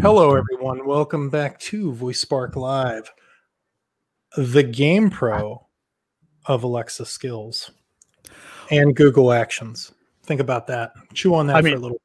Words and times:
Hello, 0.00 0.34
everyone. 0.36 0.86
Welcome 0.86 1.28
back 1.30 1.58
to 1.60 1.92
Voice 1.92 2.20
Spark 2.20 2.54
Live, 2.56 3.10
the 4.36 4.62
Game 4.62 5.10
Pro 5.10 5.66
of 6.46 6.62
Alexa 6.62 7.04
skills 7.06 7.70
and 8.70 8.94
Google 8.94 9.32
Actions. 9.32 9.92
Think 10.24 10.40
about 10.40 10.66
that. 10.68 10.92
Chew 11.14 11.34
on 11.34 11.46
that 11.48 11.56
I 11.56 11.60
for 11.60 11.64
mean- 11.64 11.76
a 11.76 11.80
little. 11.80 12.00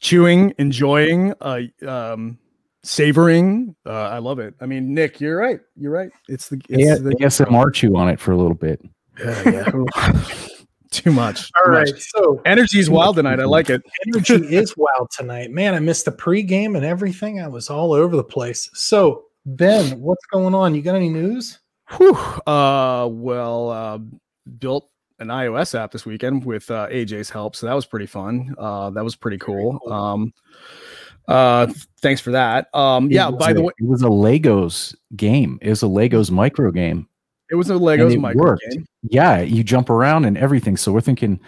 chewing, 0.00 0.54
enjoying, 0.58 1.34
uh, 1.40 1.60
um, 1.86 2.38
savoring. 2.84 3.74
Uh, 3.86 3.90
I 3.92 4.18
love 4.18 4.38
it. 4.38 4.54
I 4.60 4.66
mean, 4.66 4.94
Nick, 4.94 5.20
you're 5.20 5.36
right. 5.36 5.60
You're 5.76 5.92
right. 5.92 6.10
It's 6.28 6.48
the, 6.48 6.60
it's 6.68 6.82
Yeah, 6.84 6.94
the 6.96 7.14
ASMR 7.16 7.72
chew 7.72 7.96
on 7.96 8.08
it 8.08 8.20
for 8.20 8.32
a 8.32 8.36
little 8.36 8.54
bit. 8.54 8.80
yeah, 9.18 9.42
yeah. 9.50 10.24
too 10.92 11.12
much. 11.12 11.50
All 11.56 11.64
too 11.64 11.70
right. 11.70 11.88
much. 11.90 12.10
So 12.10 12.40
Energy's 12.44 12.88
wild 12.88 13.16
tonight. 13.16 13.40
I 13.40 13.44
like 13.44 13.70
it. 13.70 13.82
energy 14.06 14.34
is 14.56 14.76
wild 14.76 15.10
tonight. 15.10 15.50
Man, 15.50 15.74
I 15.74 15.80
missed 15.80 16.04
the 16.04 16.12
pregame 16.12 16.76
and 16.76 16.84
everything. 16.84 17.40
I 17.40 17.48
was 17.48 17.70
all 17.70 17.92
over 17.92 18.16
the 18.16 18.24
place. 18.24 18.70
So, 18.74 19.24
Ben, 19.46 19.98
what's 20.00 20.24
going 20.26 20.54
on? 20.54 20.74
You 20.74 20.82
got 20.82 20.94
any 20.94 21.08
news? 21.08 21.58
Whew. 21.96 22.14
Uh, 22.46 23.08
well, 23.10 23.70
uh, 23.70 23.98
built 24.58 24.88
an 25.18 25.28
iOS 25.28 25.78
app 25.78 25.92
this 25.92 26.06
weekend 26.06 26.44
with 26.44 26.70
uh, 26.70 26.88
AJ's 26.88 27.30
help, 27.30 27.56
so 27.56 27.66
that 27.66 27.74
was 27.74 27.86
pretty 27.86 28.06
fun. 28.06 28.54
Uh, 28.58 28.90
that 28.90 29.04
was 29.04 29.16
pretty 29.16 29.38
cool. 29.38 29.78
cool. 29.78 29.92
Um, 29.92 30.32
uh, 31.28 31.72
thanks 32.00 32.20
for 32.20 32.32
that. 32.32 32.68
Um, 32.74 33.10
yeah. 33.10 33.28
It 33.28 33.32
was 33.34 33.38
By 33.38 33.52
the 33.52 33.62
way, 33.62 33.72
it 33.78 33.86
was 33.86 34.02
a 34.02 34.06
Legos 34.06 34.94
game. 35.16 35.58
It 35.62 35.70
was 35.70 35.82
a 35.82 35.86
Legos 35.86 36.30
micro 36.30 36.70
game. 36.70 37.08
It 37.52 37.54
was 37.54 37.70
a 37.70 37.74
Legos 37.74 38.14
it 38.14 38.18
micro 38.18 38.42
worked. 38.42 38.62
game. 38.70 38.84
Yeah, 39.08 39.40
you 39.40 39.62
jump 39.62 39.88
around 39.90 40.24
and 40.24 40.36
everything. 40.36 40.76
So 40.76 40.90
we're 40.90 41.00
thinking 41.00 41.38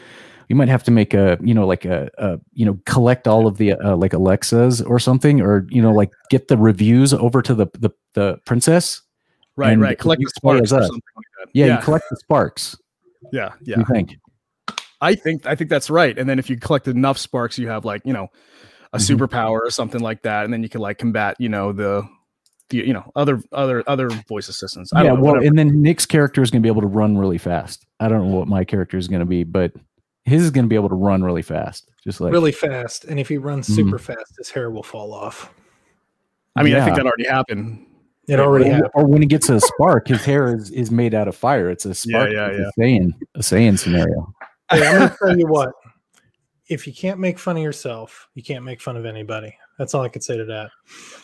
we 0.48 0.54
might 0.54 0.68
have 0.68 0.84
to 0.84 0.90
make 0.90 1.14
a, 1.14 1.38
you 1.42 1.54
know, 1.54 1.66
like 1.66 1.84
a, 1.84 2.08
a 2.18 2.38
you 2.52 2.64
know, 2.66 2.78
collect 2.86 3.26
all 3.26 3.46
of 3.48 3.56
the 3.56 3.72
uh, 3.72 3.96
like 3.96 4.12
Alexas 4.12 4.80
or 4.82 4.98
something, 5.00 5.40
or 5.40 5.66
you 5.70 5.80
know, 5.82 5.90
like 5.90 6.10
get 6.30 6.46
the 6.48 6.56
reviews 6.58 7.12
over 7.12 7.42
to 7.42 7.54
the 7.54 7.66
the, 7.78 7.90
the 8.12 8.38
princess. 8.44 9.00
Right, 9.56 9.78
right. 9.78 9.98
Collect 9.98 10.20
the 10.22 10.30
sparks 10.36 10.72
or 10.72 10.82
something 10.82 11.00
like 11.16 11.24
that. 11.38 11.48
Yeah, 11.54 11.66
yeah, 11.66 11.76
you 11.76 11.82
collect 11.82 12.04
the 12.10 12.16
sparks. 12.16 12.76
yeah, 13.32 13.52
yeah. 13.62 13.78
You 13.78 13.84
think? 13.84 14.18
I 15.00 15.14
think 15.14 15.46
I 15.46 15.54
think 15.54 15.70
that's 15.70 15.88
right. 15.90 16.18
And 16.18 16.28
then 16.28 16.38
if 16.38 16.50
you 16.50 16.56
collect 16.58 16.88
enough 16.88 17.18
sparks, 17.18 17.58
you 17.58 17.68
have 17.68 17.84
like 17.84 18.02
you 18.04 18.12
know 18.12 18.28
a 18.92 18.98
Mhm. 18.98 19.16
superpower 19.16 19.60
or 19.60 19.70
something 19.70 20.00
like 20.00 20.22
that, 20.22 20.44
and 20.44 20.52
then 20.52 20.62
you 20.62 20.68
can 20.68 20.80
like 20.80 20.98
combat 20.98 21.36
you 21.38 21.48
know 21.48 21.72
the 21.72 22.02
you 22.70 22.92
know 22.92 23.10
other 23.16 23.40
other 23.52 23.82
other 23.86 24.08
voice 24.28 24.48
assistants. 24.48 24.92
I 24.92 25.02
yeah, 25.02 25.08
don't 25.10 25.18
know, 25.18 25.22
well, 25.24 25.32
whatever. 25.34 25.46
and 25.48 25.58
then 25.58 25.82
Nick's 25.82 26.06
character 26.06 26.42
is 26.42 26.50
going 26.50 26.62
to 26.62 26.66
be 26.66 26.70
able 26.70 26.80
to 26.82 26.86
run 26.88 27.16
really 27.18 27.38
fast. 27.38 27.86
I 28.00 28.08
don't 28.08 28.28
know 28.30 28.36
what 28.36 28.48
my 28.48 28.64
character 28.64 28.96
is 28.96 29.08
going 29.08 29.20
to 29.20 29.26
be, 29.26 29.44
but 29.44 29.72
his 30.24 30.42
is 30.42 30.50
going 30.50 30.64
to 30.64 30.68
be 30.68 30.74
able 30.76 30.88
to 30.88 30.94
run 30.94 31.22
really 31.22 31.42
fast, 31.42 31.90
just 32.02 32.20
like 32.20 32.32
really 32.32 32.52
fast. 32.52 33.04
And 33.04 33.20
if 33.20 33.28
he 33.28 33.36
runs 33.38 33.68
Mhm. 33.68 33.74
super 33.74 33.98
fast, 33.98 34.34
his 34.38 34.50
hair 34.50 34.70
will 34.70 34.82
fall 34.82 35.12
off. 35.12 35.52
I 36.56 36.62
mean, 36.62 36.74
I 36.76 36.84
think 36.84 36.96
that 36.96 37.04
already 37.06 37.26
happened. 37.26 37.86
It 38.26 38.40
already 38.40 38.70
or, 38.70 38.72
happened. 38.74 38.90
or 38.94 39.06
when 39.06 39.20
he 39.20 39.26
gets 39.28 39.50
a 39.50 39.60
spark, 39.60 40.08
his 40.08 40.24
hair 40.24 40.56
is, 40.56 40.70
is 40.70 40.90
made 40.90 41.12
out 41.12 41.28
of 41.28 41.36
fire. 41.36 41.68
It's 41.68 41.84
a 41.84 41.94
spark. 41.94 42.30
yeah, 42.32 42.46
it's 42.46 42.72
A 42.78 42.80
Saiyan, 42.80 43.12
a 43.34 43.38
Saiyan 43.40 43.78
scenario. 43.78 44.32
Hey, 44.70 44.86
I'm 44.86 44.96
going 44.98 45.08
to 45.10 45.16
tell 45.22 45.38
you 45.38 45.46
what. 45.46 45.72
If 46.70 46.86
you 46.86 46.94
can't 46.94 47.20
make 47.20 47.38
fun 47.38 47.58
of 47.58 47.62
yourself, 47.62 48.26
you 48.34 48.42
can't 48.42 48.64
make 48.64 48.80
fun 48.80 48.96
of 48.96 49.04
anybody. 49.04 49.54
That's 49.78 49.92
all 49.92 50.00
I 50.02 50.08
could 50.08 50.24
say 50.24 50.38
to 50.38 50.44
that. 50.46 50.70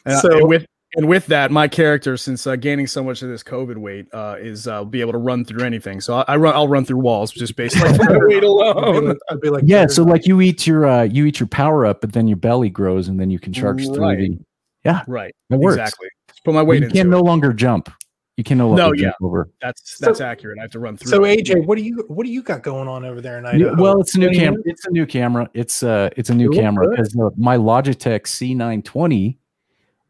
And, 0.04 0.18
So- 0.18 0.36
and 0.40 0.48
with 0.48 0.66
and 0.96 1.06
with 1.08 1.26
that, 1.26 1.50
my 1.50 1.68
character, 1.68 2.16
since 2.16 2.46
uh, 2.46 2.56
gaining 2.56 2.86
so 2.86 3.02
much 3.04 3.22
of 3.22 3.28
this 3.28 3.42
COVID 3.42 3.76
weight, 3.76 4.06
uh, 4.12 4.36
is 4.38 4.66
uh, 4.66 4.84
be 4.84 5.00
able 5.00 5.12
to 5.12 5.18
run 5.18 5.44
through 5.44 5.64
anything. 5.64 6.00
So 6.00 6.14
I, 6.16 6.24
I 6.28 6.36
run, 6.36 6.54
I'll 6.54 6.68
run 6.68 6.84
through 6.84 6.98
walls 6.98 7.30
just 7.30 7.54
based 7.56 7.80
on 7.80 7.96
my 7.98 8.18
weight 8.26 8.42
alone. 8.42 9.16
I'd 9.30 9.40
be 9.40 9.50
like 9.50 9.64
Yeah, 9.66 9.86
so 9.86 10.02
like 10.02 10.26
you 10.26 10.40
eat 10.40 10.66
your 10.66 10.86
uh, 10.86 11.02
you 11.04 11.26
eat 11.26 11.38
your 11.40 11.46
power 11.46 11.86
up, 11.86 12.00
but 12.00 12.12
then 12.12 12.26
your 12.26 12.36
belly 12.38 12.70
grows, 12.70 13.08
and 13.08 13.20
then 13.20 13.30
you 13.30 13.38
can 13.38 13.52
charge 13.52 13.84
through 13.84 13.94
the. 13.96 14.38
Yeah, 14.84 15.02
Right, 15.06 15.34
that 15.50 15.58
works. 15.58 15.76
exactly. 15.76 16.08
Just 16.28 16.42
put 16.44 16.54
my 16.54 16.62
weight 16.62 16.80
you 16.80 16.84
into 16.86 16.96
can 16.96 17.06
it. 17.08 17.10
no 17.10 17.20
longer 17.20 17.52
jump. 17.52 17.92
You 18.36 18.44
can 18.44 18.56
no 18.56 18.68
longer 18.68 18.82
No, 18.84 18.94
jump 18.94 19.16
over. 19.20 19.50
That's 19.60 19.98
So- 19.98 20.06
that's 20.06 20.22
accurate. 20.22 20.58
I 20.58 20.62
have 20.62 20.70
to 20.70 20.78
run 20.78 20.96
through. 20.96 21.10
So 21.10 21.24
it. 21.24 21.40
AJ, 21.44 21.66
what 21.66 21.76
do 21.76 21.84
you 21.84 22.02
what 22.08 22.24
do 22.24 22.32
you 22.32 22.42
got 22.42 22.62
going 22.62 22.88
on 22.88 23.04
over 23.04 23.20
there 23.20 23.36
in 23.36 23.44
Yeah, 23.44 23.50
Idaho? 23.68 23.82
well, 23.82 24.00
it's 24.00 24.14
a 24.14 24.18
new 24.18 24.30
camera. 24.30 24.62
It's 24.64 24.86
a 24.86 24.90
new 24.90 25.04
camera. 25.04 25.50
It's 25.52 25.82
uh 25.82 26.08
it's 26.16 26.30
a 26.30 26.34
new 26.34 26.48
They 26.48 26.56
look 26.56 26.64
camera 26.64 26.88
because 26.88 27.14
uh, 27.14 27.28
my 27.36 27.58
Logitech 27.58 28.22
C920, 28.22 29.36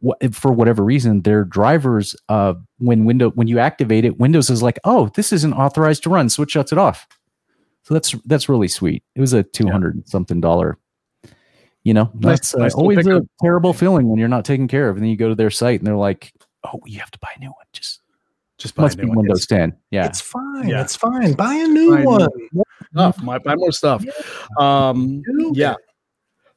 wha- 0.00 0.16
for 0.32 0.52
whatever 0.52 0.82
reason, 0.84 1.22
their 1.22 1.44
drivers 1.44 2.14
uh 2.28 2.54
when 2.78 3.04
window 3.04 3.30
when 3.30 3.46
you 3.48 3.58
activate 3.58 4.04
it, 4.04 4.18
Windows 4.18 4.50
is 4.50 4.62
like, 4.62 4.78
oh, 4.84 5.10
this 5.14 5.32
isn't 5.32 5.52
authorized 5.54 6.02
to 6.04 6.10
run, 6.10 6.28
so 6.28 6.42
it 6.42 6.50
shuts 6.50 6.72
it 6.72 6.78
off. 6.78 7.06
So 7.82 7.94
that's 7.94 8.12
that's 8.26 8.48
really 8.48 8.68
sweet. 8.68 9.02
It 9.14 9.20
was 9.20 9.32
a 9.32 9.42
two 9.42 9.68
hundred 9.68 10.08
something 10.08 10.40
dollar. 10.40 10.78
You 11.82 11.94
know, 11.94 12.10
Nice- 12.14 12.22
that's 12.40 12.54
uh, 12.54 12.58
nice 12.58 12.72
little 12.74 12.80
always 12.82 12.98
a 12.98 13.02
pickup. 13.10 13.22
terrible 13.42 13.72
feeling 13.72 14.08
when 14.08 14.18
you're 14.18 14.28
not 14.28 14.44
taken 14.44 14.68
care 14.68 14.88
of, 14.90 14.96
and 14.96 15.02
then 15.04 15.10
you 15.10 15.16
go 15.16 15.30
to 15.30 15.34
their 15.34 15.48
site 15.50 15.80
and 15.80 15.86
they're 15.86 15.96
like, 15.96 16.32
"Oh, 16.64 16.78
you 16.84 16.98
have 17.00 17.10
to 17.12 17.18
buy 17.20 17.28
a 17.36 17.40
new 17.40 17.48
one." 17.48 17.64
Just 17.72 18.02
just 18.58 18.74
buy 18.74 18.82
a 18.82 18.84
must 18.84 18.98
new 18.98 19.04
be 19.04 19.08
one. 19.08 19.16
Windows 19.18 19.46
10. 19.46 19.74
Yeah, 19.90 20.04
It's 20.04 20.20
fine. 20.20 20.68
Yeah. 20.68 20.82
It's 20.82 20.94
fine. 20.94 21.32
Buy 21.32 21.54
a 21.54 21.66
new 21.66 21.92
Buy 21.94 22.00
a 22.02 22.04
new 22.04 22.50
one. 22.52 22.64
stuff. 22.92 23.22
My, 23.22 23.38
buy 23.38 23.54
more 23.54 23.72
stuff. 23.72 24.04
Um, 24.58 25.22
yeah. 25.54 25.76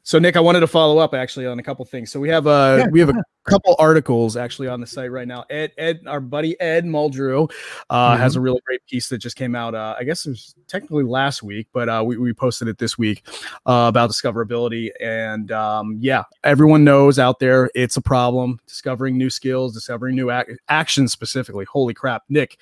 So 0.05 0.19
Nick, 0.19 0.35
I 0.35 0.41
wanted 0.41 0.59
to 0.59 0.67
follow 0.67 0.97
up 0.97 1.13
actually 1.13 1.45
on 1.47 1.59
a 1.59 1.63
couple 1.63 1.85
things. 1.85 2.11
So 2.11 2.19
we 2.19 2.27
have 2.29 2.45
uh 2.45 2.75
Yeah, 2.79 2.87
we 2.91 2.99
have 2.99 3.09
go 3.09 3.19
a 3.45 3.49
couple 3.49 3.73
articles 3.79 4.35
actually 4.35 4.67
on 4.67 4.81
the 4.81 4.87
site 4.87 5.11
right 5.11 5.27
now. 5.27 5.45
Ed 5.49 5.71
Ed 5.77 6.01
our 6.07 6.19
buddy 6.19 6.59
Ed 6.59 6.83
Muldrew 6.85 7.49
uh 7.89 8.17
has 8.17 8.35
a 8.35 8.39
Mm-hmm. 8.39 8.43
really 8.43 8.59
great 8.65 8.85
piece 8.85 9.07
that 9.09 9.19
just 9.19 9.37
came 9.37 9.55
out 9.55 9.73
uh 9.75 9.95
I 9.97 10.03
guess 10.03 10.25
it 10.25 10.31
was 10.31 10.55
technically 10.67 11.05
last 11.05 11.41
week, 11.41 11.67
but 11.71 11.87
uh 11.87 12.03
we, 12.05 12.17
we 12.17 12.33
posted 12.33 12.67
it 12.67 12.77
this 12.77 12.97
week 12.97 13.25
uh 13.65 13.85
about 13.87 14.09
discoverability 14.09 14.91
and 14.99 15.51
um 15.53 15.97
yeah, 16.01 16.23
everyone 16.43 16.83
knows 16.83 17.17
out 17.17 17.39
there 17.39 17.69
it's 17.73 17.95
a 17.95 18.01
problem 18.01 18.59
discovering 18.67 19.17
new 19.17 19.29
skills, 19.29 19.73
discovering 19.73 20.15
new 20.17 20.31
ac- 20.31 20.57
actions 20.67 21.13
specifically. 21.13 21.63
Holy 21.65 21.93
crap, 21.93 22.23
Nick. 22.27 22.57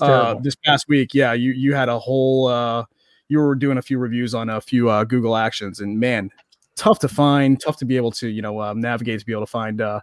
Uh 0.00 0.34
this 0.42 0.56
past 0.56 0.86
week, 0.88 1.14
yeah, 1.14 1.32
you 1.32 1.52
you 1.52 1.74
had 1.74 1.88
a 1.88 1.98
whole 1.98 2.48
uh 2.48 2.84
you 3.28 3.38
were 3.38 3.54
doing 3.54 3.78
a 3.78 3.82
few 3.82 3.98
reviews 3.98 4.34
on 4.34 4.50
a 4.50 4.60
few 4.60 4.90
uh 4.90 5.04
Google 5.04 5.36
actions 5.36 5.78
and 5.80 5.98
man, 6.00 6.30
tough 6.76 6.98
to 7.00 7.08
find, 7.08 7.60
tough 7.60 7.76
to 7.78 7.84
be 7.84 7.96
able 7.96 8.10
to, 8.12 8.28
you 8.28 8.42
know, 8.42 8.60
um, 8.60 8.80
navigate 8.80 9.20
to 9.20 9.26
be 9.26 9.32
able 9.32 9.42
to 9.42 9.50
find 9.50 9.80
uh, 9.80 10.00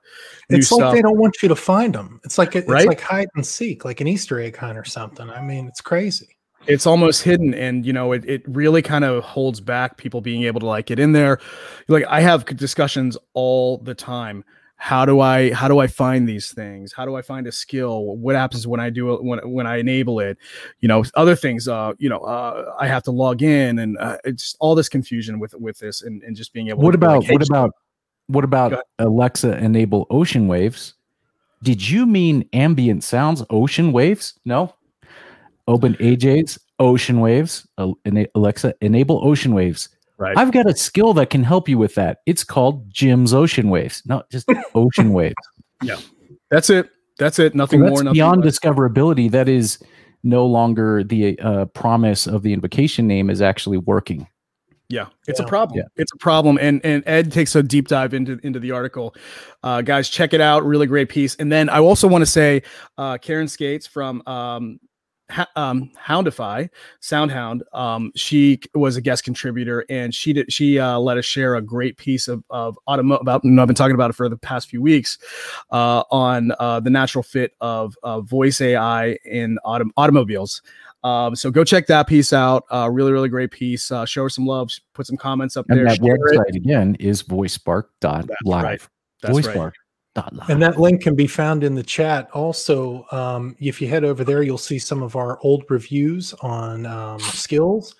new 0.50 0.58
it's 0.58 0.72
like 0.72 0.80
stuff. 0.80 0.94
they 0.94 1.02
don't 1.02 1.18
want 1.18 1.42
you 1.42 1.50
to 1.50 1.56
find 1.56 1.96
them. 1.96 2.20
It's 2.24 2.38
like 2.38 2.56
it's 2.56 2.68
Right? 2.68 2.88
like 2.88 3.02
hide 3.02 3.28
and 3.36 3.46
seek, 3.46 3.86
like 3.86 4.02
an 4.02 4.08
Easter 4.08 4.40
egg 4.40 4.58
hunt 4.58 4.78
or 4.78 4.86
something. 4.86 5.30
I 5.30 5.42
mean, 5.42 5.68
it's 5.68 5.82
crazy. 5.82 6.28
It's 6.68 6.86
almost 6.86 7.24
hidden, 7.24 7.54
and 7.54 7.86
you 7.86 7.94
know, 7.94 8.12
it, 8.12 8.26
it 8.26 8.44
really 8.48 8.82
kind 8.82 9.06
of 9.06 9.24
holds 9.24 9.62
back 9.62 9.98
people 9.98 10.22
being 10.22 10.44
able 10.44 10.60
to 10.60 10.66
like 10.66 10.88
get 10.88 11.00
in 11.00 11.14
there. 11.14 11.40
Like 11.88 12.04
I 12.08 12.20
have 12.20 12.46
discussions 12.46 13.18
all 13.34 13.78
the 13.78 13.96
time. 13.96 14.44
How 14.82 15.06
do 15.06 15.20
I 15.20 15.52
how 15.54 15.68
do 15.68 15.80
I 15.80 15.88
find 15.88 16.28
these 16.28 16.54
things? 16.54 16.94
How 16.94 17.06
do 17.06 17.16
I 17.16 17.22
find 17.22 17.46
a 17.48 17.52
skill? 17.52 18.16
What 18.18 18.36
happens 18.36 18.66
when 18.66 18.80
I 18.80 18.90
do 18.90 19.14
it 19.14 19.24
when 19.24 19.40
when 19.52 19.68
I 19.68 19.78
enable 19.78 20.22
it? 20.22 20.38
You 20.80 20.88
know, 20.88 21.04
other 21.16 21.36
things. 21.36 21.68
Uh, 21.68 21.94
you 21.98 22.08
know, 22.08 22.20
uh, 22.20 22.74
I 22.80 22.88
have 22.88 23.04
to 23.04 23.12
log 23.12 23.44
in, 23.44 23.80
and 23.80 23.98
uh, 23.98 24.18
it's 24.24 24.56
all 24.60 24.76
this 24.76 24.88
confusion 24.88 25.38
with 25.38 25.54
with 25.56 25.78
this, 25.80 26.02
and, 26.02 26.24
and 26.24 26.34
just 26.34 26.54
being 26.54 26.70
able. 26.70 26.82
what 26.82 26.94
like, 26.94 26.96
about 26.96 27.24
"Hey, 27.26 27.34
what 27.34 27.48
about 27.48 27.72
what 28.28 28.44
about. 28.44 28.86
Alexa 29.00 29.58
enable 29.58 30.06
ocean 30.12 30.48
waves? 30.48 30.94
Did 31.64 31.88
you 31.88 32.06
mean 32.06 32.48
ambient 32.54 33.04
sounds, 33.04 33.44
ocean 33.50 33.92
waves? 33.92 34.40
No. 34.46 34.76
Open 35.68 35.96
AJ's 35.96 36.58
ocean 36.80 37.20
waves. 37.20 37.68
Al- 37.78 37.98
Alexa 38.36 38.76
enable 38.82 39.28
ocean 39.28 39.54
waves. 39.54 39.90
Right. 40.20 40.38
I've 40.38 40.52
got 40.52 40.70
a 40.70 40.76
skill 40.76 41.14
that 41.14 41.30
can 41.30 41.44
help 41.44 41.70
you 41.70 41.78
with 41.78 41.96
that. 41.96 42.18
It's 42.26 42.44
called 42.44 42.92
Jim's 42.94 43.34
ocean 43.34 43.70
waves. 43.70 44.04
not 44.06 44.30
just 44.30 44.48
ocean 44.76 45.14
waves. 45.14 45.36
Yeah, 45.82 45.96
that's 46.52 46.70
it. 46.70 46.90
That's 47.18 47.40
it. 47.40 47.56
Nothing 47.56 47.80
So 47.82 47.88
more. 47.90 48.04
Nothing 48.04 48.14
beyond 48.14 48.44
less. 48.44 48.60
discoverability. 48.60 49.32
That 49.32 49.48
is 49.48 49.80
no 50.24 50.46
longer 50.46 51.04
the 51.06 51.40
uh, 51.40 51.66
promise 51.68 52.28
of 52.28 52.44
the 52.44 52.52
invocation 52.52 53.08
name 53.08 53.30
is 53.30 53.42
actually 53.42 53.78
working. 53.78 54.28
Yeah, 54.90 55.06
it's 55.28 55.40
Yeah. 55.40 55.46
a 55.46 55.48
problem. 55.48 55.78
Yeah. 55.78 55.84
It's 55.96 56.12
a 56.12 56.18
problem, 56.18 56.58
and 56.60 56.84
and 56.84 57.04
Ed 57.06 57.32
takes 57.32 57.56
a 57.56 57.62
deep 57.64 57.88
dive 57.88 58.14
into 58.14 58.40
into 58.44 58.60
the 58.60 58.72
article. 58.72 59.16
Uh, 59.64 59.82
guys, 59.82 60.10
check 60.10 60.34
it 60.34 60.42
out. 60.42 60.66
Really 60.66 60.88
great 60.88 61.08
piece. 61.10 61.36
And 61.36 61.50
then 61.52 61.70
I 61.70 61.78
also 61.80 62.08
want 62.08 62.24
to 62.24 62.26
say, 62.26 62.64
uh, 62.98 63.18
Karen 63.20 63.48
Skates 63.48 63.86
from 63.88 64.22
um, 64.26 64.80
ha- 64.82 64.89
um, 65.56 65.92
Houndify, 65.98 66.70
Soundhound. 67.02 67.62
Um, 67.74 68.12
she 68.16 68.60
was 68.74 68.96
a 68.98 69.02
guest 69.02 69.24
contributor, 69.24 69.86
and 69.90 70.14
she 70.14 70.34
did 70.34 70.52
she 70.52 70.80
uh, 70.80 70.98
let 71.00 71.18
us 71.18 71.26
share 71.26 71.56
a 71.56 71.62
great 71.62 71.98
piece 71.98 72.28
of 72.28 72.44
of 72.50 72.78
automo- 72.88 73.22
about. 73.22 73.42
I've 73.46 73.68
been 73.68 73.76
talking 73.76 73.96
about 73.96 74.10
it 74.10 74.14
for 74.14 74.30
the 74.30 74.38
past 74.38 74.70
few 74.70 74.82
weeks 74.82 75.18
uh, 75.72 76.04
on 76.12 76.52
uh, 76.60 76.80
the 76.80 76.90
natural 76.90 77.24
fit 77.24 77.54
of 77.62 77.96
uh, 78.04 78.22
voice 78.22 78.62
AI 78.62 79.18
in 79.26 79.58
autom- 79.66 79.92
automobiles. 79.98 80.62
Um, 81.04 81.34
so 81.36 81.50
go 81.50 81.64
check 81.64 81.88
that 81.88 82.08
piece 82.08 82.34
out. 82.34 82.66
Uh, 82.70 82.90
really, 82.92 83.12
really 83.14 83.30
great 83.30 83.52
piece. 83.52 83.90
Uh, 83.92 84.06
show 84.06 84.24
her 84.24 84.30
some 84.30 84.46
love. 84.46 84.70
Put 84.94 85.08
some 85.08 85.16
comments 85.16 85.56
up 85.56 85.66
And 85.70 85.78
there. 85.78 85.86
that 85.86 85.96
share 85.98 86.16
it. 86.16 86.22
website 86.38 86.56
again 86.58 86.96
is 87.00 87.24
voicespark.live. 87.24 88.30
right. 88.46 88.82
That's 89.22 89.48
right. 89.48 89.72
And 90.50 90.62
that 90.62 90.80
link 90.80 91.02
can 91.02 91.16
be 91.16 91.28
found 91.28 91.64
in 91.64 91.76
the 91.76 91.84
chat. 91.84 92.30
Also, 92.32 93.06
um, 93.12 93.56
if 93.60 93.82
you 93.82 93.88
head 93.88 94.04
over 94.04 94.24
there, 94.24 94.44
you'll 94.44 94.58
see 94.58 94.80
some 94.80 95.02
of 95.02 95.16
our 95.16 95.40
old 95.42 95.64
reviews 95.70 96.34
on 96.42 96.86
um, 96.86 97.20
skills 97.20 97.96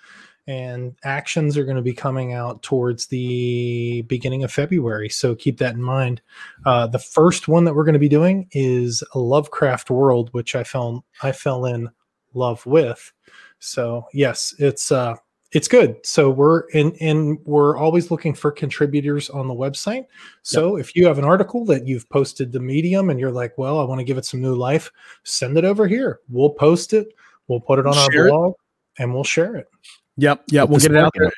and 0.50 0.96
actions 1.04 1.56
are 1.56 1.64
going 1.64 1.76
to 1.76 1.82
be 1.82 1.92
coming 1.92 2.32
out 2.32 2.60
towards 2.62 3.06
the 3.06 4.02
beginning 4.08 4.42
of 4.42 4.52
February. 4.52 5.08
So 5.08 5.36
keep 5.36 5.58
that 5.58 5.74
in 5.74 5.82
mind. 5.82 6.22
Uh, 6.66 6.88
the 6.88 6.98
first 6.98 7.46
one 7.46 7.64
that 7.64 7.74
we're 7.74 7.84
going 7.84 7.92
to 7.92 8.00
be 8.00 8.08
doing 8.08 8.48
is 8.50 9.04
Lovecraft 9.14 9.90
World, 9.90 10.30
which 10.32 10.56
I 10.56 10.64
fell 10.64 11.04
I 11.22 11.30
fell 11.30 11.66
in 11.66 11.88
love 12.34 12.66
with. 12.66 13.12
So 13.60 14.06
yes, 14.12 14.52
it's 14.58 14.90
uh, 14.90 15.14
it's 15.52 15.66
good. 15.66 15.96
So 16.04 16.30
we're 16.30 16.60
in 16.70 16.94
and 17.00 17.38
we're 17.44 17.76
always 17.76 18.10
looking 18.10 18.34
for 18.34 18.52
contributors 18.52 19.28
on 19.30 19.48
the 19.48 19.54
website. 19.54 20.06
So 20.42 20.76
yep. 20.76 20.86
if 20.86 20.96
you 20.96 21.06
have 21.06 21.18
an 21.18 21.24
article 21.24 21.64
that 21.66 21.86
you've 21.86 22.08
posted 22.08 22.52
to 22.52 22.60
Medium 22.60 23.10
and 23.10 23.18
you're 23.18 23.32
like, 23.32 23.58
well, 23.58 23.80
I 23.80 23.84
want 23.84 23.98
to 23.98 24.04
give 24.04 24.18
it 24.18 24.24
some 24.24 24.40
new 24.40 24.54
life, 24.54 24.90
send 25.24 25.58
it 25.58 25.64
over 25.64 25.88
here. 25.88 26.20
We'll 26.28 26.50
post 26.50 26.92
it. 26.92 27.08
We'll 27.48 27.60
put 27.60 27.80
it 27.80 27.86
on 27.86 27.94
share 27.94 28.24
our 28.24 28.28
blog 28.28 28.52
it. 28.52 29.02
and 29.02 29.12
we'll 29.12 29.24
share 29.24 29.56
it. 29.56 29.68
Yep. 30.18 30.44
Yeah. 30.50 30.64
We'll 30.64 30.78
get 30.78 30.92
it 30.92 30.98
out 30.98 31.12
there. 31.16 31.32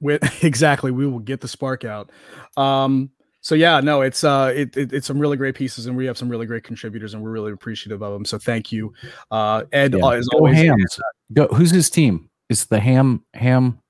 With, 0.00 0.22
exactly. 0.44 0.90
We 0.90 1.06
will 1.06 1.20
get 1.20 1.40
the 1.40 1.48
spark 1.48 1.84
out. 1.84 2.10
Um, 2.56 3.10
so 3.42 3.56
yeah, 3.56 3.80
no, 3.80 4.02
it's 4.02 4.22
uh, 4.22 4.52
it, 4.54 4.76
it, 4.76 4.92
it's 4.92 5.06
some 5.06 5.18
really 5.18 5.36
great 5.36 5.56
pieces, 5.56 5.86
and 5.86 5.96
we 5.96 6.06
have 6.06 6.16
some 6.16 6.28
really 6.28 6.46
great 6.46 6.62
contributors, 6.62 7.12
and 7.12 7.20
we're 7.20 7.32
really 7.32 7.50
appreciative 7.50 8.00
of 8.00 8.12
them. 8.12 8.24
So 8.24 8.38
thank 8.38 8.70
you, 8.70 8.92
uh, 9.32 9.64
Ed. 9.72 9.94
Yeah. 9.94 10.04
Uh, 10.04 10.10
as 10.10 10.28
always, 10.28 10.54
Hams. 10.54 11.00
Go, 11.32 11.48
who's 11.48 11.72
his 11.72 11.90
team? 11.90 12.30
Is 12.52 12.66
the 12.66 12.78
ham 12.78 13.24
ham 13.32 13.80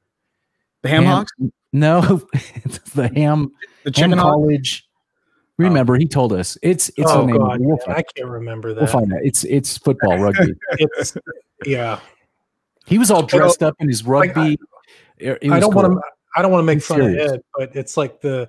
the 0.82 0.88
ham, 0.88 1.02
ham 1.02 1.12
hawks? 1.12 1.32
No, 1.72 2.22
it's 2.32 2.78
the 2.94 3.08
ham 3.08 3.50
the 3.82 3.90
chicken 3.90 4.12
ham 4.12 4.20
college. 4.20 4.88
Remember, 5.58 5.96
oh. 5.96 5.98
he 5.98 6.06
told 6.06 6.32
us 6.32 6.56
it's 6.62 6.88
it's 6.96 7.10
oh, 7.10 7.26
name. 7.26 7.38
God, 7.38 7.58
we'll 7.60 7.76
I 7.88 8.04
can't 8.04 8.28
remember 8.28 8.72
that. 8.72 8.82
We'll 8.82 8.86
find 8.86 9.10
that. 9.10 9.22
It's 9.24 9.42
it's 9.42 9.78
football 9.78 10.16
rugby. 10.22 10.54
it's 10.78 11.16
yeah. 11.66 11.98
He 12.86 12.98
was 12.98 13.10
all 13.10 13.24
dressed 13.24 13.64
up 13.64 13.74
in 13.80 13.88
his 13.88 14.04
rugby. 14.04 14.56
Like, 15.20 15.42
I, 15.42 15.56
I, 15.56 15.58
don't 15.58 15.72
cool. 15.72 15.82
want 15.82 15.94
to. 15.94 16.00
I 16.36 16.42
don't 16.42 16.52
want 16.52 16.62
to 16.62 16.66
make 16.66 16.82
fun 16.82 16.98
serious. 16.98 17.32
of 17.32 17.34
Ed, 17.34 17.40
but 17.58 17.74
it's 17.74 17.96
like 17.96 18.20
the 18.20 18.48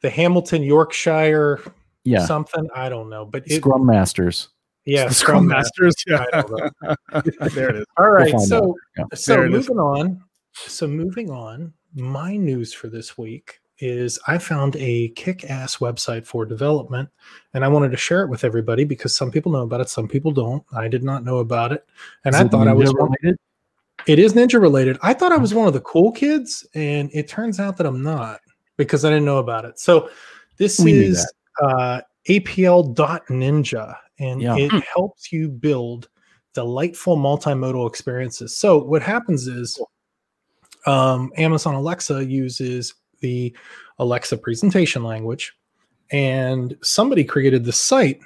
the 0.00 0.08
Hamilton 0.08 0.62
Yorkshire 0.62 1.60
yeah 2.04 2.24
something. 2.24 2.66
I 2.74 2.88
don't 2.88 3.10
know, 3.10 3.26
but 3.26 3.42
it, 3.46 3.56
Scrum 3.56 3.84
Masters. 3.84 4.48
Yeah, 4.84 5.08
Scrum, 5.08 5.12
Scrum 5.12 5.46
Masters. 5.46 5.94
Yeah, 6.06 6.24
there 7.54 7.70
it 7.70 7.76
is. 7.76 7.86
All 7.98 8.10
right, 8.10 8.32
we'll 8.32 8.44
so 8.44 8.76
yeah. 8.96 9.04
so 9.14 9.46
moving 9.46 9.78
on. 9.78 10.22
So 10.52 10.86
moving 10.86 11.30
on, 11.30 11.72
my 11.94 12.36
news 12.36 12.72
for 12.72 12.88
this 12.88 13.16
week 13.16 13.60
is 13.78 14.18
I 14.26 14.38
found 14.38 14.76
a 14.76 15.08
kick-ass 15.10 15.78
website 15.78 16.26
for 16.26 16.44
development, 16.44 17.08
and 17.54 17.64
I 17.64 17.68
wanted 17.68 17.90
to 17.92 17.96
share 17.96 18.22
it 18.22 18.28
with 18.28 18.44
everybody 18.44 18.84
because 18.84 19.14
some 19.14 19.30
people 19.30 19.52
know 19.52 19.62
about 19.62 19.80
it, 19.80 19.88
some 19.88 20.08
people 20.08 20.32
don't. 20.32 20.62
I 20.72 20.88
did 20.88 21.02
not 21.02 21.24
know 21.24 21.38
about 21.38 21.72
it, 21.72 21.86
and 22.24 22.34
is 22.34 22.40
I 22.40 22.48
thought 22.48 22.68
I 22.68 22.72
was 22.72 22.92
related. 22.94 23.38
It 24.06 24.18
is 24.18 24.32
ninja 24.32 24.60
related. 24.60 24.98
I 25.02 25.14
thought 25.14 25.32
I 25.32 25.36
was 25.36 25.54
one 25.54 25.66
of 25.66 25.74
the 25.74 25.80
cool 25.80 26.12
kids, 26.12 26.66
and 26.74 27.10
it 27.12 27.28
turns 27.28 27.60
out 27.60 27.76
that 27.76 27.86
I'm 27.86 28.02
not 28.02 28.40
because 28.76 29.04
I 29.04 29.10
didn't 29.10 29.26
know 29.26 29.38
about 29.38 29.64
it. 29.64 29.78
So 29.78 30.10
this 30.56 30.80
we 30.80 30.92
is 30.92 31.32
uh, 31.62 32.00
APL.ninja, 32.28 33.96
and 34.20 34.40
yeah. 34.40 34.56
it 34.56 34.70
helps 34.94 35.32
you 35.32 35.48
build 35.48 36.08
delightful 36.54 37.16
multimodal 37.16 37.88
experiences. 37.88 38.56
So 38.56 38.78
what 38.78 39.02
happens 39.02 39.46
is 39.46 39.80
um, 40.86 41.32
Amazon 41.36 41.74
Alexa 41.74 42.24
uses 42.24 42.94
the 43.20 43.54
Alexa 43.98 44.36
presentation 44.36 45.02
language, 45.02 45.52
and 46.10 46.76
somebody 46.82 47.24
created 47.24 47.64
the 47.64 47.72
site 47.72 48.20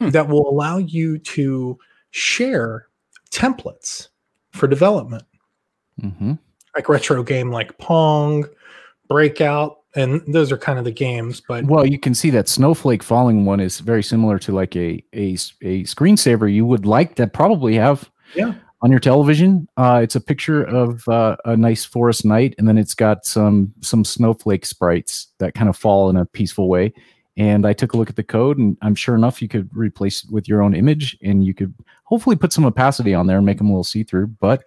hmm. 0.00 0.10
that 0.10 0.28
will 0.28 0.48
allow 0.48 0.78
you 0.78 1.18
to 1.18 1.78
share 2.10 2.88
templates 3.30 4.08
for 4.50 4.66
development, 4.66 5.24
mm-hmm. 6.00 6.34
like 6.76 6.88
retro 6.88 7.22
game 7.22 7.50
like 7.50 7.76
Pong, 7.78 8.44
Breakout, 9.08 9.81
and 9.94 10.22
those 10.32 10.50
are 10.50 10.58
kind 10.58 10.78
of 10.78 10.84
the 10.84 10.92
games. 10.92 11.40
But 11.46 11.64
well, 11.64 11.86
you 11.86 11.98
can 11.98 12.14
see 12.14 12.30
that 12.30 12.48
Snowflake 12.48 13.02
Falling 13.02 13.44
one 13.44 13.60
is 13.60 13.80
very 13.80 14.02
similar 14.02 14.38
to 14.40 14.52
like 14.52 14.74
a 14.76 15.02
a 15.14 15.32
a 15.62 15.84
screensaver 15.84 16.52
you 16.52 16.66
would 16.66 16.86
like 16.86 17.14
to 17.16 17.26
probably 17.26 17.74
have. 17.74 18.10
Yeah. 18.34 18.54
On 18.80 18.90
your 18.90 18.98
television, 18.98 19.68
uh, 19.76 20.00
it's 20.02 20.16
a 20.16 20.20
picture 20.20 20.64
of 20.64 21.06
uh, 21.06 21.36
a 21.44 21.56
nice 21.56 21.84
forest 21.84 22.24
night, 22.24 22.56
and 22.58 22.66
then 22.66 22.76
it's 22.76 22.94
got 22.94 23.24
some 23.24 23.72
some 23.80 24.04
snowflake 24.04 24.66
sprites 24.66 25.28
that 25.38 25.54
kind 25.54 25.68
of 25.68 25.76
fall 25.76 26.10
in 26.10 26.16
a 26.16 26.26
peaceful 26.26 26.68
way. 26.68 26.92
And 27.36 27.64
I 27.64 27.72
took 27.74 27.92
a 27.92 27.96
look 27.96 28.10
at 28.10 28.16
the 28.16 28.24
code, 28.24 28.58
and 28.58 28.76
I'm 28.82 28.96
sure 28.96 29.14
enough 29.14 29.40
you 29.40 29.48
could 29.48 29.70
replace 29.72 30.24
it 30.24 30.32
with 30.32 30.48
your 30.48 30.62
own 30.62 30.74
image, 30.74 31.16
and 31.22 31.44
you 31.46 31.54
could 31.54 31.72
hopefully 32.04 32.34
put 32.34 32.52
some 32.52 32.64
opacity 32.64 33.14
on 33.14 33.26
there 33.26 33.36
and 33.36 33.46
make 33.46 33.58
them 33.58 33.68
a 33.68 33.70
little 33.70 33.84
see 33.84 34.02
through. 34.02 34.26
But 34.26 34.64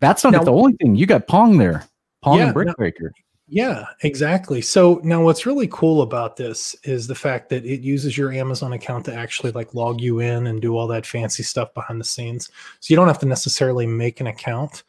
that's 0.00 0.24
not 0.24 0.32
now, 0.32 0.44
the 0.44 0.52
only 0.52 0.72
thing. 0.80 0.96
You 0.96 1.04
got 1.04 1.26
Pong 1.26 1.58
there, 1.58 1.84
Pong 2.22 2.38
yeah, 2.38 2.44
and 2.46 2.54
Brick 2.54 2.74
Breaker. 2.76 3.12
Yeah, 3.48 3.84
exactly. 4.02 4.60
So 4.60 5.00
now 5.04 5.22
what's 5.22 5.46
really 5.46 5.68
cool 5.70 6.02
about 6.02 6.36
this 6.36 6.74
is 6.82 7.06
the 7.06 7.14
fact 7.14 7.48
that 7.50 7.64
it 7.64 7.80
uses 7.80 8.18
your 8.18 8.32
Amazon 8.32 8.72
account 8.72 9.04
to 9.04 9.14
actually 9.14 9.52
like 9.52 9.72
log 9.72 10.00
you 10.00 10.18
in 10.18 10.48
and 10.48 10.60
do 10.60 10.76
all 10.76 10.88
that 10.88 11.06
fancy 11.06 11.44
stuff 11.44 11.72
behind 11.72 12.00
the 12.00 12.04
scenes. 12.04 12.50
So 12.80 12.92
you 12.92 12.96
don't 12.96 13.06
have 13.06 13.20
to 13.20 13.26
necessarily 13.26 13.86
make 13.86 14.20
an 14.20 14.26
account. 14.26 14.82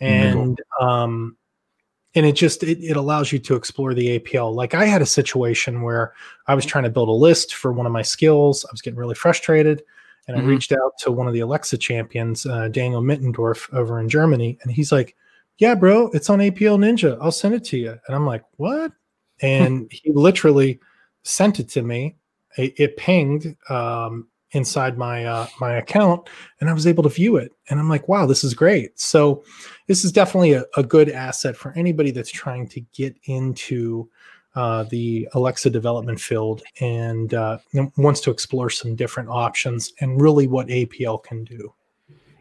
And 0.00 0.58
mm-hmm. 0.58 0.84
um 0.84 1.36
and 2.16 2.26
it 2.26 2.32
just 2.32 2.64
it, 2.64 2.82
it 2.82 2.96
allows 2.96 3.30
you 3.30 3.38
to 3.38 3.54
explore 3.54 3.94
the 3.94 4.18
APL. 4.18 4.52
Like 4.52 4.74
I 4.74 4.86
had 4.86 5.02
a 5.02 5.06
situation 5.06 5.82
where 5.82 6.12
I 6.48 6.56
was 6.56 6.66
trying 6.66 6.84
to 6.84 6.90
build 6.90 7.08
a 7.08 7.12
list 7.12 7.54
for 7.54 7.72
one 7.72 7.86
of 7.86 7.92
my 7.92 8.02
skills. 8.02 8.64
I 8.64 8.72
was 8.72 8.82
getting 8.82 8.98
really 8.98 9.14
frustrated 9.14 9.84
and 10.26 10.36
mm-hmm. 10.36 10.46
I 10.46 10.50
reached 10.50 10.72
out 10.72 10.98
to 11.00 11.12
one 11.12 11.28
of 11.28 11.32
the 11.32 11.40
Alexa 11.40 11.78
champions, 11.78 12.44
uh, 12.44 12.66
Daniel 12.68 13.02
Mittendorf 13.02 13.72
over 13.72 14.00
in 14.00 14.08
Germany, 14.08 14.58
and 14.62 14.72
he's 14.72 14.90
like, 14.90 15.14
yeah, 15.60 15.74
bro, 15.74 16.08
it's 16.14 16.30
on 16.30 16.38
APL 16.38 16.78
Ninja. 16.78 17.18
I'll 17.20 17.30
send 17.30 17.54
it 17.54 17.64
to 17.64 17.76
you. 17.76 17.90
And 17.90 18.16
I'm 18.16 18.26
like, 18.26 18.42
what? 18.56 18.92
And 19.42 19.88
he 19.92 20.10
literally 20.10 20.80
sent 21.22 21.60
it 21.60 21.68
to 21.70 21.82
me. 21.82 22.16
It, 22.56 22.74
it 22.78 22.96
pinged 22.96 23.56
um, 23.68 24.26
inside 24.52 24.98
my 24.98 25.26
uh, 25.26 25.46
my 25.60 25.74
account, 25.74 26.28
and 26.60 26.68
I 26.68 26.72
was 26.72 26.86
able 26.86 27.04
to 27.04 27.08
view 27.10 27.36
it. 27.36 27.52
And 27.68 27.78
I'm 27.78 27.88
like, 27.88 28.08
wow, 28.08 28.26
this 28.26 28.42
is 28.42 28.54
great. 28.54 28.98
So 28.98 29.44
this 29.86 30.02
is 30.02 30.10
definitely 30.10 30.54
a, 30.54 30.64
a 30.76 30.82
good 30.82 31.10
asset 31.10 31.56
for 31.56 31.72
anybody 31.76 32.10
that's 32.10 32.32
trying 32.32 32.66
to 32.68 32.80
get 32.92 33.14
into 33.24 34.08
uh, 34.56 34.84
the 34.84 35.28
Alexa 35.34 35.70
development 35.70 36.20
field 36.20 36.62
and 36.80 37.34
uh, 37.34 37.58
wants 37.98 38.20
to 38.22 38.30
explore 38.30 38.70
some 38.70 38.96
different 38.96 39.28
options 39.28 39.92
and 40.00 40.20
really 40.20 40.48
what 40.48 40.66
APL 40.68 41.22
can 41.22 41.44
do. 41.44 41.72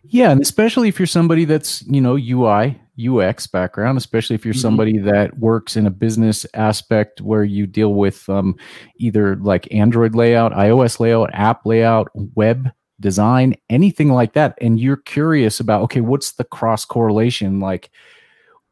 Yeah, 0.06 0.32
and 0.32 0.42
especially 0.42 0.88
if 0.88 0.98
you're 0.98 1.06
somebody 1.06 1.46
that's, 1.46 1.84
you 1.84 2.02
know, 2.02 2.18
UI, 2.18 2.80
UX 3.08 3.48
background, 3.48 3.98
especially 3.98 4.36
if 4.36 4.46
you're 4.46 4.54
mm-hmm. 4.54 4.62
somebody 4.62 4.98
that 4.98 5.38
works 5.38 5.76
in 5.76 5.86
a 5.86 5.92
business 5.92 6.46
aspect 6.54 7.22
where 7.22 7.44
you 7.44 7.68
deal 7.68 7.94
with 7.94 8.28
um, 8.30 8.56
either 8.98 9.36
like 9.38 9.72
Android 9.74 10.16
layout, 10.16 10.52
iOS 10.54 11.00
layout, 11.00 11.30
app 11.34 11.66
layout, 11.66 12.10
web 12.36 12.70
design, 13.00 13.56
anything 13.70 14.12
like 14.12 14.34
that. 14.34 14.58
And 14.62 14.80
you're 14.80 14.98
curious 14.98 15.60
about, 15.60 15.82
okay, 15.84 16.02
what's 16.02 16.34
the 16.34 16.44
cross 16.44 16.86
correlation? 16.86 17.60
Like, 17.60 17.90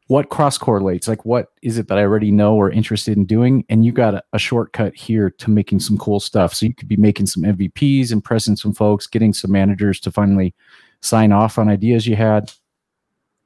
what 0.08 0.30
cross 0.30 0.56
correlates? 0.56 1.06
Like, 1.06 1.24
what 1.24 1.48
is 1.62 1.78
it 1.78 1.88
that 1.88 1.98
I 1.98 2.02
already 2.02 2.30
know 2.30 2.54
or 2.54 2.70
interested 2.70 3.16
in 3.16 3.26
doing? 3.26 3.64
And 3.68 3.84
you 3.84 3.92
got 3.92 4.14
a, 4.14 4.22
a, 4.32 4.38
shortcut 4.38 4.94
here 4.94 5.30
to 5.30 5.50
making 5.50 5.80
some 5.80 5.98
cool 5.98 6.18
stuff. 6.18 6.54
So 6.54 6.66
you 6.66 6.74
could 6.74 6.88
be 6.88 6.96
making 6.96 7.26
some 7.26 7.42
MVPs, 7.42 8.10
impressing 8.10 8.56
some 8.56 8.72
folks, 8.72 9.06
getting 9.06 9.34
some 9.34 9.52
managers 9.52 10.00
to 10.00 10.10
finally 10.10 10.54
sign 11.02 11.30
off 11.30 11.58
on 11.58 11.68
ideas 11.68 12.06
you 12.06 12.16
had. 12.16 12.50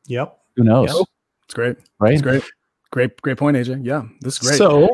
Yep. 0.06 0.38
Who 0.56 0.64
knows? 0.64 0.94
Yep. 0.94 1.06
It's 1.44 1.54
great. 1.54 1.76
Right. 1.98 2.14
It's 2.14 2.22
great. 2.22 2.42
Great, 2.92 3.20
great 3.22 3.38
point, 3.38 3.56
AJ. 3.56 3.84
Yeah, 3.84 4.02
this 4.20 4.34
is 4.34 4.40
great. 4.40 4.58
So, 4.58 4.88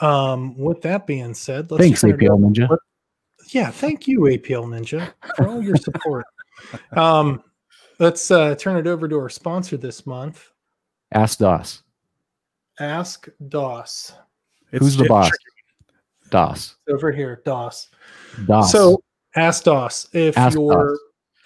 um, 0.00 0.56
with 0.56 0.80
that 0.82 1.08
being 1.08 1.34
said, 1.34 1.70
let's 1.72 1.82
thanks 1.82 2.02
APL 2.02 2.38
Ninja. 2.38 2.70
Let, 2.70 2.78
yeah, 3.48 3.70
thank 3.70 4.06
you 4.06 4.20
APL 4.20 4.64
Ninja 4.64 5.12
for 5.36 5.48
all 5.48 5.60
your 5.60 5.76
support. 5.76 6.24
um, 6.92 7.42
let's 7.98 8.30
uh, 8.30 8.54
turn 8.54 8.76
it 8.76 8.86
over 8.86 9.08
to 9.08 9.16
our 9.16 9.28
sponsor 9.28 9.76
this 9.76 10.06
month. 10.06 10.52
Ask 11.12 11.38
DOS. 11.38 11.82
Ask 12.78 13.28
DOS. 13.48 14.12
It's 14.70 14.84
Who's 14.84 14.96
the 14.96 15.06
boss? 15.06 15.30
DOS. 16.30 16.76
Over 16.88 17.10
here, 17.10 17.42
DOS. 17.44 17.88
DOS. 18.46 18.70
So 18.70 19.02
ask 19.34 19.64
DOS 19.64 20.08
if 20.12 20.38
ask 20.38 20.56
you're 20.56 20.90
DOS 20.90 20.98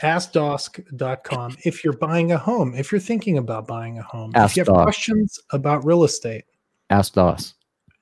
askdosk.com 0.02 1.56
if 1.64 1.84
you're 1.84 1.96
buying 1.96 2.32
a 2.32 2.38
home, 2.38 2.74
if 2.74 2.90
you're 2.90 3.00
thinking 3.00 3.38
about 3.38 3.66
buying 3.66 3.98
a 3.98 4.02
home, 4.02 4.32
ask 4.34 4.52
if 4.52 4.56
you 4.56 4.60
have 4.60 4.74
DOS. 4.74 4.82
questions 4.84 5.38
about 5.50 5.84
real 5.84 6.04
estate, 6.04 6.44
ask 6.90 7.14
DOS. 7.14 7.54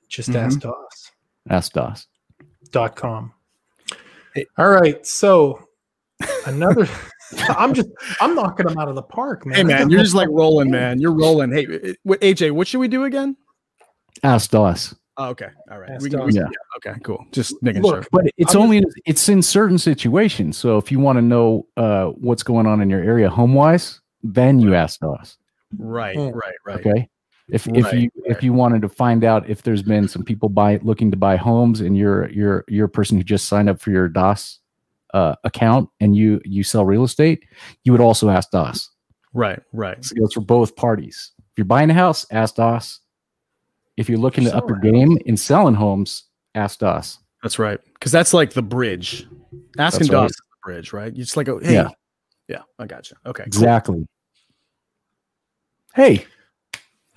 Just 0.09 0.31
mm-hmm. 0.31 0.39
ask 0.39 0.61
DOS. 0.61 1.13
Ask 1.51 1.73
DOS. 1.73 2.07
Dot 2.71 2.97
com. 2.97 3.33
Hey. 4.35 4.47
All 4.57 4.71
right. 4.71 5.05
So 5.07 5.67
another 6.47 6.89
I'm 7.49 7.75
just 7.75 7.89
I'm 8.21 8.35
knocking 8.35 8.67
them 8.67 8.79
out 8.79 8.89
of 8.89 8.95
the 8.95 9.03
park, 9.03 9.47
man. 9.47 9.57
Hey 9.57 9.65
man, 9.65 9.91
you're 9.91 10.03
just 10.03 10.15
like 10.15 10.29
rolling, 10.33 10.71
man. 10.71 11.01
You're 11.01 11.15
rolling. 11.15 11.53
Hey, 11.53 11.67
AJ, 11.67 12.53
what 12.53 12.67
should 12.67 12.81
we 12.81 12.89
do 12.89 13.05
again? 13.05 13.37
Ask 14.23 14.51
DOS. 14.51 14.95
Oh, 15.19 15.31
okay. 15.31 15.49
All 15.71 15.81
right. 15.81 16.01
We 16.01 16.11
can, 16.11 16.25
we, 16.25 16.33
yeah. 16.33 16.43
yeah. 16.43 16.91
Okay. 16.91 17.01
Cool. 17.03 17.27
Just 17.33 17.61
making 17.61 17.83
Look, 17.83 18.05
sure. 18.05 18.07
But 18.13 18.27
it's 18.37 18.55
I'm 18.55 18.63
only 18.63 18.81
just, 18.81 19.01
it's 19.05 19.29
in 19.29 19.43
certain 19.43 19.77
situations. 19.77 20.57
So 20.57 20.79
if 20.79 20.93
you 20.93 21.01
want 21.01 21.17
to 21.19 21.23
know 21.23 21.67
uh, 21.77 22.07
what's 22.07 22.45
going 22.45 22.67
on 22.67 22.81
in 22.81 22.89
your 22.89 23.03
area 23.03 23.29
home 23.29 23.53
wise, 23.53 24.01
then 24.23 24.61
you 24.61 24.77
ask 24.77 25.01
us. 25.03 25.37
Right, 25.77 26.17
right, 26.17 26.55
right. 26.65 26.87
Okay. 26.87 27.09
If 27.51 27.67
if 27.69 27.93
you 27.93 28.11
right. 28.27 28.37
if 28.37 28.43
you 28.43 28.53
wanted 28.53 28.83
to 28.83 28.89
find 28.89 29.25
out 29.25 29.49
if 29.49 29.63
there's 29.63 29.83
been 29.83 30.07
some 30.07 30.23
people 30.23 30.51
buy 30.51 30.79
looking 30.83 31.11
to 31.11 31.17
buy 31.17 31.37
homes 31.37 31.81
and 31.81 31.97
you're 31.97 32.29
you're 32.31 32.65
you're 32.69 32.87
a 32.87 32.91
person 32.91 33.17
who 33.17 33.25
just 33.25 33.49
signed 33.49 33.71
up 33.71 33.81
for 33.81 33.91
your 33.91 34.07
DOS 34.07 34.61
uh, 35.15 35.35
account 35.45 35.89
and 36.01 36.15
you 36.15 36.41
you 36.45 36.63
sell 36.63 36.85
real 36.85 37.05
estate, 37.05 37.45
you 37.85 37.93
would 37.93 38.03
also 38.03 38.29
ask 38.29 38.51
DOS. 38.51 38.91
Right, 39.33 39.61
right. 39.73 40.03
So 40.05 40.15
it 40.15 40.21
goes 40.21 40.35
for 40.35 40.43
both 40.43 40.77
parties. 40.77 41.33
If 41.39 41.45
you're 41.57 41.65
buying 41.65 41.91
a 41.91 41.95
house, 41.95 42.27
ask 42.31 42.57
DOS. 42.57 43.01
If 43.99 44.09
you're 44.09 44.19
looking 44.19 44.45
to 44.45 44.57
up 44.57 44.69
your 44.69 44.79
game 44.79 45.19
in 45.27 45.37
selling 45.37 45.75
homes, 45.75 46.25
ask 46.55 46.79
DOS. 46.79 47.19
That's 47.43 47.59
right. 47.59 47.81
Because 47.95 48.13
that's 48.13 48.33
like 48.33 48.53
the 48.53 48.63
bridge. 48.63 49.27
Asking 49.77 50.07
That's 50.07 50.11
right. 50.11 50.11
DOS 50.11 50.31
is 50.31 50.37
the 50.37 50.57
bridge, 50.63 50.93
right? 50.93 51.13
You 51.15 51.25
just 51.25 51.37
like, 51.37 51.49
oh, 51.49 51.59
hey, 51.59 51.75
Yeah. 51.75 51.89
yeah, 52.47 52.63
I 52.79 52.87
gotcha. 52.87 53.17
Okay, 53.27 53.43
cool. 53.43 53.47
Exactly. 53.49 54.07
Hey, 55.95 56.25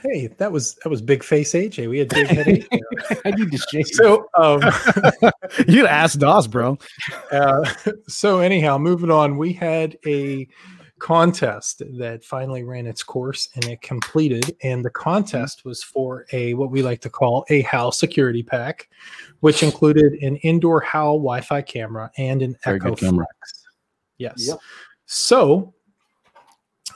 Hey, 0.01 0.27
that 0.39 0.51
was 0.51 0.75
that 0.83 0.89
was 0.89 0.99
big 0.99 1.23
face 1.23 1.53
AJ. 1.53 1.87
We 1.87 1.99
had 1.99 2.09
big 2.09 2.25
head 2.25 2.47
AJ. 2.47 3.21
I 3.25 3.31
need 3.31 3.51
to 3.51 3.57
shave. 3.69 3.85
So 3.85 4.25
um 4.35 4.59
you 5.67 5.83
gotta 5.83 5.91
ask 5.91 6.17
DOS, 6.17 6.47
bro. 6.47 6.77
Uh, 7.31 7.63
so 8.07 8.39
anyhow, 8.39 8.77
moving 8.77 9.09
on, 9.11 9.37
we 9.37 9.53
had 9.53 9.97
a 10.05 10.47
contest 11.01 11.81
that 11.97 12.23
finally 12.23 12.63
ran 12.63 12.85
its 12.85 13.03
course 13.03 13.49
and 13.55 13.65
it 13.65 13.81
completed. 13.81 14.55
And 14.63 14.85
the 14.85 14.89
contest 14.89 15.65
was 15.65 15.83
for 15.83 16.25
a 16.31 16.53
what 16.53 16.71
we 16.71 16.81
like 16.81 17.01
to 17.01 17.09
call 17.09 17.45
a 17.49 17.61
Howl 17.63 17.91
security 17.91 18.43
pack, 18.43 18.87
which 19.39 19.63
included 19.63 20.13
an 20.21 20.37
indoor 20.37 20.79
Howl 20.79 21.17
Wi-Fi 21.17 21.63
camera 21.63 22.11
and 22.17 22.41
an 22.41 22.55
Very 22.63 22.77
Echo 22.79 22.95
camera. 22.95 23.25
Flex. 23.25 23.67
Yes. 24.17 24.47
Yep. 24.47 24.59
So 25.07 25.73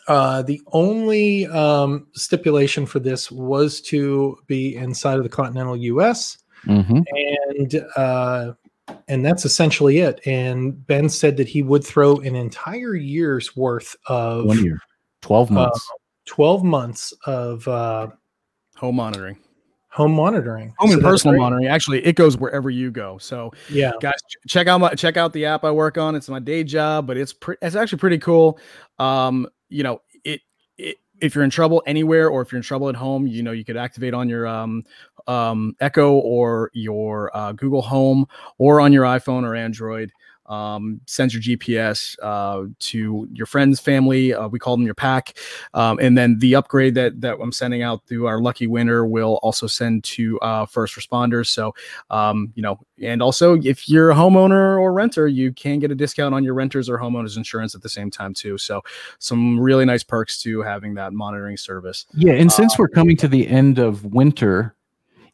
uh, 0.08 0.44
the 0.44 0.62
only 0.68 1.48
um, 1.48 2.08
stipulation 2.14 2.86
for 2.86 3.00
this 3.00 3.32
was 3.32 3.82
to 3.82 4.38
be 4.46 4.76
inside 4.76 5.18
of 5.18 5.24
the 5.24 5.30
continental 5.30 5.76
U.S 5.76 6.38
Mhm. 6.68 7.04
and 7.12 7.86
uh, 7.96 8.54
and 9.08 9.26
that's 9.26 9.46
essentially 9.46 10.00
it. 10.00 10.20
And 10.26 10.86
Ben 10.88 11.10
said 11.10 11.38
that 11.38 11.48
he 11.48 11.62
would 11.64 11.84
throw 11.84 12.18
an 12.18 12.36
entire 12.36 12.96
year's 12.96 13.56
worth 13.56 13.96
of 14.08 14.46
one 14.46 14.64
year, 14.64 14.80
twelve 15.22 15.52
months. 15.52 15.88
twelve 16.26 16.64
months 16.64 17.14
of 17.26 17.68
uh, 17.68 18.08
Home 18.78 18.96
monitoring. 18.96 19.38
home 19.90 20.12
monitoring, 20.12 20.74
Home 20.80 20.90
So 20.90 20.96
and 20.96 21.02
personal 21.04 21.38
monitoring. 21.38 21.68
Actually, 21.68 22.06
it 22.06 22.18
goes 22.18 22.38
wherever 22.38 22.70
you 22.70 22.92
go. 22.92 23.18
So 23.18 23.54
Yeah, 23.70 23.94
guys 24.02 24.16
ch- 24.30 24.50
check 24.50 24.68
out 24.68 24.80
my 24.80 24.90
check 24.94 25.16
out 25.16 25.32
the 25.32 25.46
app 25.46 25.64
i 25.64 25.72
work 25.72 25.98
on 25.98 26.16
it's 26.16 26.28
my 26.28 26.40
day 26.40 26.64
job 26.66 27.08
but 27.08 27.16
it's 27.16 27.32
pre- 27.32 27.56
it's 27.62 27.76
actually 27.78 28.00
pretty 28.00 28.18
cool 28.18 28.60
um 29.00 29.48
you 29.70 29.84
know 29.84 30.02
it, 30.26 30.42
it 30.78 30.98
if 31.22 31.34
you're 31.34 31.46
in 31.46 31.50
trouble 31.50 31.82
anywhere 31.88 32.28
or 32.30 32.42
if 32.42 32.52
you're 32.52 32.58
in 32.58 32.64
trouble 32.64 32.90
at 32.90 32.96
home 32.96 33.26
you 33.26 33.42
know 33.42 33.54
you 33.54 33.64
could 33.64 33.78
activate 33.78 34.14
on 34.14 34.28
your 34.28 34.46
um 34.46 34.84
um 35.28 35.76
echo 35.80 36.14
or 36.14 36.70
your 36.74 37.36
uh, 37.36 37.52
google 37.54 37.82
home 37.82 38.26
or 38.58 38.80
on 38.80 38.94
your 38.94 39.04
iphone 39.06 39.44
or 39.44 39.56
android 39.56 40.12
um, 40.48 41.02
sends 41.06 41.34
your 41.34 41.42
GPS 41.42 42.18
uh, 42.22 42.68
to 42.80 43.28
your 43.32 43.46
friends, 43.46 43.80
family. 43.80 44.34
Uh, 44.34 44.48
we 44.48 44.60
call 44.60 44.78
them 44.78 44.86
your 44.86 44.96
pack, 44.96 45.38
um, 45.74 46.00
and 46.00 46.18
then 46.18 46.38
the 46.40 46.56
upgrade 46.56 46.96
that 46.96 47.20
that 47.22 47.38
I'm 47.42 47.52
sending 47.52 47.82
out 47.82 48.06
through 48.06 48.28
our 48.28 48.40
lucky 48.40 48.68
winner 48.68 49.06
will 49.06 49.40
also 49.42 49.68
send 49.68 50.04
to 50.06 50.40
uh, 50.40 50.66
first 50.66 50.96
responders. 50.96 51.48
So 51.48 51.74
um, 52.10 52.52
you 52.56 52.62
know, 52.62 52.80
and 53.02 53.22
also 53.22 53.56
if 53.62 53.90
you're 53.90 54.12
a 54.12 54.16
homeowner 54.16 54.80
or 54.80 54.94
renter, 54.94 55.28
you 55.28 55.52
can 55.52 55.80
get 55.80 55.92
a 55.92 55.96
discount 55.96 56.36
on 56.36 56.44
your 56.44 56.54
renters 56.54 56.90
or 56.90 56.98
homeowners 57.00 57.38
insurance 57.38 57.76
at 57.76 57.82
the 57.82 57.90
same 57.90 58.12
time 58.12 58.34
too. 58.34 58.58
So 58.58 58.82
some 59.20 59.60
really 59.60 59.86
nice 59.86 60.04
perks 60.04 60.42
to 60.44 60.62
having 60.62 60.94
that 60.96 61.14
monitoring 61.14 61.58
service. 61.58 62.06
Yeah, 62.14 62.34
and 62.34 62.50
uh, 62.50 62.54
since 62.54 62.78
we're 62.78 62.88
coming 62.88 63.18
to 63.18 63.28
the 63.28 63.48
end 63.48 63.80
of 63.80 64.06
winter, 64.06 64.76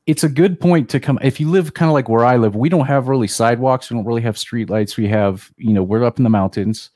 it's 0.07 0.23
a 0.23 0.29
good 0.29 0.59
point 0.59 0.89
to 0.89 0.99
come. 0.99 1.19
If 1.21 1.39
you 1.39 1.49
live 1.49 1.73
kind 1.73 1.89
of 1.89 1.93
like 1.93 2.09
where 2.09 2.25
I 2.25 2.37
live, 2.37 2.55
we 2.55 2.69
don't 2.69 2.87
have 2.87 3.07
really 3.07 3.27
sidewalks. 3.27 3.89
We 3.89 3.95
don't 3.95 4.05
really 4.05 4.21
have 4.21 4.37
street 4.37 4.69
lights. 4.69 4.97
We 4.97 5.07
have, 5.07 5.51
you 5.57 5.73
know, 5.73 5.83
we're 5.83 6.03
up 6.03 6.17
in 6.17 6.23
the 6.23 6.29
mountains, 6.29 6.89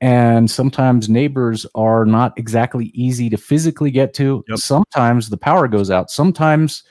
and 0.00 0.50
sometimes 0.50 1.08
neighbors 1.08 1.66
are 1.74 2.04
not 2.04 2.36
exactly 2.36 2.86
easy 2.94 3.30
to 3.30 3.36
physically 3.36 3.90
get 3.90 4.12
to. 4.14 4.44
Yep. 4.48 4.58
Sometimes 4.58 5.28
the 5.28 5.36
power 5.36 5.68
goes 5.68 5.90
out. 5.90 6.10
Sometimes 6.10 6.82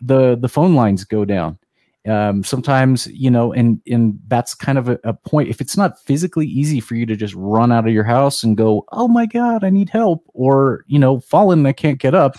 the 0.00 0.36
the 0.36 0.48
phone 0.48 0.74
lines 0.74 1.04
go 1.04 1.24
down. 1.24 1.58
Um, 2.06 2.44
sometimes 2.44 3.06
you 3.06 3.30
know, 3.30 3.52
and 3.52 3.80
and 3.86 4.18
that's 4.28 4.54
kind 4.54 4.78
of 4.78 4.88
a, 4.88 4.98
a 5.04 5.12
point. 5.12 5.48
If 5.48 5.60
it's 5.60 5.76
not 5.76 6.02
physically 6.02 6.46
easy 6.46 6.80
for 6.80 6.94
you 6.94 7.04
to 7.06 7.16
just 7.16 7.34
run 7.34 7.72
out 7.72 7.86
of 7.86 7.92
your 7.92 8.04
house 8.04 8.42
and 8.42 8.56
go, 8.56 8.84
"Oh 8.90 9.08
my 9.08 9.26
God, 9.26 9.64
I 9.64 9.70
need 9.70 9.90
help," 9.90 10.24
or 10.32 10.84
you 10.86 10.98
know, 10.98 11.20
fallen, 11.20 11.60
and 11.60 11.68
I 11.68 11.72
can't 11.72 11.98
get 11.98 12.14
up 12.14 12.36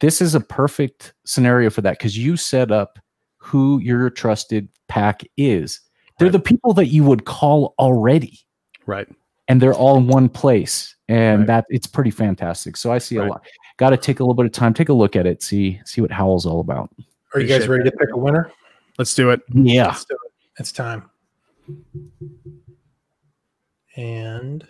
this 0.00 0.20
is 0.20 0.34
a 0.34 0.40
perfect 0.40 1.14
scenario 1.24 1.70
for 1.70 1.80
that 1.82 1.98
because 1.98 2.16
you 2.18 2.36
set 2.36 2.70
up 2.70 2.98
who 3.38 3.78
your 3.80 4.10
trusted 4.10 4.68
pack 4.88 5.22
is. 5.36 5.80
They're 6.18 6.26
Right. 6.26 6.32
the 6.32 6.40
people 6.40 6.74
that 6.74 6.86
you 6.88 7.04
would 7.04 7.24
call 7.24 7.74
already, 7.78 8.38
Right. 8.86 9.08
and 9.48 9.60
they're 9.62 9.72
all 9.74 9.96
in 9.96 10.06
one 10.08 10.28
place, 10.28 10.94
and 11.08 11.40
Right. 11.40 11.46
that 11.46 11.64
it's 11.70 11.86
pretty 11.86 12.10
fantastic. 12.10 12.76
So 12.76 12.92
I 12.92 12.98
see 12.98 13.16
Right. 13.18 13.26
a 13.28 13.30
lot. 13.30 13.42
Got 13.78 13.90
to 13.90 13.96
take 13.96 14.20
a 14.20 14.22
little 14.22 14.34
bit 14.34 14.44
of 14.46 14.52
time, 14.52 14.74
take 14.74 14.90
a 14.90 14.92
look 14.92 15.16
at 15.16 15.26
it, 15.26 15.42
see 15.42 15.80
see 15.86 16.00
what 16.02 16.10
Howl's 16.10 16.44
all 16.44 16.60
about. 16.60 16.90
are 17.34 17.40
you 17.40 17.46
guys 17.46 17.66
ready 17.68 17.84
to 17.84 17.92
pick 17.96 18.10
a 18.12 18.18
winner? 18.18 18.50
Let's 18.98 19.14
do 19.14 19.30
it. 19.30 19.40
Yeah, 19.54 19.86
Let's 19.86 20.04
do 20.04 20.14
it. 20.26 20.32
It's 20.58 20.72
time. 20.72 21.08
And 23.96 24.66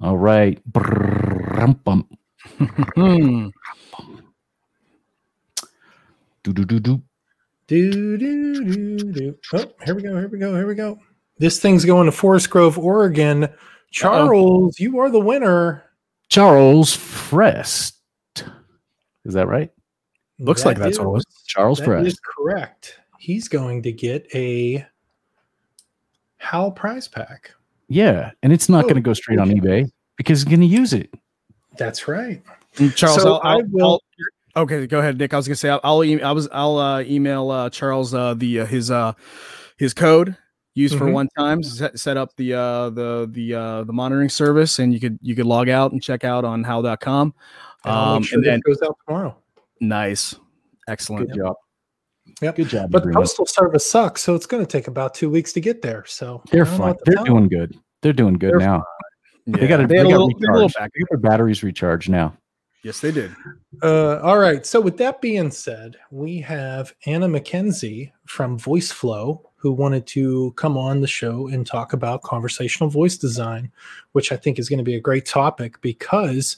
all 0.00 0.18
right. 0.18 0.60
Do-do-do-do. 0.72 2.04
Hmm. 2.94 3.48
do 6.42 6.52
do 6.52 6.64
do 6.64 6.80
do. 6.80 7.02
Do 7.66 8.16
do 8.18 8.64
do 8.64 9.12
do. 9.12 9.38
Oh, 9.54 9.64
here 9.84 9.94
we 9.94 10.02
go. 10.02 10.16
Here 10.16 10.28
we 10.28 10.38
go. 10.38 10.54
Here 10.56 10.66
we 10.66 10.74
go. 10.74 10.98
This 11.38 11.60
thing's 11.60 11.84
going 11.84 12.06
to 12.06 12.12
Forest 12.12 12.50
Grove, 12.50 12.78
Oregon. 12.78 13.48
Charles, 13.90 14.78
you 14.78 14.98
are 15.00 15.10
the 15.10 15.20
winner. 15.20 15.84
Charles 16.28 16.94
Frest. 16.96 17.94
Is 19.24 19.34
that 19.34 19.46
right? 19.48 19.70
Looks 20.38 20.64
like 20.64 20.78
that's 20.78 20.98
what 20.98 21.06
it 21.06 21.10
was. 21.10 21.24
Charles 21.46 21.78
That 21.78 21.84
Frest. 21.86 22.06
is 22.06 22.20
correct. 22.20 22.98
He's 23.18 23.48
going 23.48 23.82
to 23.82 23.92
get 23.92 24.26
a 24.34 24.86
Howl 26.38 26.70
prize 26.70 27.06
pack. 27.06 27.50
Yeah, 27.88 28.30
and 28.42 28.52
it's 28.52 28.68
not 28.68 28.80
Oh, 28.84 28.88
going 28.88 28.94
to 28.96 29.00
go 29.02 29.12
straight 29.12 29.38
on 29.38 29.50
eBay 29.50 29.90
because 30.16 30.38
he's 30.40 30.44
going 30.48 30.60
to 30.60 30.66
use 30.66 30.92
it. 30.92 31.12
That's 31.76 32.08
right. 32.08 32.42
Mm, 32.76 32.94
Charles, 32.94 33.22
So 33.22 33.34
I'll, 33.36 33.40
I 33.44 33.62
I'll- 33.80 34.00
I'll- 34.56 34.62
okay, 34.64 34.86
go 34.86 34.98
ahead, 35.00 35.18
Nick. 35.18 35.32
I 35.34 35.36
was 35.36 35.46
gonna 35.48 35.56
say 35.56 35.68
I'll, 35.70 35.80
I'll 35.84 36.04
e- 36.04 36.22
I 36.22 36.32
was 36.32 36.48
I'll 36.52 36.78
uh, 36.78 37.00
email 37.02 37.50
uh, 37.50 37.70
Charles 37.70 38.14
uh, 38.14 38.34
the 38.34 38.60
uh, 38.60 38.66
his 38.66 38.90
uh, 38.90 39.12
his 39.76 39.94
code 39.94 40.36
used 40.74 40.96
for 40.96 41.06
Mhm. 41.06 41.12
one 41.12 41.28
time. 41.36 41.62
Set, 41.62 41.98
set 41.98 42.16
up 42.16 42.34
the 42.36 42.54
uh, 42.54 42.90
the 42.90 43.28
the 43.30 43.54
uh, 43.54 43.84
the 43.84 43.92
monitoring 43.92 44.28
service, 44.28 44.78
and 44.78 44.92
you 44.94 45.00
could 45.00 45.18
you 45.22 45.34
could 45.34 45.46
log 45.46 45.68
out 45.68 45.92
and 45.92 46.02
check 46.02 46.24
out 46.24 46.44
on 46.44 46.62
how.com. 46.64 47.34
And 47.84 47.92
I'll 47.94 48.14
Um, 48.16 48.22
sure 48.22 48.38
and 48.38 48.46
then 48.46 48.54
it 48.58 48.62
goes 48.64 48.82
out 48.82 48.96
tomorrow. 49.06 49.36
nice, 49.80 50.34
excellent. 50.88 51.28
Good 51.30 51.38
job. 51.38 51.56
Yep. 52.42 52.56
Good 52.56 52.68
job. 52.68 52.90
But 52.90 53.02
Adrian. 53.02 53.14
postal 53.16 53.46
service 53.46 53.90
sucks, 53.90 54.22
so 54.22 54.34
it's 54.34 54.46
going 54.46 54.64
to 54.64 54.70
take 54.70 54.86
about 54.86 55.14
two 55.14 55.28
weeks 55.30 55.52
to 55.54 55.60
get 55.60 55.82
there. 55.82 56.04
So 56.06 56.42
They're 56.50 56.62
I 56.62 56.64
don't 56.64 56.72
know 56.72 56.78
fine. 56.78 56.88
what 56.94 57.04
They're 57.04 57.14
tell 57.16 57.24
doing 57.24 57.48
good. 57.48 57.76
They're 58.02 58.12
doing 58.12 58.34
good 58.34 58.52
They're 58.52 58.60
now. 58.60 58.84
Yeah. 59.54 59.60
They 59.60 59.66
got 59.66 59.76
to 59.78 59.86
they 59.86 59.94
they 59.94 59.98
had 59.98 60.06
a 60.06 60.10
got 60.10 60.18
little, 60.18 60.28
they 60.28 60.46
little 60.46 60.54
recharged. 60.54 60.74
back. 60.76 60.90
They 60.94 61.00
got 61.00 61.08
their 61.10 61.30
batteries 61.30 61.62
recharged 61.62 62.08
now. 62.08 62.36
Yes, 62.82 63.00
they 63.00 63.12
did. 63.12 63.34
Uh, 63.82 64.20
all 64.20 64.38
right. 64.38 64.64
So, 64.64 64.80
with 64.80 64.96
that 64.98 65.20
being 65.20 65.50
said, 65.50 65.96
we 66.10 66.38
have 66.38 66.94
Anna 67.04 67.28
McKenzie 67.28 68.10
from 68.24 68.58
VoiceFlow 68.58 69.42
who 69.56 69.72
wanted 69.72 70.06
to 70.06 70.52
come 70.52 70.78
on 70.78 71.02
the 71.02 71.06
show 71.06 71.46
and 71.48 71.66
talk 71.66 71.92
about 71.92 72.22
conversational 72.22 72.88
voice 72.88 73.18
design, 73.18 73.70
which 74.12 74.32
I 74.32 74.36
think 74.36 74.58
is 74.58 74.70
going 74.70 74.78
to 74.78 74.84
be 74.84 74.94
a 74.94 75.00
great 75.00 75.26
topic 75.26 75.78
because 75.82 76.56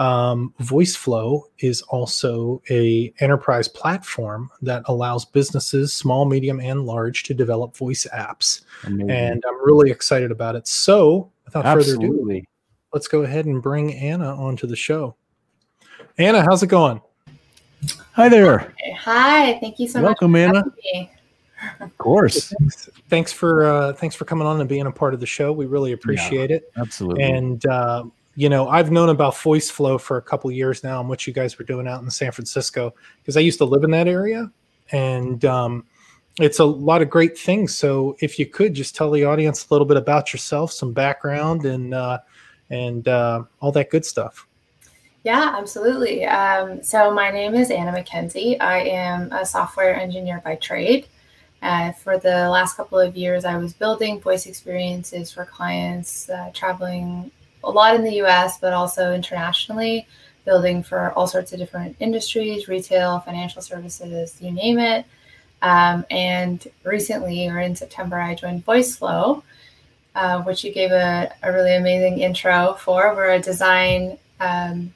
um, 0.00 0.54
VoiceFlow 0.62 1.42
is 1.58 1.82
also 1.82 2.62
a 2.70 3.12
enterprise 3.20 3.68
platform 3.68 4.50
that 4.62 4.82
allows 4.86 5.26
businesses, 5.26 5.92
small, 5.92 6.24
medium, 6.24 6.58
and 6.58 6.86
large, 6.86 7.22
to 7.24 7.34
develop 7.34 7.76
voice 7.76 8.06
apps. 8.14 8.62
Amazing. 8.84 9.10
And 9.10 9.44
I'm 9.46 9.62
really 9.62 9.90
excited 9.90 10.30
about 10.30 10.56
it. 10.56 10.66
So, 10.66 11.30
without 11.44 11.64
further 11.64 11.96
ado, 11.96 12.42
let's 12.94 13.08
go 13.08 13.24
ahead 13.24 13.44
and 13.44 13.62
bring 13.62 13.92
Anna 13.92 14.34
onto 14.34 14.66
the 14.66 14.74
show. 14.74 15.16
Anna, 16.16 16.42
how's 16.42 16.62
it 16.62 16.68
going? 16.68 17.02
Hi 18.12 18.30
there. 18.30 18.74
Hi, 19.00 19.58
thank 19.60 19.78
you 19.78 19.86
so 19.86 20.02
Welcome, 20.02 20.32
much. 20.32 20.50
Welcome, 20.50 20.72
Anna. 20.94 21.10
Of 21.80 21.98
course. 21.98 22.54
Thanks, 22.58 22.90
thanks 23.10 23.32
for 23.34 23.64
uh, 23.64 23.92
thanks 23.92 24.16
for 24.16 24.24
coming 24.24 24.46
on 24.46 24.60
and 24.60 24.68
being 24.68 24.86
a 24.86 24.90
part 24.90 25.12
of 25.12 25.20
the 25.20 25.26
show. 25.26 25.52
We 25.52 25.66
really 25.66 25.92
appreciate 25.92 26.50
it. 26.50 26.72
Absolutely. 26.78 27.22
And 27.22 27.66
uh, 27.66 28.04
you 28.36 28.48
know, 28.48 28.68
I've 28.68 28.90
known 28.90 29.08
about 29.08 29.36
Voice 29.38 29.70
Flow 29.70 29.98
for 29.98 30.16
a 30.16 30.22
couple 30.22 30.50
years 30.50 30.84
now, 30.84 31.00
and 31.00 31.08
what 31.08 31.26
you 31.26 31.32
guys 31.32 31.58
were 31.58 31.64
doing 31.64 31.86
out 31.86 32.02
in 32.02 32.10
San 32.10 32.32
Francisco, 32.32 32.94
because 33.20 33.36
I 33.36 33.40
used 33.40 33.58
to 33.58 33.64
live 33.64 33.84
in 33.84 33.90
that 33.90 34.08
area, 34.08 34.50
and 34.92 35.44
um, 35.44 35.84
it's 36.38 36.58
a 36.58 36.64
lot 36.64 37.02
of 37.02 37.10
great 37.10 37.36
things. 37.36 37.74
So, 37.74 38.16
if 38.20 38.38
you 38.38 38.46
could 38.46 38.74
just 38.74 38.94
tell 38.94 39.10
the 39.10 39.24
audience 39.24 39.66
a 39.68 39.74
little 39.74 39.86
bit 39.86 39.96
about 39.96 40.32
yourself, 40.32 40.72
some 40.72 40.92
background, 40.92 41.64
and 41.64 41.92
uh, 41.92 42.18
and 42.70 43.08
uh, 43.08 43.44
all 43.60 43.72
that 43.72 43.90
good 43.90 44.04
stuff. 44.04 44.46
Yeah, 45.22 45.54
absolutely. 45.58 46.24
Um, 46.24 46.82
so 46.82 47.12
my 47.12 47.30
name 47.30 47.54
is 47.54 47.70
Anna 47.70 47.92
McKenzie. 47.92 48.56
I 48.58 48.80
am 48.84 49.30
a 49.32 49.44
software 49.44 49.94
engineer 49.94 50.40
by 50.42 50.54
trade. 50.54 51.08
Uh, 51.62 51.92
for 51.92 52.16
the 52.16 52.48
last 52.48 52.76
couple 52.78 52.98
of 52.98 53.14
years, 53.18 53.44
I 53.44 53.58
was 53.58 53.74
building 53.74 54.18
voice 54.18 54.46
experiences 54.46 55.30
for 55.30 55.44
clients 55.44 56.30
uh, 56.30 56.50
traveling 56.54 57.30
a 57.64 57.70
lot 57.70 57.94
in 57.94 58.02
the 58.02 58.22
US, 58.22 58.58
but 58.58 58.72
also 58.72 59.12
internationally, 59.12 60.06
building 60.44 60.82
for 60.82 61.12
all 61.12 61.26
sorts 61.26 61.52
of 61.52 61.58
different 61.58 61.96
industries 62.00 62.68
retail, 62.68 63.20
financial 63.20 63.62
services, 63.62 64.36
you 64.40 64.50
name 64.50 64.78
it. 64.78 65.04
Um, 65.62 66.06
and 66.10 66.66
recently, 66.84 67.46
or 67.48 67.60
in 67.60 67.76
September, 67.76 68.18
I 68.18 68.34
joined 68.34 68.64
VoiceFlow, 68.64 69.42
uh, 70.14 70.42
which 70.42 70.64
you 70.64 70.72
gave 70.72 70.90
a, 70.90 71.32
a, 71.42 71.52
really 71.52 71.76
amazing 71.76 72.20
intro 72.20 72.74
for. 72.80 73.14
We're 73.14 73.32
a 73.32 73.40
design 73.40 74.16
um, 74.40 74.94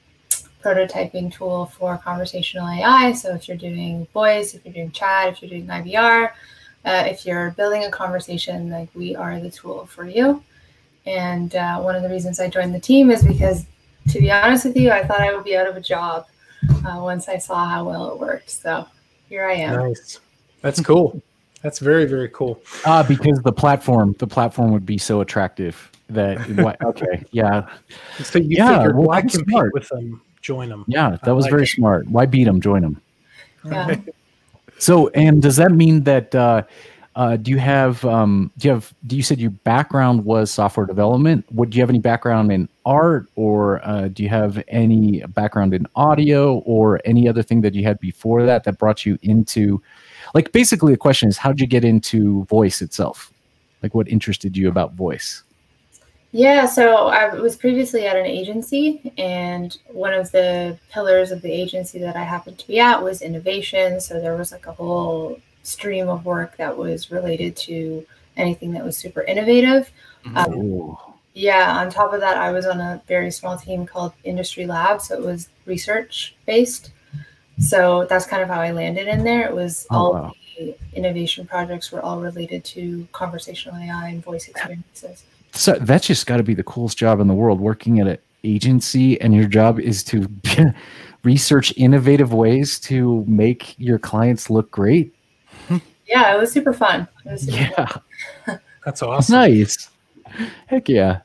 prototyping 0.62 1.32
tool 1.32 1.66
for 1.66 1.98
conversational 1.98 2.66
AI. 2.66 3.12
So 3.12 3.34
if 3.34 3.46
you're 3.46 3.58
doing 3.58 4.06
voice, 4.14 4.54
if 4.54 4.64
you're 4.64 4.72
doing 4.72 4.90
chat, 4.90 5.28
if 5.28 5.42
you're 5.42 5.50
doing 5.50 5.66
IVR, 5.66 6.30
uh, 6.86 7.04
if 7.06 7.26
you're 7.26 7.50
building 7.52 7.84
a 7.84 7.90
conversation, 7.90 8.70
like 8.70 8.88
we 8.94 9.14
are 9.14 9.38
the 9.38 9.50
tool 9.50 9.86
for 9.86 10.06
you. 10.06 10.42
And 11.06 11.54
uh, 11.54 11.80
one 11.80 11.94
of 11.94 12.02
the 12.02 12.08
reasons 12.08 12.40
I 12.40 12.48
joined 12.48 12.74
the 12.74 12.80
team 12.80 13.10
is 13.10 13.22
because, 13.22 13.66
to 14.10 14.18
be 14.18 14.30
honest 14.30 14.64
with 14.64 14.76
you, 14.76 14.90
I 14.90 15.04
thought 15.06 15.20
I 15.20 15.34
would 15.34 15.44
be 15.44 15.56
out 15.56 15.66
of 15.66 15.76
a 15.76 15.80
job 15.80 16.26
uh, 16.86 16.98
once 17.00 17.28
I 17.28 17.38
saw 17.38 17.66
how 17.66 17.84
well 17.84 18.12
it 18.12 18.18
worked. 18.18 18.50
So 18.50 18.86
here 19.28 19.46
I 19.46 19.54
am. 19.54 19.88
Nice. 19.88 20.20
That's 20.62 20.80
cool. 20.80 21.20
That's 21.62 21.78
very 21.78 22.04
very 22.04 22.28
cool. 22.28 22.60
Ah, 22.84 23.02
because 23.02 23.40
the 23.40 23.52
platform, 23.52 24.14
the 24.18 24.26
platform 24.26 24.72
would 24.72 24.86
be 24.86 24.98
so 24.98 25.20
attractive 25.20 25.90
that. 26.10 26.38
okay, 26.84 27.24
yeah. 27.30 27.68
So 28.22 28.38
you 28.38 28.56
yeah, 28.56 28.78
figured 28.78 28.96
well, 28.96 29.08
why 29.08 29.20
compete 29.20 29.48
smart. 29.48 29.72
with 29.72 29.88
them? 29.88 30.20
Join 30.42 30.68
them. 30.68 30.84
Yeah, 30.88 31.16
that 31.22 31.34
was 31.34 31.44
like 31.44 31.50
very 31.50 31.62
it. 31.64 31.68
smart. 31.68 32.06
Why 32.08 32.26
beat 32.26 32.44
them? 32.44 32.60
Join 32.60 32.82
them. 32.82 33.00
Yeah. 33.64 33.96
so, 34.78 35.08
and 35.08 35.40
does 35.40 35.56
that 35.56 35.72
mean 35.72 36.02
that? 36.04 36.34
Uh, 36.34 36.62
uh, 37.16 37.36
do 37.36 37.50
you 37.50 37.58
have 37.58 38.04
um, 38.04 38.50
do 38.58 38.68
you 38.68 38.74
have 38.74 38.92
do 39.06 39.16
you 39.16 39.22
said 39.22 39.38
your 39.38 39.50
background 39.50 40.24
was 40.24 40.50
software 40.50 40.86
development. 40.86 41.44
Would 41.52 41.70
do 41.70 41.76
you 41.76 41.82
have 41.82 41.90
any 41.90 42.00
background 42.00 42.50
in 42.50 42.68
art 42.84 43.28
or 43.36 43.80
uh, 43.86 44.08
do 44.08 44.22
you 44.22 44.28
have 44.28 44.62
any 44.68 45.22
background 45.28 45.74
in 45.74 45.86
audio 45.94 46.58
or 46.60 47.00
any 47.04 47.28
other 47.28 47.42
thing 47.42 47.60
that 47.60 47.74
you 47.74 47.84
had 47.84 48.00
before 48.00 48.44
that 48.46 48.64
that 48.64 48.78
brought 48.78 49.06
you 49.06 49.16
into 49.22 49.80
like 50.34 50.50
basically 50.50 50.92
the 50.92 50.98
question 50.98 51.28
is 51.28 51.38
how 51.38 51.50
did 51.50 51.60
you 51.60 51.68
get 51.68 51.84
into 51.84 52.44
voice 52.46 52.82
itself? 52.82 53.32
Like 53.82 53.94
what 53.94 54.08
interested 54.08 54.56
you 54.56 54.68
about 54.68 54.94
voice? 54.94 55.44
Yeah 56.32 56.66
so 56.66 57.06
i 57.06 57.32
was 57.32 57.54
previously 57.54 58.06
at 58.08 58.16
an 58.16 58.26
agency 58.26 59.12
and 59.18 59.78
one 59.86 60.12
of 60.12 60.32
the 60.32 60.76
pillars 60.90 61.30
of 61.30 61.42
the 61.42 61.52
agency 61.52 62.00
that 62.00 62.16
i 62.16 62.24
happened 62.24 62.58
to 62.58 62.66
be 62.66 62.80
at 62.80 63.00
was 63.00 63.22
innovation. 63.22 64.00
So 64.00 64.20
there 64.20 64.36
was 64.36 64.50
like 64.50 64.66
a 64.66 64.72
whole 64.72 65.38
stream 65.64 66.08
of 66.08 66.24
work 66.24 66.56
that 66.58 66.76
was 66.76 67.10
related 67.10 67.56
to 67.56 68.06
anything 68.36 68.72
that 68.72 68.84
was 68.84 68.96
super 68.96 69.22
innovative. 69.22 69.90
Um, 70.34 70.96
yeah, 71.34 71.76
on 71.78 71.90
top 71.90 72.12
of 72.12 72.20
that, 72.20 72.36
I 72.36 72.52
was 72.52 72.66
on 72.66 72.80
a 72.80 73.02
very 73.08 73.30
small 73.30 73.58
team 73.58 73.86
called 73.86 74.12
Industry 74.22 74.66
Lab, 74.66 75.00
so 75.00 75.14
it 75.14 75.22
was 75.22 75.48
research 75.66 76.36
based. 76.46 76.92
So 77.58 78.06
that's 78.08 78.26
kind 78.26 78.42
of 78.42 78.48
how 78.48 78.60
I 78.60 78.70
landed 78.70 79.08
in 79.08 79.24
there. 79.24 79.46
It 79.46 79.54
was 79.54 79.86
oh, 79.90 79.96
all 79.96 80.12
wow. 80.12 80.32
the 80.58 80.76
innovation 80.92 81.46
projects 81.46 81.90
were 81.92 82.00
all 82.00 82.20
related 82.20 82.64
to 82.66 83.06
conversational 83.12 83.76
AI 83.76 84.08
and 84.08 84.22
voice 84.22 84.48
experiences. 84.48 85.24
So 85.52 85.74
that's 85.80 86.06
just 86.06 86.26
got 86.26 86.38
to 86.38 86.42
be 86.42 86.54
the 86.54 86.64
coolest 86.64 86.98
job 86.98 87.20
in 87.20 87.28
the 87.28 87.34
world 87.34 87.60
working 87.60 88.00
at 88.00 88.06
an 88.06 88.18
agency, 88.42 89.20
and 89.20 89.34
your 89.34 89.46
job 89.46 89.78
is 89.80 90.02
to 90.04 90.28
research 91.22 91.72
innovative 91.76 92.32
ways 92.32 92.78
to 92.80 93.24
make 93.26 93.78
your 93.78 93.98
clients 93.98 94.50
look 94.50 94.70
great 94.70 95.14
yeah, 96.06 96.34
it 96.34 96.40
was 96.40 96.52
super 96.52 96.72
fun. 96.72 97.08
Was 97.24 97.42
super 97.42 97.56
yeah, 97.56 97.86
fun. 98.44 98.60
that's 98.84 99.02
awesome. 99.02 99.34
Nice. 99.34 99.90
Heck 100.66 100.88
yeah. 100.88 101.20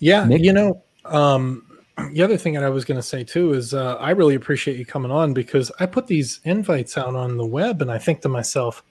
Yeah, 0.00 0.24
Nick? 0.24 0.42
you 0.42 0.52
know, 0.52 0.82
um, 1.04 1.64
the 2.12 2.22
other 2.22 2.36
thing 2.36 2.54
that 2.54 2.64
I 2.64 2.68
was 2.68 2.84
going 2.84 2.98
to 2.98 3.02
say 3.02 3.24
too 3.24 3.52
is 3.52 3.74
uh, 3.74 3.96
I 3.96 4.10
really 4.10 4.34
appreciate 4.34 4.78
you 4.78 4.86
coming 4.86 5.10
on 5.10 5.34
because 5.34 5.72
I 5.80 5.86
put 5.86 6.06
these 6.06 6.40
invites 6.44 6.96
out 6.96 7.14
on 7.14 7.36
the 7.36 7.46
web, 7.46 7.82
and 7.82 7.90
I 7.90 7.98
think 7.98 8.20
to 8.22 8.28
myself, 8.28 8.82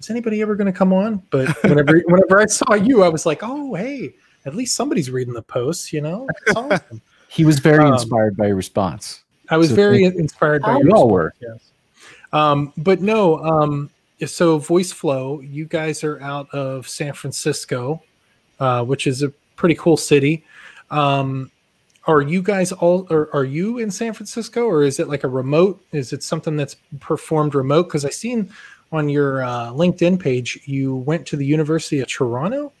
is 0.00 0.10
anybody 0.10 0.42
ever 0.42 0.56
going 0.56 0.72
to 0.72 0.76
come 0.76 0.92
on? 0.92 1.22
But 1.30 1.48
whenever 1.62 2.00
whenever 2.06 2.40
I 2.40 2.46
saw 2.46 2.74
you, 2.74 3.02
I 3.02 3.08
was 3.08 3.26
like, 3.26 3.40
oh 3.42 3.74
hey, 3.74 4.14
at 4.44 4.54
least 4.54 4.74
somebody's 4.74 5.10
reading 5.10 5.34
the 5.34 5.42
posts, 5.42 5.92
you 5.92 6.00
know. 6.00 6.28
Awesome. 6.56 7.00
he 7.28 7.44
was 7.44 7.60
very 7.60 7.84
um, 7.84 7.92
inspired 7.92 8.36
by 8.36 8.48
your 8.48 8.56
response. 8.56 9.22
I 9.50 9.56
was 9.56 9.70
so 9.70 9.76
very 9.76 10.04
inspired 10.04 10.62
by. 10.62 10.78
You 10.78 10.90
all 10.92 11.08
were. 11.08 11.34
Yes. 11.40 11.70
Um, 12.32 12.72
but 12.76 13.00
no, 13.00 13.38
um, 13.38 13.90
so 14.26 14.58
VoiceFlow, 14.58 15.48
you 15.50 15.64
guys 15.64 16.04
are 16.04 16.20
out 16.20 16.48
of 16.54 16.88
San 16.88 17.12
Francisco, 17.12 18.02
uh, 18.58 18.84
which 18.84 19.06
is 19.06 19.22
a 19.22 19.30
pretty 19.56 19.74
cool 19.74 19.96
city. 19.96 20.44
Um, 20.90 21.50
are 22.06 22.22
you 22.22 22.42
guys 22.42 22.72
all 22.72 23.06
are, 23.10 23.32
are 23.34 23.44
you 23.44 23.78
in 23.78 23.90
San 23.90 24.12
Francisco 24.12 24.64
or 24.64 24.82
is 24.82 24.98
it 24.98 25.08
like 25.08 25.24
a 25.24 25.28
remote? 25.28 25.84
Is 25.92 26.12
it 26.12 26.22
something 26.22 26.56
that's 26.56 26.76
performed 26.98 27.54
remote? 27.54 27.84
Because 27.84 28.04
I 28.04 28.10
seen 28.10 28.50
on 28.90 29.08
your 29.08 29.42
uh, 29.42 29.70
LinkedIn 29.70 30.18
page 30.18 30.60
you 30.64 30.96
went 30.96 31.26
to 31.28 31.36
the 31.36 31.46
University 31.46 32.00
of 32.00 32.08
Toronto. 32.08 32.72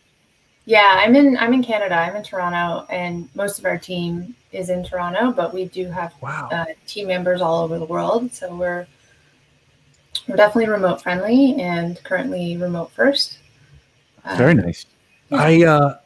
Yeah, 0.64 0.94
I'm 0.96 1.16
in 1.16 1.36
I'm 1.36 1.52
in 1.52 1.62
Canada. 1.62 1.94
I'm 1.94 2.16
in 2.16 2.22
Toronto, 2.22 2.86
and 2.90 3.28
most 3.34 3.58
of 3.58 3.64
our 3.64 3.78
team 3.78 4.34
is 4.52 4.70
in 4.70 4.84
Toronto, 4.84 5.32
but 5.32 5.54
we 5.54 5.64
do 5.66 5.88
have 5.88 6.12
wow. 6.20 6.48
uh, 6.52 6.66
team 6.86 7.08
members 7.08 7.40
all 7.40 7.62
over 7.62 7.78
the 7.78 7.84
world. 7.84 8.32
So 8.32 8.54
we're 8.54 8.86
we're 10.28 10.36
definitely 10.36 10.68
remote 10.70 11.02
friendly 11.02 11.60
and 11.60 12.02
currently 12.04 12.56
remote 12.56 12.90
first. 12.92 13.38
Uh, 14.24 14.36
Very 14.36 14.54
nice. 14.54 14.86
I 15.32 15.64
uh, 15.64 15.98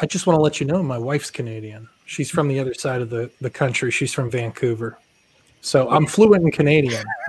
I 0.00 0.06
just 0.06 0.26
want 0.26 0.36
to 0.36 0.42
let 0.42 0.60
you 0.60 0.66
know 0.66 0.82
my 0.82 0.98
wife's 0.98 1.30
Canadian. 1.30 1.88
She's 2.04 2.30
from 2.30 2.48
the 2.48 2.60
other 2.60 2.74
side 2.74 3.00
of 3.00 3.10
the, 3.10 3.30
the 3.40 3.50
country. 3.50 3.90
She's 3.90 4.12
from 4.12 4.30
Vancouver. 4.30 4.98
So 5.62 5.90
I'm 5.90 6.06
fluent 6.06 6.44
in 6.44 6.50
Canadian. 6.52 7.04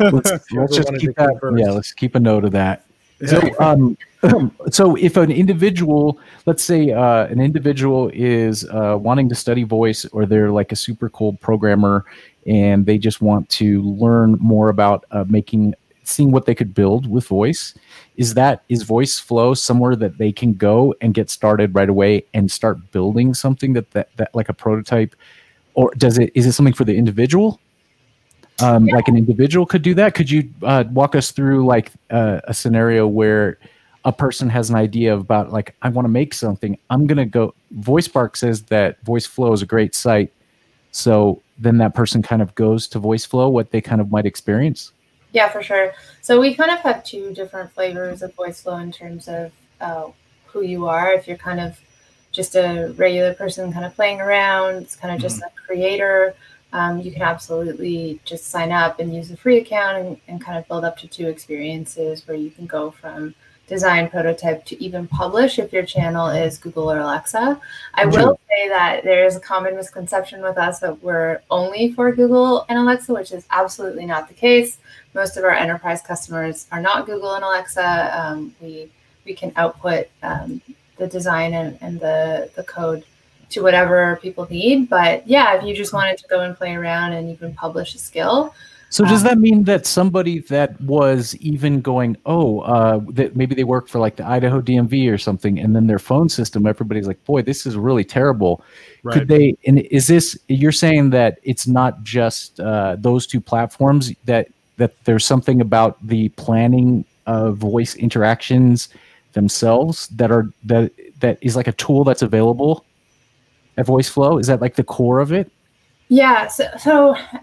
let's, 0.00 0.30
let's 0.52 0.76
just 0.76 0.94
keep 0.98 1.14
that. 1.16 1.54
Yeah, 1.56 1.70
let's 1.72 1.92
keep 1.92 2.14
a 2.14 2.20
note 2.20 2.44
of 2.44 2.52
that. 2.52 2.86
So, 3.26 3.40
um, 3.58 3.98
so 4.70 4.96
if 4.96 5.18
an 5.18 5.30
individual, 5.30 6.18
let's 6.46 6.64
say 6.64 6.92
uh, 6.92 7.26
an 7.26 7.40
individual 7.40 8.10
is 8.14 8.64
uh, 8.70 8.96
wanting 8.98 9.28
to 9.28 9.34
study 9.34 9.64
voice, 9.64 10.06
or 10.06 10.24
they're 10.24 10.50
like 10.50 10.72
a 10.72 10.76
super 10.76 11.10
cool 11.10 11.34
programmer 11.34 12.06
and 12.46 12.86
they 12.86 12.98
just 12.98 13.20
want 13.20 13.48
to 13.50 13.82
learn 13.82 14.32
more 14.40 14.68
about 14.68 15.04
uh, 15.10 15.24
making 15.28 15.74
seeing 16.04 16.32
what 16.32 16.44
they 16.44 16.54
could 16.54 16.74
build 16.74 17.08
with 17.08 17.26
voice. 17.26 17.74
Is 18.16 18.34
that 18.34 18.64
is 18.68 18.82
voice 18.82 19.18
flow 19.18 19.54
somewhere 19.54 19.96
that 19.96 20.18
they 20.18 20.32
can 20.32 20.54
go 20.54 20.94
and 21.00 21.14
get 21.14 21.30
started 21.30 21.74
right 21.74 21.88
away 21.88 22.24
and 22.34 22.50
start 22.50 22.90
building 22.90 23.34
something 23.34 23.72
that 23.74 23.90
that, 23.92 24.08
that 24.16 24.34
like 24.34 24.48
a 24.48 24.54
prototype? 24.54 25.14
Or 25.74 25.92
does 25.96 26.18
it 26.18 26.32
is 26.34 26.46
it 26.46 26.52
something 26.52 26.74
for 26.74 26.84
the 26.84 26.96
individual? 26.96 27.60
Um, 28.62 28.86
yeah. 28.86 28.96
like 28.96 29.08
an 29.08 29.16
individual 29.16 29.64
could 29.64 29.80
do 29.80 29.94
that? 29.94 30.14
Could 30.14 30.30
you 30.30 30.50
uh, 30.62 30.84
walk 30.90 31.14
us 31.16 31.30
through 31.30 31.64
like 31.64 31.92
uh, 32.10 32.40
a 32.44 32.52
scenario 32.52 33.06
where 33.06 33.58
a 34.04 34.12
person 34.12 34.48
has 34.48 34.70
an 34.70 34.76
idea 34.76 35.14
about 35.14 35.52
like 35.52 35.74
i 35.82 35.88
want 35.88 36.04
to 36.04 36.10
make 36.10 36.34
something. 36.34 36.78
I'm 36.88 37.06
going 37.06 37.18
to 37.18 37.26
go 37.26 37.54
voicespark 37.80 38.36
says 38.36 38.62
that 38.64 39.00
voice 39.02 39.26
flow 39.26 39.52
is 39.52 39.62
a 39.62 39.66
great 39.66 39.94
site 39.94 40.32
so 40.90 41.42
then 41.58 41.78
that 41.78 41.94
person 41.94 42.22
kind 42.22 42.42
of 42.42 42.54
goes 42.54 42.88
to 42.88 42.98
voice 42.98 43.24
flow 43.24 43.48
what 43.48 43.70
they 43.70 43.80
kind 43.80 44.00
of 44.00 44.10
might 44.10 44.26
experience. 44.26 44.92
Yeah 45.32 45.48
for 45.48 45.62
sure. 45.62 45.92
So 46.22 46.40
we 46.40 46.54
kind 46.54 46.70
of 46.70 46.80
have 46.80 47.04
two 47.04 47.32
different 47.34 47.72
flavors 47.72 48.22
of 48.22 48.34
voice 48.34 48.62
flow 48.62 48.78
in 48.78 48.90
terms 48.90 49.28
of 49.28 49.52
uh, 49.80 50.08
who 50.46 50.62
you 50.62 50.86
are. 50.86 51.12
If 51.12 51.28
you're 51.28 51.36
kind 51.36 51.60
of 51.60 51.78
just 52.32 52.54
a 52.54 52.94
regular 52.96 53.34
person 53.34 53.72
kind 53.72 53.84
of 53.84 53.94
playing 53.94 54.20
around 54.20 54.76
it's 54.76 54.96
kind 54.96 55.14
of 55.14 55.20
just 55.20 55.36
mm-hmm. 55.36 55.58
a 55.58 55.66
creator 55.66 56.34
um, 56.72 57.00
you 57.00 57.10
can 57.10 57.22
absolutely 57.22 58.20
just 58.24 58.46
sign 58.46 58.70
up 58.70 59.00
and 59.00 59.12
use 59.14 59.30
a 59.30 59.36
free 59.36 59.58
account 59.58 59.98
and, 59.98 60.20
and 60.28 60.44
kind 60.44 60.56
of 60.56 60.66
build 60.68 60.84
up 60.84 60.96
to 60.98 61.08
two 61.08 61.28
experiences 61.28 62.26
where 62.28 62.36
you 62.36 62.50
can 62.50 62.66
go 62.66 62.90
from 62.90 63.34
design 63.70 64.10
prototype 64.10 64.64
to 64.66 64.82
even 64.84 65.06
publish 65.06 65.60
if 65.60 65.72
your 65.72 65.86
channel 65.86 66.28
is 66.28 66.58
Google 66.58 66.90
or 66.90 66.98
Alexa. 66.98 67.58
I 67.94 68.04
will 68.04 68.38
say 68.48 68.68
that 68.68 69.04
there 69.04 69.24
is 69.24 69.36
a 69.36 69.40
common 69.40 69.76
misconception 69.76 70.42
with 70.42 70.58
us 70.58 70.80
that 70.80 71.00
we're 71.02 71.40
only 71.50 71.92
for 71.92 72.10
Google 72.10 72.66
and 72.68 72.78
Alexa, 72.80 73.14
which 73.14 73.30
is 73.30 73.46
absolutely 73.50 74.06
not 74.06 74.26
the 74.26 74.34
case. 74.34 74.78
Most 75.14 75.36
of 75.36 75.44
our 75.44 75.52
enterprise 75.52 76.02
customers 76.02 76.66
are 76.72 76.82
not 76.82 77.06
Google 77.06 77.34
and 77.36 77.44
Alexa. 77.44 78.10
Um, 78.20 78.54
we 78.60 78.90
we 79.24 79.34
can 79.34 79.52
output 79.54 80.08
um, 80.24 80.60
the 80.96 81.06
design 81.06 81.54
and, 81.54 81.78
and 81.80 82.00
the, 82.00 82.50
the 82.56 82.64
code 82.64 83.04
to 83.50 83.62
whatever 83.62 84.18
people 84.20 84.48
need. 84.50 84.88
But 84.88 85.26
yeah, 85.28 85.56
if 85.56 85.64
you 85.64 85.74
just 85.74 85.92
wanted 85.92 86.18
to 86.18 86.26
go 86.28 86.40
and 86.40 86.56
play 86.56 86.74
around 86.74 87.12
and 87.12 87.30
even 87.30 87.54
publish 87.54 87.94
a 87.94 87.98
skill, 87.98 88.54
So 88.90 89.04
does 89.04 89.22
Um, 89.22 89.28
that 89.28 89.38
mean 89.38 89.64
that 89.64 89.86
somebody 89.86 90.40
that 90.40 90.80
was 90.80 91.36
even 91.36 91.80
going, 91.80 92.16
oh, 92.26 92.60
uh, 92.60 93.00
that 93.10 93.36
maybe 93.36 93.54
they 93.54 93.62
work 93.62 93.86
for 93.86 94.00
like 94.00 94.16
the 94.16 94.26
Idaho 94.26 94.60
DMV 94.60 95.12
or 95.12 95.16
something, 95.16 95.60
and 95.60 95.76
then 95.76 95.86
their 95.86 96.00
phone 96.00 96.28
system, 96.28 96.66
everybody's 96.66 97.06
like, 97.06 97.24
boy, 97.24 97.42
this 97.42 97.66
is 97.66 97.76
really 97.76 98.02
terrible. 98.02 98.64
Right. 99.04 99.14
Could 99.14 99.28
they? 99.28 99.56
And 99.64 99.78
is 99.78 100.08
this? 100.08 100.36
You're 100.48 100.72
saying 100.72 101.10
that 101.10 101.38
it's 101.44 101.68
not 101.68 102.02
just 102.02 102.58
uh, 102.58 102.96
those 102.98 103.28
two 103.28 103.40
platforms 103.40 104.12
that 104.24 104.48
that 104.76 104.92
there's 105.04 105.24
something 105.24 105.60
about 105.60 106.04
the 106.04 106.30
planning 106.30 107.04
of 107.26 107.58
voice 107.58 107.94
interactions 107.94 108.88
themselves 109.34 110.08
that 110.08 110.32
are 110.32 110.50
that 110.64 110.90
that 111.20 111.38
is 111.42 111.54
like 111.54 111.68
a 111.68 111.72
tool 111.72 112.02
that's 112.02 112.22
available 112.22 112.84
at 113.76 113.86
VoiceFlow. 113.86 114.40
Is 114.40 114.48
that 114.48 114.60
like 114.60 114.74
the 114.74 114.84
core 114.84 115.20
of 115.20 115.32
it? 115.32 115.48
Yeah, 116.12 116.48
so, 116.48 116.64
so 116.76 117.14
uh, 117.14 117.36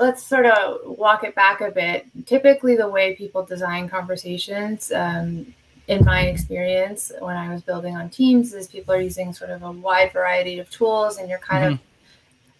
let's 0.00 0.24
sort 0.24 0.46
of 0.46 0.96
walk 0.96 1.24
it 1.24 1.34
back 1.34 1.60
a 1.60 1.72
bit. 1.72 2.06
Typically, 2.24 2.76
the 2.76 2.88
way 2.88 3.16
people 3.16 3.44
design 3.44 3.88
conversations, 3.88 4.92
um, 4.92 5.52
in 5.88 6.04
my 6.04 6.26
experience, 6.26 7.10
when 7.18 7.36
I 7.36 7.52
was 7.52 7.62
building 7.62 7.96
on 7.96 8.10
Teams, 8.10 8.54
is 8.54 8.68
people 8.68 8.94
are 8.94 9.00
using 9.00 9.32
sort 9.32 9.50
of 9.50 9.64
a 9.64 9.72
wide 9.72 10.12
variety 10.12 10.60
of 10.60 10.70
tools, 10.70 11.18
and 11.18 11.28
you're 11.28 11.40
kind 11.40 11.74
of 11.74 11.80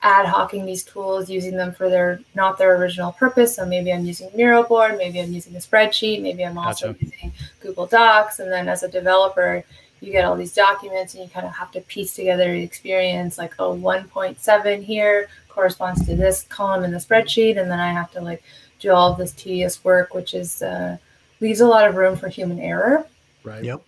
ad 0.03 0.27
hocing 0.27 0.67
these 0.67 0.83
tools, 0.83 1.31
using 1.31 1.57
them 1.57 1.73
for 1.73 1.89
their 1.89 2.19
not 2.35 2.59
their 2.59 2.77
original 2.77 3.13
purpose. 3.13 3.55
So 3.55 3.65
maybe 3.65 3.93
I'm 3.93 4.05
using 4.05 4.31
Miro 4.35 4.65
board, 4.65 4.99
maybe 4.99 5.21
I'm 5.21 5.33
using 5.33 5.55
a 5.55 5.61
spreadsheet, 5.61 6.23
maybe 6.23 6.45
I'm 6.45 6.59
also 6.59 6.89
Gotcha. 6.89 7.05
using 7.05 7.33
Google 7.61 7.87
Docs, 7.87 8.41
and 8.41 8.51
then 8.51 8.69
as 8.69 8.83
a 8.83 8.89
developer, 8.89 9.63
you 10.03 10.11
get 10.13 10.25
all 10.25 10.37
these 10.37 10.53
documents 10.53 11.15
and 11.15 11.23
you 11.23 11.31
kind 11.31 11.47
of 11.47 11.53
have 11.55 11.71
to 11.71 11.81
piece 11.83 12.15
together 12.15 12.53
the 12.53 12.63
experience 12.63 13.39
like 13.39 13.55
oh 13.59 13.75
1.7 13.77 14.83
here 14.83 15.29
corresponds 15.49 16.05
to 16.07 16.17
this 16.17 16.43
column 16.49 16.83
in 16.85 16.91
the 16.91 16.99
spreadsheet 16.99 17.59
and 17.61 17.71
then 17.71 17.79
i 17.81 17.91
have 17.93 18.11
to 18.11 18.21
like 18.21 18.43
do 18.81 18.91
all 18.91 19.13
of 19.13 19.19
this 19.19 19.33
tedious 19.33 19.85
work 19.85 20.13
which 20.13 20.35
is 20.35 20.61
uh, 20.63 20.97
leaves 21.41 21.61
a 21.61 21.67
lot 21.67 21.87
of 21.89 21.95
room 21.95 22.17
for 22.17 22.29
human 22.29 22.59
error 22.59 23.07
Right. 23.45 23.65
Yep. 23.65 23.83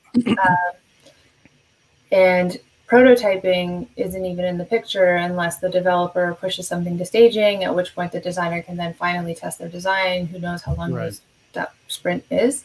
and 2.13 2.59
prototyping 2.89 3.89
isn't 3.97 4.25
even 4.25 4.45
in 4.45 4.59
the 4.59 4.65
picture 4.65 5.17
unless 5.17 5.59
the 5.59 5.69
developer 5.71 6.37
pushes 6.41 6.69
something 6.69 6.99
to 6.99 7.05
staging 7.05 7.65
at 7.65 7.75
which 7.75 7.95
point 7.95 8.13
the 8.13 8.21
designer 8.21 8.63
can 8.63 8.77
then 8.77 8.95
finally 8.95 9.35
test 9.35 9.59
their 9.59 9.69
design 9.69 10.27
who 10.27 10.39
knows 10.39 10.63
how 10.63 10.75
long 10.75 10.93
Right. 10.93 11.05
those, 11.07 11.21
that 11.55 11.73
sprint 11.89 12.25
is 12.31 12.65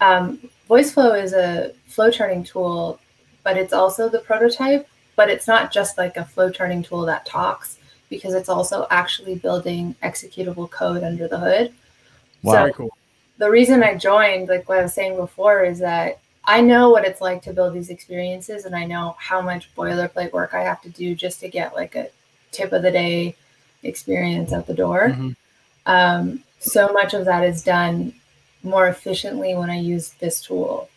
um, 0.00 0.38
voiceflow 0.68 1.20
is 1.22 1.32
a 1.32 1.72
flow 1.86 2.10
charting 2.10 2.44
tool 2.44 3.00
but 3.44 3.56
it's 3.56 3.72
also 3.72 4.08
the 4.08 4.18
prototype 4.20 4.88
but 5.14 5.30
it's 5.30 5.46
not 5.48 5.72
just 5.72 5.96
like 5.96 6.16
a 6.16 6.24
flow 6.24 6.50
charting 6.50 6.82
tool 6.82 7.06
that 7.06 7.24
talks 7.24 7.78
because 8.10 8.34
it's 8.34 8.48
also 8.48 8.86
actually 8.90 9.34
building 9.36 9.94
executable 10.02 10.68
code 10.70 11.02
under 11.02 11.26
the 11.28 11.38
hood 11.38 11.72
Wow. 12.42 12.52
Very 12.52 12.72
cool. 12.74 12.96
the 13.38 13.50
reason 13.50 13.82
I 13.82 13.96
joined, 13.96 14.48
like 14.48 14.68
what 14.68 14.78
I 14.78 14.82
was 14.82 14.94
saying 14.94 15.16
before, 15.16 15.64
is 15.64 15.78
that 15.80 16.20
I 16.44 16.60
know 16.60 16.90
what 16.90 17.04
it's 17.04 17.20
like 17.20 17.42
to 17.42 17.52
build 17.52 17.74
these 17.74 17.90
experiences 17.90 18.66
and 18.66 18.76
I 18.76 18.84
know 18.84 19.16
how 19.18 19.40
much 19.40 19.74
boilerplate 19.74 20.32
work 20.32 20.54
I 20.54 20.62
have 20.62 20.80
to 20.82 20.88
do 20.90 21.14
just 21.16 21.40
to 21.40 21.48
get 21.48 21.74
like 21.74 21.96
a 21.96 22.08
tip 22.52 22.72
of 22.72 22.82
the 22.82 22.90
day 22.92 23.34
experience 23.82 24.52
out 24.52 24.66
the 24.68 24.74
door. 24.74 25.08
Mhm. 25.08 25.36
Um, 25.86 26.44
so 26.60 26.92
much 26.92 27.14
of 27.14 27.24
that 27.24 27.42
is 27.42 27.62
done 27.64 28.12
more 28.62 28.88
efficiently 28.88 29.54
when 29.54 29.70
I 29.70 29.78
use 29.78 30.10
this 30.20 30.40
tool. 30.40 30.88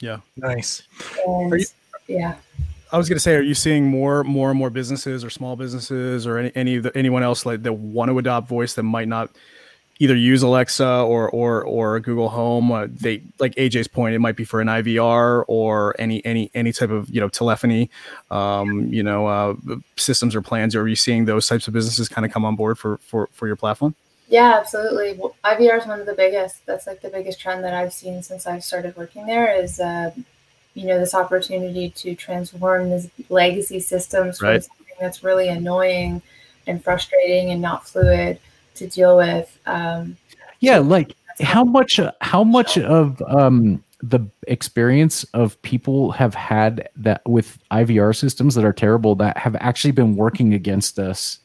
Yeah. 0.00 0.18
Nice. 0.36 0.82
And 1.26 1.52
you- 1.52 1.66
yeah. 2.06 2.36
I 2.92 2.98
was 2.98 3.08
going 3.08 3.16
to 3.16 3.20
say, 3.20 3.34
are 3.34 3.42
you 3.42 3.54
seeing 3.54 3.86
more, 3.86 4.22
more 4.22 4.50
and 4.50 4.58
more 4.58 4.70
businesses 4.70 5.24
or 5.24 5.30
small 5.30 5.56
businesses 5.56 6.26
or 6.26 6.38
any, 6.38 6.52
any 6.54 6.76
of 6.76 6.84
the, 6.84 6.96
anyone 6.96 7.22
else 7.24 7.44
like 7.44 7.62
that 7.64 7.72
want 7.72 8.10
to 8.10 8.18
adopt 8.18 8.48
voice 8.48 8.74
that 8.74 8.84
might 8.84 9.08
not 9.08 9.30
either 10.00 10.14
use 10.14 10.42
Alexa 10.42 10.86
or 10.86 11.28
or 11.30 11.64
or 11.64 11.98
Google 11.98 12.28
Home? 12.28 12.70
Uh, 12.70 12.86
they 12.88 13.22
like 13.40 13.54
AJ's 13.56 13.88
point, 13.88 14.14
it 14.14 14.20
might 14.20 14.36
be 14.36 14.44
for 14.44 14.60
an 14.60 14.68
IVR 14.68 15.44
or 15.48 15.96
any 15.98 16.24
any 16.24 16.50
any 16.54 16.72
type 16.72 16.90
of 16.90 17.08
you 17.10 17.20
know 17.20 17.28
telephony, 17.28 17.90
um, 18.30 18.86
you 18.92 19.02
know, 19.02 19.26
uh, 19.26 19.54
systems 19.96 20.36
or 20.36 20.42
plans. 20.42 20.76
Are 20.76 20.86
you 20.86 20.96
seeing 20.96 21.24
those 21.24 21.48
types 21.48 21.66
of 21.66 21.74
businesses 21.74 22.08
kind 22.08 22.24
of 22.24 22.30
come 22.32 22.44
on 22.44 22.54
board 22.54 22.78
for 22.78 22.98
for 22.98 23.28
for 23.32 23.48
your 23.48 23.56
platform? 23.56 23.94
Yeah, 24.28 24.54
absolutely. 24.58 25.14
Well, 25.14 25.36
IVR 25.44 25.80
is 25.80 25.86
one 25.86 26.00
of 26.00 26.06
the 26.06 26.14
biggest. 26.14 26.64
That's 26.66 26.86
like 26.86 27.02
the 27.02 27.10
biggest 27.10 27.40
trend 27.40 27.62
that 27.64 27.74
I've 27.74 27.92
seen 27.92 28.22
since 28.22 28.46
I've 28.46 28.64
started 28.64 28.96
working 28.96 29.26
there. 29.26 29.54
Is 29.54 29.80
uh, 29.80 30.12
you 30.74 30.86
know 30.86 30.98
this 30.98 31.14
opportunity 31.14 31.90
to 31.90 32.14
transform 32.14 32.90
these 32.90 33.10
legacy 33.28 33.80
systems 33.80 34.38
from 34.38 34.48
Right. 34.48 34.64
something 34.64 34.96
that's 35.00 35.22
really 35.22 35.48
annoying 35.48 36.22
and 36.66 36.82
frustrating 36.82 37.50
and 37.50 37.60
not 37.60 37.86
fluid 37.86 38.38
to 38.76 38.88
deal 38.88 39.16
with. 39.16 39.56
Um, 39.66 40.16
Yeah, 40.60 40.78
like 40.78 41.14
how 41.40 41.64
much 41.64 42.00
how 42.20 42.44
much 42.44 42.78
of 42.78 43.20
um 43.22 43.82
the 44.02 44.20
experience 44.48 45.24
of 45.34 45.60
people 45.62 46.12
have 46.12 46.34
had 46.34 46.88
that 46.96 47.22
with 47.26 47.58
IVR 47.70 48.14
systems 48.14 48.54
that 48.54 48.64
are 48.64 48.72
terrible 48.72 49.14
that 49.16 49.36
have 49.38 49.56
actually 49.56 49.92
been 49.92 50.16
working 50.16 50.52
against 50.54 50.98
us. 50.98 51.38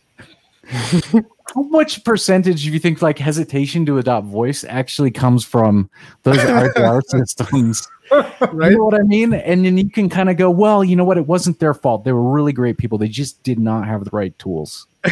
how 1.55 1.62
much 1.63 2.03
percentage 2.03 2.63
do 2.63 2.71
you 2.71 2.79
think 2.79 3.01
like 3.01 3.17
hesitation 3.17 3.85
to 3.88 3.97
adopt 3.97 4.27
voice 4.27 4.63
actually 4.63 5.12
comes 5.12 5.43
from 5.43 5.89
those 6.23 6.38
IVR 6.38 7.01
systems? 7.07 7.88
Right. 8.12 8.71
You 8.71 8.77
know 8.77 8.85
what 8.85 8.95
I 8.95 9.03
mean? 9.03 9.33
And 9.33 9.65
then 9.65 9.77
you 9.77 9.89
can 9.89 10.09
kind 10.09 10.29
of 10.29 10.38
go, 10.38 10.49
well, 10.51 10.83
you 10.83 10.95
know 10.95 11.03
what? 11.03 11.17
It 11.17 11.27
wasn't 11.27 11.59
their 11.59 11.73
fault. 11.73 12.03
They 12.03 12.12
were 12.12 12.31
really 12.31 12.53
great 12.53 12.77
people. 12.77 12.97
They 12.97 13.07
just 13.07 13.41
did 13.43 13.59
not 13.59 13.88
have 13.88 14.03
the 14.03 14.09
right 14.12 14.38
tools. 14.39 14.88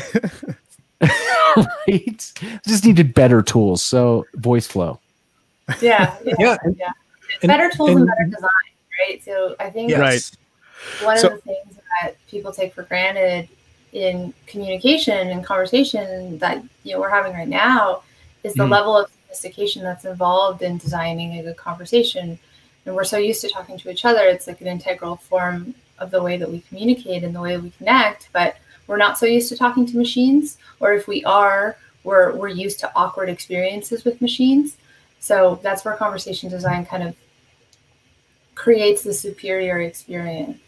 right? 1.02 2.34
Just 2.67 2.86
needed 2.86 3.13
better 3.13 3.41
tools. 3.41 3.82
So 3.82 4.26
voice 4.36 4.67
flow. 4.67 5.00
yeah, 5.82 6.15
yeah, 6.26 6.34
Yeah, 6.39 6.58
yeah. 6.78 6.91
and- 7.41 7.47
better 7.50 7.69
tools 7.69 7.89
and, 7.91 8.00
and- 8.00 8.08
better 8.08 8.26
design, 8.26 8.50
right? 9.10 9.23
So 9.23 9.56
I 9.60 9.69
think 9.69 9.89
Yes. 9.89 10.00
Right. 10.00 11.06
one 11.06 11.17
So- 11.17 11.28
of 11.30 11.34
the 11.36 11.41
things 11.41 11.78
that 12.02 12.15
people 12.28 12.52
take 12.52 12.73
for 12.73 12.84
granted 12.84 13.50
in 13.93 14.34
communication 14.45 15.30
and 15.30 15.45
conversation 15.45 16.38
that 16.39 16.63
you 16.84 16.93
know 16.93 17.00
we're 17.00 17.10
having 17.10 17.34
right 17.34 17.47
now 17.47 18.04
is 18.43 18.54
the 18.54 18.63
Mhm. 18.63 18.71
level 18.71 18.97
of 18.97 19.10
sophistication 19.23 19.84
that's 19.84 20.06
involved 20.06 20.62
in 20.62 20.78
designing 20.78 21.39
a 21.39 21.43
good 21.43 21.58
conversation. 21.58 22.38
And 22.86 22.95
we're 22.95 23.04
so 23.04 23.17
used 23.17 23.41
to 23.41 23.50
talking 23.50 23.78
to 23.80 23.89
each 23.91 24.06
other 24.06 24.28
it's 24.28 24.47
like 24.47 24.62
an 24.62 24.67
integral 24.67 25.17
form 25.17 25.76
of 26.00 26.12
the 26.12 26.21
way 26.21 26.38
that 26.38 26.50
we 26.50 26.62
communicate 26.62 27.23
and 27.23 27.36
the 27.36 27.41
way 27.41 27.58
we 27.58 27.71
connect 27.71 28.30
but 28.32 28.56
we're 28.86 28.97
not 28.97 29.17
so 29.17 29.26
used 29.26 29.50
to 29.50 29.58
talking 29.58 29.86
to 29.86 29.97
machines 29.97 30.58
or 30.80 30.93
if 30.93 31.08
we 31.08 31.23
are 31.26 31.76
we're 32.04 32.34
we're 32.36 32.47
used 32.47 32.80
to 32.80 32.91
awkward 32.95 33.28
experiences 33.30 34.06
with 34.06 34.21
machines. 34.21 34.78
So 35.19 35.60
that's 35.62 35.84
where 35.84 35.95
conversation 35.95 36.50
design 36.50 36.86
kind 36.86 37.04
of 37.04 37.15
creates 38.56 39.04
the 39.04 39.13
superior 39.13 39.82
experience 39.82 40.60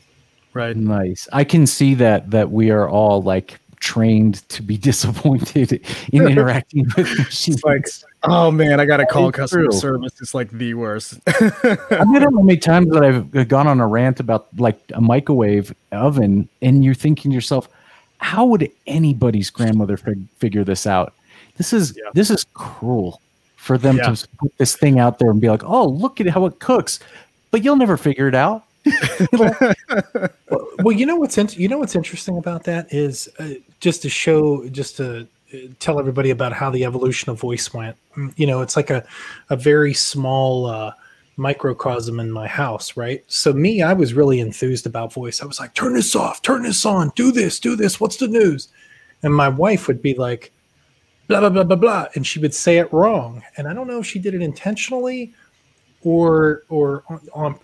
Right. 0.54 0.76
Nice. 0.76 1.28
I 1.32 1.44
can 1.44 1.68
see 1.68 1.94
that 1.96 2.32
that 2.32 2.52
we 2.52 2.72
are 2.72 2.90
all 2.90 3.22
like 3.22 3.60
trained 3.80 4.48
to 4.50 4.62
be 4.62 4.78
disappointed 4.90 5.72
in 6.12 6.28
interacting 6.28 6.86
with 6.98 7.18
machines. 7.18 7.64
like, 7.64 7.86
Oh 8.24 8.52
man, 8.52 8.80
I 8.82 8.86
got 8.86 8.98
to 8.98 9.06
call 9.06 9.32
customer 9.32 9.66
true. 9.70 9.72
service. 9.80 10.14
It's 10.20 10.34
like 10.34 10.50
the 10.52 10.74
worst. 10.74 11.20
I 11.28 11.70
don't 11.90 12.12
know 12.14 12.20
how 12.20 12.30
many 12.44 12.58
times 12.58 12.90
that 12.92 13.04
I've 13.06 13.34
uh, 13.36 13.44
gone 13.46 13.68
on 13.68 13.80
a 13.80 13.88
rant 13.88 14.20
about 14.20 14.48
like 14.58 14.78
a 14.94 15.00
microwave 15.00 15.74
oven, 15.94 16.50
and 16.62 16.84
you're 16.84 16.94
thinking 16.94 17.32
to 17.32 17.36
yourself, 17.36 17.70
how 18.18 18.44
would 18.46 18.70
anybody's 18.88 19.50
grandmother 19.50 19.96
fig- 19.96 20.28
figure 20.40 20.66
this 20.66 20.86
out? 20.86 21.14
This 21.56 21.72
is 21.72 21.96
Yeah. 21.98 22.10
this 22.14 22.30
is 22.30 22.46
cruel 22.54 23.22
for 23.56 23.78
them 23.78 23.96
Yeah. 23.98 24.10
to 24.16 24.28
put 24.40 24.58
this 24.58 24.76
thing 24.76 25.00
out 25.00 25.20
there 25.20 25.30
and 25.30 25.40
be 25.40 25.50
like, 25.50 25.64
oh, 25.64 25.86
look 25.88 26.20
at 26.20 26.28
how 26.28 26.46
it 26.46 26.60
cooks, 26.60 27.00
but 27.52 27.64
you'll 27.64 27.78
never 27.78 27.96
figure 27.96 28.28
it 28.28 28.36
out. 28.36 28.64
Well, 30.80 30.92
you 30.92 31.06
know 31.06 31.16
what's 31.16 31.38
in, 31.38 31.48
you 31.52 31.68
know 31.68 31.78
what's 31.78 31.96
interesting 31.96 32.38
about 32.38 32.64
that 32.64 32.94
is 32.94 33.30
uh, 33.40 33.50
just 33.80 34.02
to 34.04 34.10
show, 34.10 34.68
just 34.70 34.98
to 34.98 35.28
uh, 35.54 35.58
tell 35.80 36.00
everybody 36.00 36.30
about 36.30 36.54
how 36.54 36.70
the 36.70 36.86
evolution 36.86 37.30
of 37.30 37.40
voice 37.40 37.74
went. 37.74 37.96
Mm, 38.16 38.34
You 38.38 38.48
know, 38.48 38.62
it's 38.62 38.76
like 38.76 38.90
a 38.90 39.06
a 39.50 39.56
very 39.56 39.94
small 39.94 40.66
uh, 40.66 40.94
microcosm 41.38 42.20
in 42.20 42.32
my 42.32 42.48
house, 42.48 42.98
right? 42.98 43.24
So 43.28 43.54
me, 43.54 43.82
I 43.82 43.94
was 43.94 44.14
really 44.14 44.40
enthused 44.40 44.86
about 44.86 45.14
voice. 45.14 45.42
I 45.42 45.46
was 45.46 45.60
like, 45.60 45.74
"Turn 45.74 45.94
this 45.94 46.16
off, 46.16 46.42
turn 46.42 46.64
this 46.64 46.86
on, 46.86 47.12
do 47.16 47.32
this, 47.32 47.60
do 47.60 47.76
this. 47.76 48.00
What's 48.00 48.18
the 48.18 48.28
news?" 48.28 48.70
And 49.24 49.34
my 49.34 49.50
wife 49.50 49.88
would 49.88 50.02
be 50.02 50.14
like, 50.14 50.52
"Blah 51.28 51.40
blah 51.42 51.50
blah 51.50 51.64
blah 51.64 51.76
blah," 51.78 52.08
and 52.16 52.26
she 52.26 52.40
would 52.40 52.54
say 52.54 52.78
it 52.78 52.92
wrong. 52.94 53.44
And 53.58 53.68
I 53.68 53.74
don't 53.74 53.88
know 53.88 54.00
if 54.00 54.06
she 54.06 54.20
did 54.20 54.34
it 54.34 54.42
intentionally 54.42 55.34
or 56.04 56.64
or 56.70 57.04
on, 57.10 57.20
on 57.34 57.60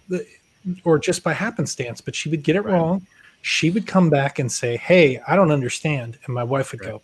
or 0.84 0.99
just 0.99 1.23
by 1.23 1.34
happenstance, 1.34 2.01
but 2.01 2.15
she 2.15 2.30
would 2.30 2.43
get 2.43 2.56
it 2.56 2.62
Right. 2.62 2.73
wrong. 2.73 3.06
She 3.41 3.69
would 3.69 3.86
come 3.86 4.10
back 4.10 4.39
and 4.39 4.51
say, 4.51 4.78
"Hey, 4.78 5.19
I 5.28 5.36
don't 5.36 5.51
understand," 5.51 6.17
and 6.25 6.34
my 6.34 6.43
wife 6.43 6.71
would 6.71 6.82
go, 6.82 7.01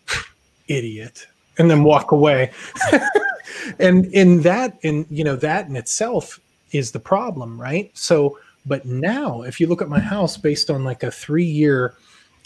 "Idiot," 0.67 1.27
and 1.57 1.69
then 1.69 1.83
walk 1.83 2.11
away. 2.11 2.51
and 3.79 4.05
in 4.07 4.41
that, 4.41 4.77
in 4.81 5.05
you 5.09 5.23
know, 5.23 5.35
that 5.35 5.67
in 5.67 5.75
itself 5.75 6.39
is 6.71 6.91
the 6.91 6.99
problem, 6.99 7.59
right? 7.61 7.91
So, 7.93 8.39
but 8.65 8.85
now, 8.85 9.41
if 9.43 9.59
you 9.59 9.67
look 9.67 9.81
at 9.81 9.89
my 9.89 9.99
house 9.99 10.37
based 10.37 10.69
on 10.69 10.83
like 10.83 11.03
a 11.03 11.11
three-year, 11.11 11.93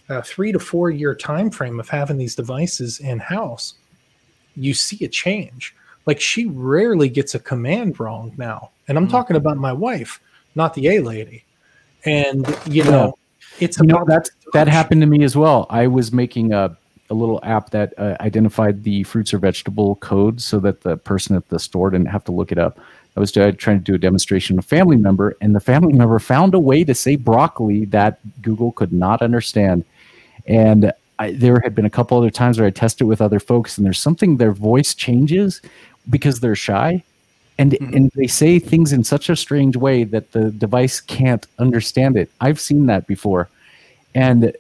uh, 0.10 0.21
three 0.21 0.51
to 0.51 0.60
four-year 0.60 1.15
time 1.15 1.49
frame 1.49 1.80
of 1.80 1.88
having 1.89 2.17
these 2.17 2.36
devices 2.36 2.99
in 2.99 3.19
house, 3.19 3.75
you 4.56 4.73
see 4.73 5.06
a 5.06 5.08
change. 5.08 5.75
Like 6.06 6.19
she 6.19 6.45
rarely 6.47 7.10
gets 7.10 7.36
a 7.36 7.39
command 7.39 7.99
wrong 7.99 8.34
now. 8.38 8.71
And 8.88 8.97
I'm 8.97 9.08
Mhm. 9.08 9.12
talking 9.12 9.36
about 9.36 9.58
my 9.58 9.73
wife, 9.73 10.19
not 10.56 10.74
the 10.74 10.88
A 10.88 11.00
lady. 11.00 11.44
And 12.06 12.46
you 12.68 12.84
know, 12.84 13.18
it's 13.60 13.80
you 13.80 13.86
know 13.86 13.98
about 13.98 14.08
that 14.08 14.30
that 14.54 14.68
happened 14.68 15.02
to 15.02 15.08
me 15.08 15.24
as 15.24 15.36
well. 15.36 15.68
I 15.70 15.88
was 15.88 16.12
making 16.12 16.54
a 16.54 16.78
a 17.10 17.13
little 17.13 17.39
app 17.44 17.70
that 17.70 17.94
uh, 18.00 18.18
identified 18.20 18.84
the 18.84 19.04
fruits 19.04 19.34
or 19.34 19.38
vegetable 19.38 19.96
code 19.98 20.41
so 20.41 20.60
that 20.60 20.82
the 20.82 20.98
person 20.98 21.36
at 21.36 21.48
the 21.50 21.60
store 21.60 21.91
didn't 21.91 22.08
have 22.08 22.24
to 22.24 22.32
look 22.32 22.52
it 22.52 22.58
up. 22.58 22.80
I 23.15 23.20
was 23.20 23.36
uh, 23.38 23.52
trying 23.58 23.78
to 23.78 23.84
do 23.84 23.96
a 23.96 23.98
demonstration 23.98 24.58
of 24.58 24.65
a 24.65 24.68
family 24.68 24.98
member, 24.98 25.38
and 25.39 25.56
the 25.56 25.60
family 25.60 25.94
member 25.94 26.20
found 26.20 26.54
a 26.54 26.60
way 26.60 26.84
to 26.84 26.94
say 26.94 27.15
broccoli 27.15 27.86
that 27.86 28.20
Google 28.41 28.72
could 28.72 28.91
not 28.91 29.22
understand. 29.22 29.86
And 30.48 30.91
I, 31.18 31.32
there 31.32 31.60
had 31.62 31.76
been 31.76 31.86
a 31.86 31.89
couple 31.89 32.18
other 32.18 32.30
times 32.30 32.60
where 32.60 32.68
I 32.68 32.72
tested 32.72 33.08
with 33.08 33.22
other 33.22 33.39
folks, 33.39 33.78
and 33.78 33.86
there's 33.86 34.00
something 34.00 34.36
their 34.36 34.52
voice 34.52 34.94
changes 34.94 35.62
because 36.10 36.39
they're 36.39 36.56
shy, 36.56 37.04
and 37.58 37.72
Mhm. 37.72 37.96
and 37.96 38.12
they 38.15 38.28
say 38.28 38.60
things 38.60 38.91
in 38.94 39.04
such 39.04 39.30
a 39.30 39.36
strange 39.36 39.76
way 39.78 40.04
that 40.04 40.32
the 40.34 40.52
device 40.52 41.00
can't 41.00 41.46
understand 41.60 42.18
it. 42.18 42.30
I've 42.41 42.60
seen 42.60 42.86
that 42.88 43.08
before, 43.08 43.50
and 44.13 44.52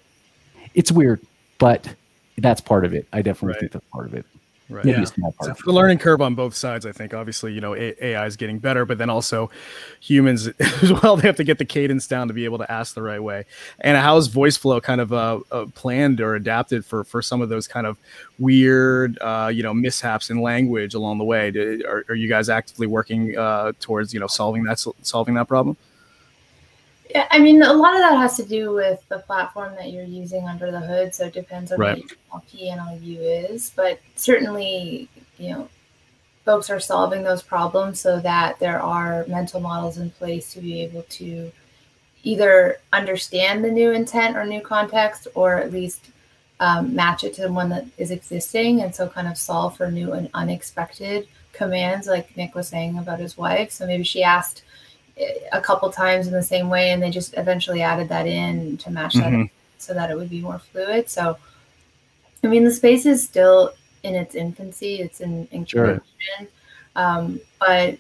it's 0.73 0.91
weird, 0.91 1.21
but 1.57 1.93
that's 2.37 2.61
part 2.61 2.85
of 2.85 2.93
it. 2.93 3.05
I 3.13 3.21
definitely 3.21 3.53
Right. 3.53 3.59
think 3.61 3.71
that's 3.73 3.85
part 3.91 4.05
of 4.07 4.13
it. 4.13 4.25
Right. 4.67 4.85
Yeah. 4.85 5.03
a 5.03 5.05
small 5.05 5.31
part. 5.31 5.57
the 5.63 5.71
learning 5.71 5.99
curve 5.99 6.21
on 6.21 6.33
both 6.33 6.55
sides 6.55 6.87
i 6.87 6.91
think 6.91 7.13
obviously 7.13 7.53
you 7.53 7.61
know 7.61 7.75
ai 7.75 8.25
is 8.25 8.35
getting 8.35 8.57
better 8.57 8.83
but 8.83 8.97
then 8.97 9.11
also 9.11 9.51
humans 9.99 10.47
as 10.59 10.91
well 10.91 11.15
they 11.15 11.27
have 11.27 11.35
to 11.35 11.43
get 11.43 11.59
the 11.59 11.65
cadence 11.65 12.07
down 12.07 12.27
to 12.29 12.33
be 12.33 12.45
able 12.45 12.57
to 12.57 12.71
ask 12.71 12.95
the 12.95 13.01
right 13.03 13.21
way 13.21 13.45
and 13.81 13.95
how's 13.95 14.25
voice 14.27 14.57
flow 14.57 14.81
kind 14.81 15.01
of 15.01 15.13
uh, 15.13 15.39
uh, 15.51 15.65
planned 15.75 16.19
or 16.19 16.33
adapted 16.33 16.83
for 16.83 17.03
for 17.03 17.21
some 17.21 17.43
of 17.43 17.49
those 17.49 17.67
kind 17.67 17.85
of 17.85 17.99
weird 18.39 19.19
uh, 19.21 19.51
you 19.53 19.61
know 19.61 19.73
mishaps 19.73 20.31
in 20.31 20.41
language 20.41 20.95
along 20.95 21.19
the 21.19 21.25
way 21.25 21.51
Do, 21.51 21.83
are, 21.87 22.03
are 22.09 22.15
you 22.15 22.27
guys 22.27 22.49
actively 22.49 22.87
working 22.87 23.37
uh, 23.37 23.73
towards 23.79 24.15
you 24.15 24.19
know 24.19 24.27
solving 24.27 24.63
that 24.63 24.83
solving 25.01 25.35
that 25.35 25.47
problem 25.47 25.77
Yeah, 27.09 27.27
I 27.29 27.39
mean, 27.39 27.61
a 27.61 27.73
lot 27.73 27.93
of 27.93 27.99
that 27.99 28.17
has 28.17 28.35
to 28.37 28.43
do 28.43 28.73
with 28.73 29.03
the 29.09 29.19
platform 29.19 29.75
that 29.75 29.91
you're 29.91 30.03
using 30.03 30.47
under 30.47 30.71
the 30.71 30.79
hood. 30.79 31.13
So 31.13 31.25
it 31.25 31.33
depends 31.33 31.71
on 31.71 31.79
Right. 31.79 32.03
what 32.29 32.43
your 32.51 32.97
view 32.97 33.21
is. 33.21 33.71
But 33.75 33.99
certainly, 34.15 35.07
you 35.37 35.51
know, 35.51 35.69
folks 36.45 36.69
are 36.69 36.79
solving 36.79 37.23
those 37.23 37.41
problems 37.43 37.99
so 37.99 38.19
that 38.19 38.59
there 38.59 38.81
are 38.81 39.25
mental 39.27 39.59
models 39.59 39.97
in 39.97 40.09
place 40.11 40.53
to 40.53 40.61
be 40.61 40.81
able 40.81 41.03
to 41.09 41.51
either 42.23 42.77
understand 42.91 43.63
the 43.63 43.71
new 43.71 43.91
intent 43.91 44.35
or 44.35 44.45
new 44.45 44.61
context, 44.61 45.27
or 45.35 45.57
at 45.57 45.71
least 45.71 46.09
um, 46.59 46.95
match 46.95 47.23
it 47.23 47.33
to 47.35 47.41
the 47.43 47.51
one 47.51 47.69
that 47.69 47.85
is 47.97 48.09
existing. 48.11 48.81
And 48.81 48.95
so 48.95 49.07
kind 49.07 49.27
of 49.27 49.37
solve 49.37 49.77
for 49.77 49.91
new 49.91 50.13
and 50.13 50.29
unexpected 50.33 51.27
commands, 51.53 52.07
like 52.07 52.35
Nick 52.35 52.55
was 52.55 52.67
saying 52.67 52.97
about 52.97 53.19
his 53.19 53.37
wife. 53.37 53.71
So 53.71 53.85
maybe 53.85 54.03
she 54.03 54.23
asked 54.23 54.63
a 55.53 55.61
couple 55.61 55.89
times 55.91 56.27
in 56.27 56.33
the 56.33 56.43
same 56.43 56.69
way 56.69 56.91
and 56.91 57.01
they 57.01 57.09
just 57.09 57.33
eventually 57.37 57.81
added 57.81 58.09
that 58.09 58.27
in 58.27 58.75
to 58.77 58.89
match 58.91 59.13
that 59.13 59.31
Mhm. 59.31 59.49
so 59.77 59.93
that 59.93 60.11
it 60.11 60.15
would 60.17 60.29
be 60.29 60.41
more 60.41 60.59
fluid 60.59 61.09
so 61.09 61.37
i 62.43 62.47
mean 62.47 62.63
the 62.65 62.71
space 62.71 63.05
is 63.05 63.23
still 63.23 63.71
in 64.03 64.13
its 64.13 64.35
infancy 64.35 64.99
it's 64.99 65.21
in 65.21 65.47
Sure. 65.65 65.85
incubation 65.91 66.47
um, 66.97 67.39
but 67.59 67.97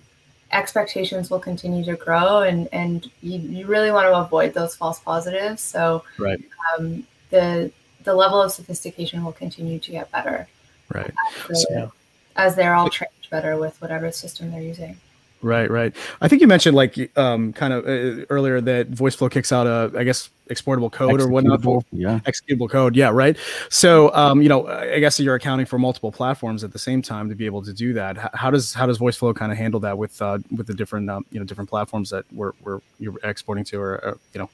expectations 0.51 1.29
will 1.29 1.39
continue 1.39 1.83
to 1.85 1.95
grow 1.95 2.39
and 2.43 2.67
and 2.73 3.09
you, 3.21 3.39
you 3.39 3.65
really 3.65 3.91
want 3.91 4.05
to 4.07 4.15
avoid 4.15 4.53
those 4.53 4.75
false 4.75 4.99
positives 4.99 5.61
so 5.61 6.03
Right. 6.17 6.41
um, 6.77 7.05
the 7.29 7.71
the 8.03 8.13
level 8.13 8.41
of 8.41 8.51
sophistication 8.51 9.23
will 9.23 9.31
continue 9.33 9.79
to 9.79 9.91
get 9.91 10.11
better 10.11 10.47
right 10.93 11.11
as, 11.49 11.61
So- 11.63 11.91
as 12.35 12.55
they're 12.55 12.75
all 12.75 12.89
trained 12.89 13.11
better 13.31 13.57
with 13.57 13.81
whatever 13.81 14.11
system 14.11 14.51
they're 14.51 14.61
using 14.61 14.97
Right, 15.41 15.69
right. 15.69 15.95
I 16.21 16.27
think 16.27 16.41
you 16.41 16.47
mentioned 16.47 16.75
like 16.75 17.15
um, 17.17 17.53
kind 17.53 17.71
of 17.73 17.85
uh, 17.85 18.25
earlier 18.29 18.61
that 18.61 18.91
VoiceFlow 18.91 19.29
kicks 19.29 19.51
out 19.51 19.67
a, 19.67 19.91
I 19.97 20.03
guess, 20.03 20.29
exportable 20.49 20.91
code 20.91 21.21
or 21.21 21.27
whatnot. 21.27 21.63
Yeah. 21.91 22.19
executable 22.19 22.69
code 22.69 22.95
yeah 22.95 23.09
right 23.09 23.35
so 23.69 24.13
um 24.13 24.43
you 24.43 24.49
know 24.49 24.67
i 24.67 24.99
guess 24.99 25.19
you're 25.19 25.33
accounting 25.33 25.65
for 25.65 25.79
multiple 25.79 26.11
platforms 26.11 26.63
at 26.63 26.71
the 26.71 26.77
same 26.77 27.01
time 27.01 27.29
to 27.29 27.35
be 27.35 27.47
able 27.47 27.63
to 27.63 27.73
do 27.73 27.93
that 27.93 28.17
how 28.35 28.51
does 28.51 28.71
how 28.73 28.85
does 28.85 28.99
voiceflow 28.99 29.35
kind 29.35 29.51
of 29.51 29.57
handle 29.57 29.79
that 29.79 29.97
with 29.97 30.21
uh 30.21 30.37
with 30.55 30.67
the 30.67 30.73
different 30.73 31.09
um, 31.09 31.25
you 31.31 31.39
know 31.39 31.45
different 31.45 31.69
platforms 31.69 32.11
that 32.11 32.25
we're, 32.31 32.51
we're 32.61 32.79
you're 32.99 33.15
exporting 33.23 33.63
to 33.63 33.79
or, 33.79 33.93
or 34.05 34.17
you 34.33 34.39
know 34.39 34.49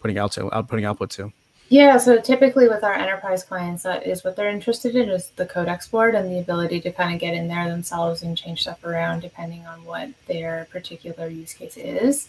putting 0.00 0.18
out 0.18 0.32
to 0.32 0.54
out 0.54 0.68
putting 0.68 0.84
output 0.84 1.08
to 1.10 1.32
Yeah, 1.72 1.98
so 1.98 2.20
typically 2.20 2.68
with 2.68 2.82
our 2.82 2.94
enterprise 2.94 3.44
clients, 3.44 3.84
that 3.84 4.04
is 4.04 4.24
what 4.24 4.34
they're 4.34 4.50
interested 4.50 4.96
in 4.96 5.08
is 5.08 5.28
the 5.36 5.46
code 5.46 5.68
export 5.68 6.16
and 6.16 6.28
the 6.28 6.40
ability 6.40 6.80
to 6.80 6.90
kind 6.90 7.14
of 7.14 7.20
get 7.20 7.32
in 7.32 7.46
there 7.46 7.68
themselves 7.68 8.22
and 8.24 8.36
change 8.36 8.62
stuff 8.62 8.82
around 8.84 9.20
depending 9.20 9.64
on 9.66 9.84
what 9.84 10.10
their 10.26 10.66
particular 10.72 11.28
use 11.28 11.52
case 11.54 11.76
is. 11.76 12.28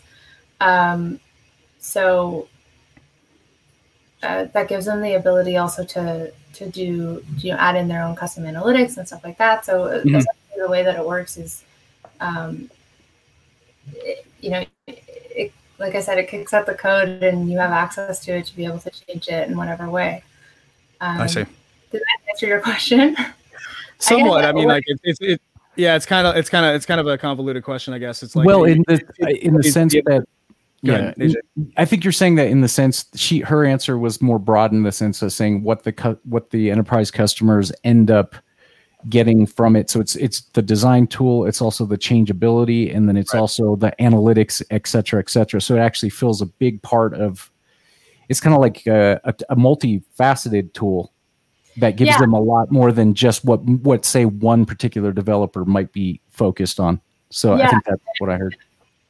Um, 0.61 1.19
so 1.79 2.49
uh, 4.23 4.45
that 4.53 4.67
gives 4.67 4.85
them 4.85 5.01
the 5.01 5.15
ability 5.15 5.57
also 5.57 5.83
to 5.83 6.31
to 6.53 6.69
do 6.69 7.23
you 7.37 7.51
know 7.51 7.57
add 7.57 7.75
in 7.75 7.87
their 7.87 8.03
own 8.03 8.15
custom 8.15 8.43
analytics 8.43 8.97
and 8.97 9.07
stuff 9.07 9.23
like 9.23 9.37
that. 9.37 9.65
So 9.65 10.03
Mhm. 10.05 10.23
the 10.57 10.67
way 10.69 10.83
that 10.83 10.95
it 10.95 11.05
works 11.05 11.37
is, 11.37 11.63
um, 12.19 12.69
it- 13.95 14.25
you 14.41 14.49
know, 14.49 14.65
like 15.81 15.95
I 15.95 15.99
said, 16.01 16.17
it 16.17 16.29
kicks 16.29 16.53
out 16.53 16.65
the 16.65 16.75
code 16.75 17.23
and 17.23 17.49
you 17.51 17.57
have 17.57 17.71
access 17.71 18.19
to 18.25 18.31
it 18.37 18.45
to 18.45 18.55
be 18.55 18.65
able 18.65 18.79
to 18.79 18.89
change 18.91 19.27
it 19.27 19.49
in 19.49 19.57
whatever 19.57 19.89
way. 19.89 20.23
Um, 21.01 21.19
i 21.19 21.25
see 21.27 21.43
Did 21.91 22.01
that 22.01 22.29
answer 22.29 22.45
your 22.45 22.61
question? 22.69 23.17
somewhat 23.97 24.39
i, 24.43 24.47
that 24.47 24.55
mean 24.55 24.67
works. 24.67 24.87
like 24.87 24.99
it's 25.03 25.19
it 25.21 25.41
yeah 25.75 25.95
it's 25.95 26.05
kind 26.05 26.25
of 26.25 26.35
it's 26.35 26.49
kind 26.49 26.65
of 26.65 26.73
it's 26.75 26.85
kind 26.85 26.99
of 26.99 27.05
a 27.07 27.17
convoluted 27.17 27.63
question 27.63 27.93
i 27.93 27.97
guess 27.99 28.23
it's 28.23 28.35
like 28.35 28.45
well, 28.47 28.67
you- 28.67 28.73
in 28.75 28.83
the 28.87 29.45
in 29.45 29.53
the 29.55 29.67
it- 29.67 29.71
sense 29.71 29.93
it- 29.93 30.05
that 30.05 30.23
yeah, 30.83 31.13
ahead, 31.15 31.35
I 31.77 31.85
think 31.85 32.03
you're 32.03 32.11
saying 32.11 32.35
that 32.35 32.47
in 32.47 32.61
the 32.61 32.67
sense 32.67 33.05
she 33.15 33.39
her 33.41 33.63
answer 33.65 33.99
was 33.99 34.19
more 34.21 34.39
broad 34.39 34.71
in 34.71 34.81
the 34.81 34.91
sense 34.91 35.21
of 35.21 35.31
saying 35.31 35.61
what 35.63 35.83
the 35.83 35.91
cu- 35.91 36.17
what 36.23 36.49
the 36.49 36.71
enterprise 36.71 37.11
customers 37.11 37.71
end 37.83 38.09
up 38.09 38.35
getting 39.09 39.45
from 39.45 39.75
it. 39.75 39.89
So 39.89 39.99
it's 39.99 40.15
it's 40.15 40.41
the 40.53 40.61
design 40.61 41.07
tool, 41.07 41.45
it's 41.45 41.61
also 41.61 41.85
the 41.85 41.97
changeability, 41.97 42.91
and 42.91 43.07
then 43.07 43.17
it's 43.17 43.33
Right. 43.33 43.39
also 43.39 43.75
the 43.75 43.93
analytics, 43.99 44.61
et 44.71 44.87
cetera, 44.87 45.19
et 45.19 45.29
cetera. 45.29 45.59
So 45.61 45.75
it 45.75 45.79
actually 45.79 46.09
fills 46.09 46.41
a 46.41 46.45
big 46.45 46.81
part 46.81 47.13
of. 47.13 47.49
It's 48.29 48.39
kind 48.39 48.55
of 48.55 48.61
like 48.61 48.85
a, 48.87 49.19
a, 49.25 49.33
a 49.49 49.55
multifaceted 49.57 50.73
tool 50.73 51.11
that 51.77 51.97
gives 51.97 52.11
Yeah. 52.11 52.19
them 52.19 52.33
a 52.33 52.39
lot 52.39 52.71
more 52.71 52.91
than 52.91 53.13
just 53.13 53.43
what 53.43 53.61
what 53.63 54.05
say 54.05 54.25
one 54.25 54.65
particular 54.65 55.11
developer 55.11 55.65
might 55.65 55.91
be 55.91 56.21
focused 56.29 56.79
on. 56.79 57.01
So 57.29 57.53
I 57.53 57.67
think 57.69 57.83
that's 57.85 58.01
what 58.19 58.29
I 58.29 58.37
heard. 58.37 58.55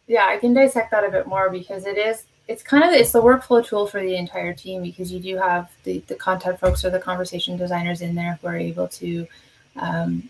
yeah 0.08 0.26
i 0.28 0.38
can 0.38 0.54
dissect 0.54 0.92
that 0.92 1.04
a 1.04 1.10
bit 1.10 1.26
more 1.28 1.50
because 1.50 1.86
it 1.86 1.98
is 1.98 2.26
it's 2.48 2.64
kind 2.64 2.84
of 2.84 2.92
it's 2.92 3.12
the 3.12 3.22
workflow 3.22 3.66
tool 3.66 3.86
for 3.88 4.02
the 4.02 4.16
entire 4.16 4.54
team 4.54 4.82
because 4.82 5.12
you 5.12 5.20
do 5.20 5.38
have 5.38 5.72
the, 5.86 6.00
the 6.08 6.16
content 6.16 6.60
folks 6.60 6.84
or 6.84 6.90
the 6.90 7.00
conversation 7.00 7.56
designers 7.56 8.02
in 8.02 8.14
there 8.16 8.38
who 8.42 8.48
are 8.48 8.58
able 8.58 8.88
to 8.88 9.26
um, 9.78 10.30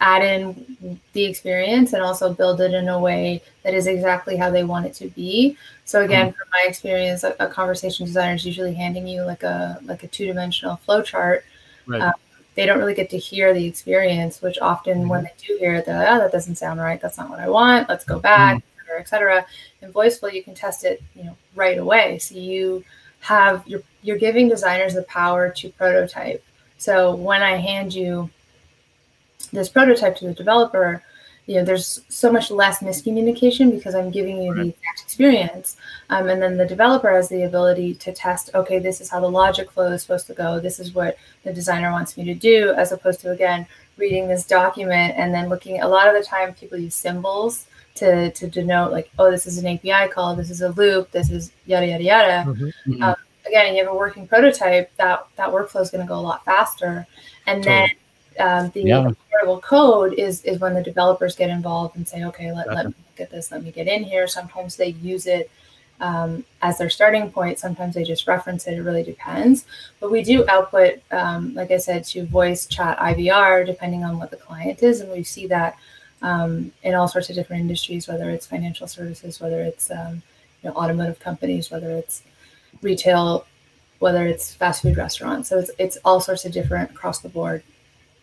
add 0.00 0.22
in 0.22 0.98
the 1.12 1.24
experience 1.24 1.92
and 1.92 2.02
also 2.02 2.32
build 2.32 2.60
it 2.60 2.72
in 2.72 2.88
a 2.88 2.98
way 2.98 3.42
that 3.62 3.74
is 3.74 3.86
exactly 3.86 4.36
how 4.36 4.50
they 4.50 4.64
want 4.64 4.86
it 4.86 4.94
to 4.94 5.08
be 5.10 5.56
so 5.84 6.02
again 6.02 6.32
from 6.32 6.48
my 6.52 6.64
experience 6.66 7.22
a, 7.22 7.36
a 7.38 7.46
conversation 7.46 8.06
designer 8.06 8.34
is 8.34 8.46
usually 8.46 8.72
handing 8.72 9.06
you 9.06 9.22
like 9.22 9.42
a 9.42 9.78
like 9.84 10.02
a 10.02 10.08
two-dimensional 10.08 10.76
flow 10.76 11.02
chart 11.02 11.44
Right. 11.86 12.02
Um, 12.02 12.12
they 12.54 12.66
don't 12.66 12.78
really 12.78 12.94
get 12.94 13.10
to 13.10 13.18
hear 13.18 13.52
the 13.52 13.66
experience 13.66 14.40
which 14.40 14.58
often 14.60 15.08
when 15.08 15.24
they 15.24 15.32
do 15.38 15.56
hear 15.58 15.74
it 15.74 15.86
they're 15.86 15.98
like 15.98 16.08
oh 16.08 16.18
that 16.18 16.32
doesn't 16.32 16.56
sound 16.56 16.80
right 16.80 17.00
that's 17.00 17.18
not 17.18 17.28
what 17.28 17.40
i 17.40 17.48
want 17.48 17.88
let's 17.88 18.04
go 18.04 18.18
back 18.18 18.56
et 18.56 18.62
cetera, 18.86 19.00
et 19.00 19.08
cetera. 19.08 19.46
In 19.82 19.92
Voiceflow, 19.92 20.32
you 20.32 20.42
can 20.42 20.54
test 20.54 20.84
it, 20.84 21.02
you 21.14 21.24
know, 21.24 21.36
right 21.54 21.78
away. 21.78 22.18
So 22.18 22.34
you 22.34 22.84
have 23.20 23.62
you're 23.66 23.82
you're 24.02 24.18
giving 24.18 24.48
designers 24.48 24.94
the 24.94 25.02
power 25.04 25.50
to 25.50 25.70
prototype. 25.70 26.44
So 26.78 27.14
when 27.14 27.42
I 27.42 27.56
hand 27.56 27.94
you 27.94 28.30
this 29.52 29.68
prototype 29.68 30.16
to 30.16 30.26
the 30.26 30.34
developer, 30.34 31.02
you 31.46 31.56
know, 31.56 31.64
there's 31.64 32.02
so 32.08 32.30
much 32.30 32.50
less 32.50 32.80
miscommunication 32.80 33.72
because 33.72 33.94
I'm 33.94 34.10
giving 34.10 34.40
you 34.40 34.54
the 34.54 34.68
exact 34.68 35.02
experience. 35.02 35.76
Um, 36.10 36.28
and 36.28 36.40
then 36.40 36.56
the 36.56 36.66
developer 36.66 37.10
has 37.10 37.28
the 37.28 37.42
ability 37.42 37.94
to 37.94 38.12
test, 38.12 38.50
okay, 38.54 38.78
this 38.78 39.00
is 39.00 39.10
how 39.10 39.20
the 39.20 39.30
logic 39.30 39.70
flow 39.72 39.92
is 39.92 40.02
supposed 40.02 40.28
to 40.28 40.34
go. 40.34 40.60
This 40.60 40.78
is 40.78 40.94
what 40.94 41.16
the 41.42 41.52
designer 41.52 41.90
wants 41.90 42.16
me 42.16 42.24
to 42.24 42.34
do, 42.34 42.72
as 42.74 42.92
opposed 42.92 43.20
to, 43.22 43.32
again, 43.32 43.66
reading 43.96 44.28
this 44.28 44.44
document 44.46 45.14
and 45.16 45.34
then 45.34 45.48
looking. 45.48 45.80
A 45.80 45.88
lot 45.88 46.06
of 46.06 46.14
the 46.14 46.22
time, 46.22 46.54
people 46.54 46.78
use 46.78 46.94
symbols 46.94 47.66
to, 47.96 48.30
to 48.30 48.46
denote, 48.46 48.92
like, 48.92 49.10
oh, 49.18 49.30
this 49.30 49.46
is 49.46 49.58
an 49.58 49.66
API 49.66 50.08
call, 50.12 50.36
this 50.36 50.50
is 50.50 50.62
a 50.62 50.68
loop, 50.70 51.10
this 51.10 51.30
is 51.30 51.50
yada, 51.66 51.86
yada, 51.86 52.04
yada 52.04 52.44
Mhm. 52.86 53.02
um, 53.02 53.16
again, 53.46 53.74
you 53.74 53.84
have 53.84 53.92
a 53.92 53.96
working 53.96 54.26
prototype, 54.28 54.94
that 54.96 55.26
that 55.36 55.48
workflow 55.48 55.80
is 55.80 55.90
going 55.90 56.04
to 56.04 56.08
go 56.08 56.18
a 56.18 56.20
lot 56.20 56.44
faster. 56.44 57.06
And 57.46 57.64
then 57.64 57.88
um, 58.40 58.70
the 58.70 58.82
Yeah. 58.82 59.10
code 59.62 60.14
is 60.14 60.42
is 60.44 60.60
when 60.60 60.74
the 60.74 60.82
developers 60.82 61.34
get 61.36 61.50
involved 61.50 61.96
and 61.96 62.06
say, 62.06 62.24
okay, 62.24 62.52
let, 62.52 62.68
let 62.68 62.86
me 62.86 62.94
look 63.08 63.20
at 63.20 63.30
this, 63.30 63.50
let 63.50 63.62
me 63.62 63.70
get 63.70 63.86
in 63.86 64.02
here. 64.02 64.26
Sometimes 64.26 64.76
they 64.76 64.88
use 64.88 65.26
it 65.26 65.50
um, 66.00 66.44
as 66.62 66.78
their 66.78 66.90
starting 66.90 67.30
point. 67.30 67.58
Sometimes 67.58 67.94
they 67.94 68.04
just 68.04 68.26
reference 68.26 68.66
it. 68.66 68.74
It 68.74 68.82
really 68.82 69.02
depends. 69.02 69.66
But 70.00 70.10
we 70.10 70.22
do 70.22 70.44
output, 70.48 71.00
um, 71.10 71.54
like 71.54 71.70
I 71.70 71.76
said, 71.76 72.04
to 72.04 72.24
voice, 72.26 72.66
chat, 72.66 72.98
IVR, 72.98 73.66
depending 73.66 74.04
on 74.04 74.18
what 74.18 74.30
the 74.30 74.36
client 74.36 74.82
is. 74.82 75.00
And 75.00 75.12
we 75.12 75.22
see 75.22 75.46
that 75.48 75.76
um, 76.22 76.72
in 76.82 76.94
all 76.94 77.08
sorts 77.08 77.30
of 77.30 77.36
different 77.36 77.62
industries, 77.62 78.08
whether 78.08 78.30
it's 78.30 78.46
financial 78.46 78.86
services, 78.86 79.40
whether 79.40 79.62
it's 79.62 79.90
um, 79.90 80.22
you 80.62 80.70
know, 80.70 80.76
automotive 80.76 81.20
companies, 81.20 81.70
whether 81.70 81.90
it's 81.90 82.22
retail, 82.82 83.46
whether 83.98 84.26
it's 84.26 84.54
fast 84.54 84.82
food 84.82 84.96
restaurants. 84.96 85.48
So 85.48 85.58
it's, 85.58 85.70
it's 85.78 85.98
all 86.04 86.20
sorts 86.20 86.44
of 86.44 86.52
different 86.52 86.90
across 86.90 87.20
the 87.20 87.28
board. 87.28 87.62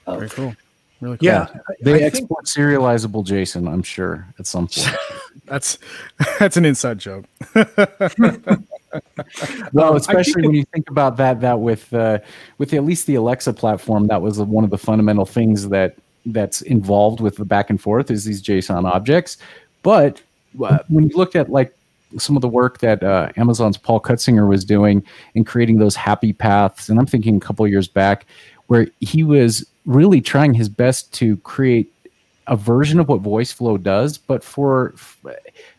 Very 0.07 0.29
cool. 0.29 0.55
Really 0.99 1.17
cool. 1.17 1.25
Yeah, 1.25 1.45
They 1.83 1.93
I 1.93 1.97
think- 1.99 2.13
export 2.15 2.45
serializable 2.45 3.23
JSON, 3.25 3.71
I'm 3.71 3.83
sure, 3.83 4.25
at 4.39 4.47
some 4.47 4.67
point. 4.67 4.89
That's 5.45 5.77
that's 6.39 6.57
an 6.57 6.65
inside 6.65 6.99
joke. 6.99 7.23
well, 7.55 7.67
Um, 9.91 9.95
especially 9.95 10.41
when 10.45 10.53
you 10.55 10.65
think 10.73 10.89
about 10.89 11.15
that, 11.17 11.39
that 11.41 11.59
with 11.61 11.93
uh, 11.93 12.19
with 12.57 12.73
at 12.73 12.83
least 12.83 13.05
the 13.07 13.15
Alexa 13.15 13.53
platform, 13.53 14.07
that 14.07 14.21
was 14.21 14.39
one 14.39 14.65
of 14.65 14.71
the 14.71 14.77
fundamental 14.77 15.25
things 15.25 15.69
that 15.69 15.95
that's 16.25 16.61
involved 16.63 17.21
with 17.21 17.37
the 17.37 17.45
back 17.45 17.69
and 17.69 17.79
forth 17.79 18.11
is 18.11 18.25
these 18.25 18.41
JSON 18.43 18.83
objects. 18.83 19.37
But 19.83 20.21
uh, 20.61 20.79
when 20.89 21.07
you 21.09 21.15
looked 21.15 21.37
at 21.37 21.49
like 21.49 21.73
some 22.17 22.35
of 22.35 22.41
the 22.41 22.49
work 22.49 22.79
that 22.79 23.01
uh, 23.03 23.29
Amazon's 23.37 23.77
Paul 23.77 24.01
Cutsinger 24.01 24.49
was 24.49 24.65
doing 24.65 25.01
in 25.35 25.45
creating 25.45 25.77
those 25.79 25.95
happy 25.95 26.33
paths, 26.33 26.89
and 26.89 26.99
I'm 26.99 27.05
thinking 27.05 27.37
a 27.37 27.39
couple 27.39 27.63
of 27.63 27.71
years 27.71 27.87
back, 27.87 28.25
where 28.67 28.87
he 28.99 29.23
was 29.23 29.65
really 29.85 30.21
trying 30.21 30.53
his 30.53 30.69
best 30.69 31.13
to 31.13 31.37
create 31.37 31.91
a 32.47 32.55
version 32.55 32.99
of 32.99 33.07
what 33.07 33.23
Voiceflow 33.23 33.81
does, 33.81 34.17
but 34.17 34.43
for 34.43 34.93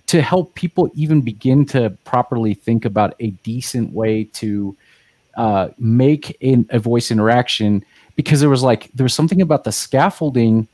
to 0.07 0.23
help 0.23 0.55
people 0.55 0.91
even 0.95 1.21
begin 1.21 1.67
to 1.67 1.91
properly 2.05 2.55
think 2.55 2.85
about 2.85 3.15
a 3.21 3.31
decent 3.43 3.93
way 3.93 4.25
to 4.25 4.77
uh, 5.37 5.69
make 5.79 6.37
a 6.41 6.79
voice 6.79 7.11
interaction 7.11 7.85
because 8.17 8.41
there 8.41 8.49
was 8.49 8.63
like 8.63 8.91
there 8.95 9.05
was 9.05 9.15
something 9.15 9.41
about 9.41 9.65
the 9.65 9.73
scaffolding 9.73 10.67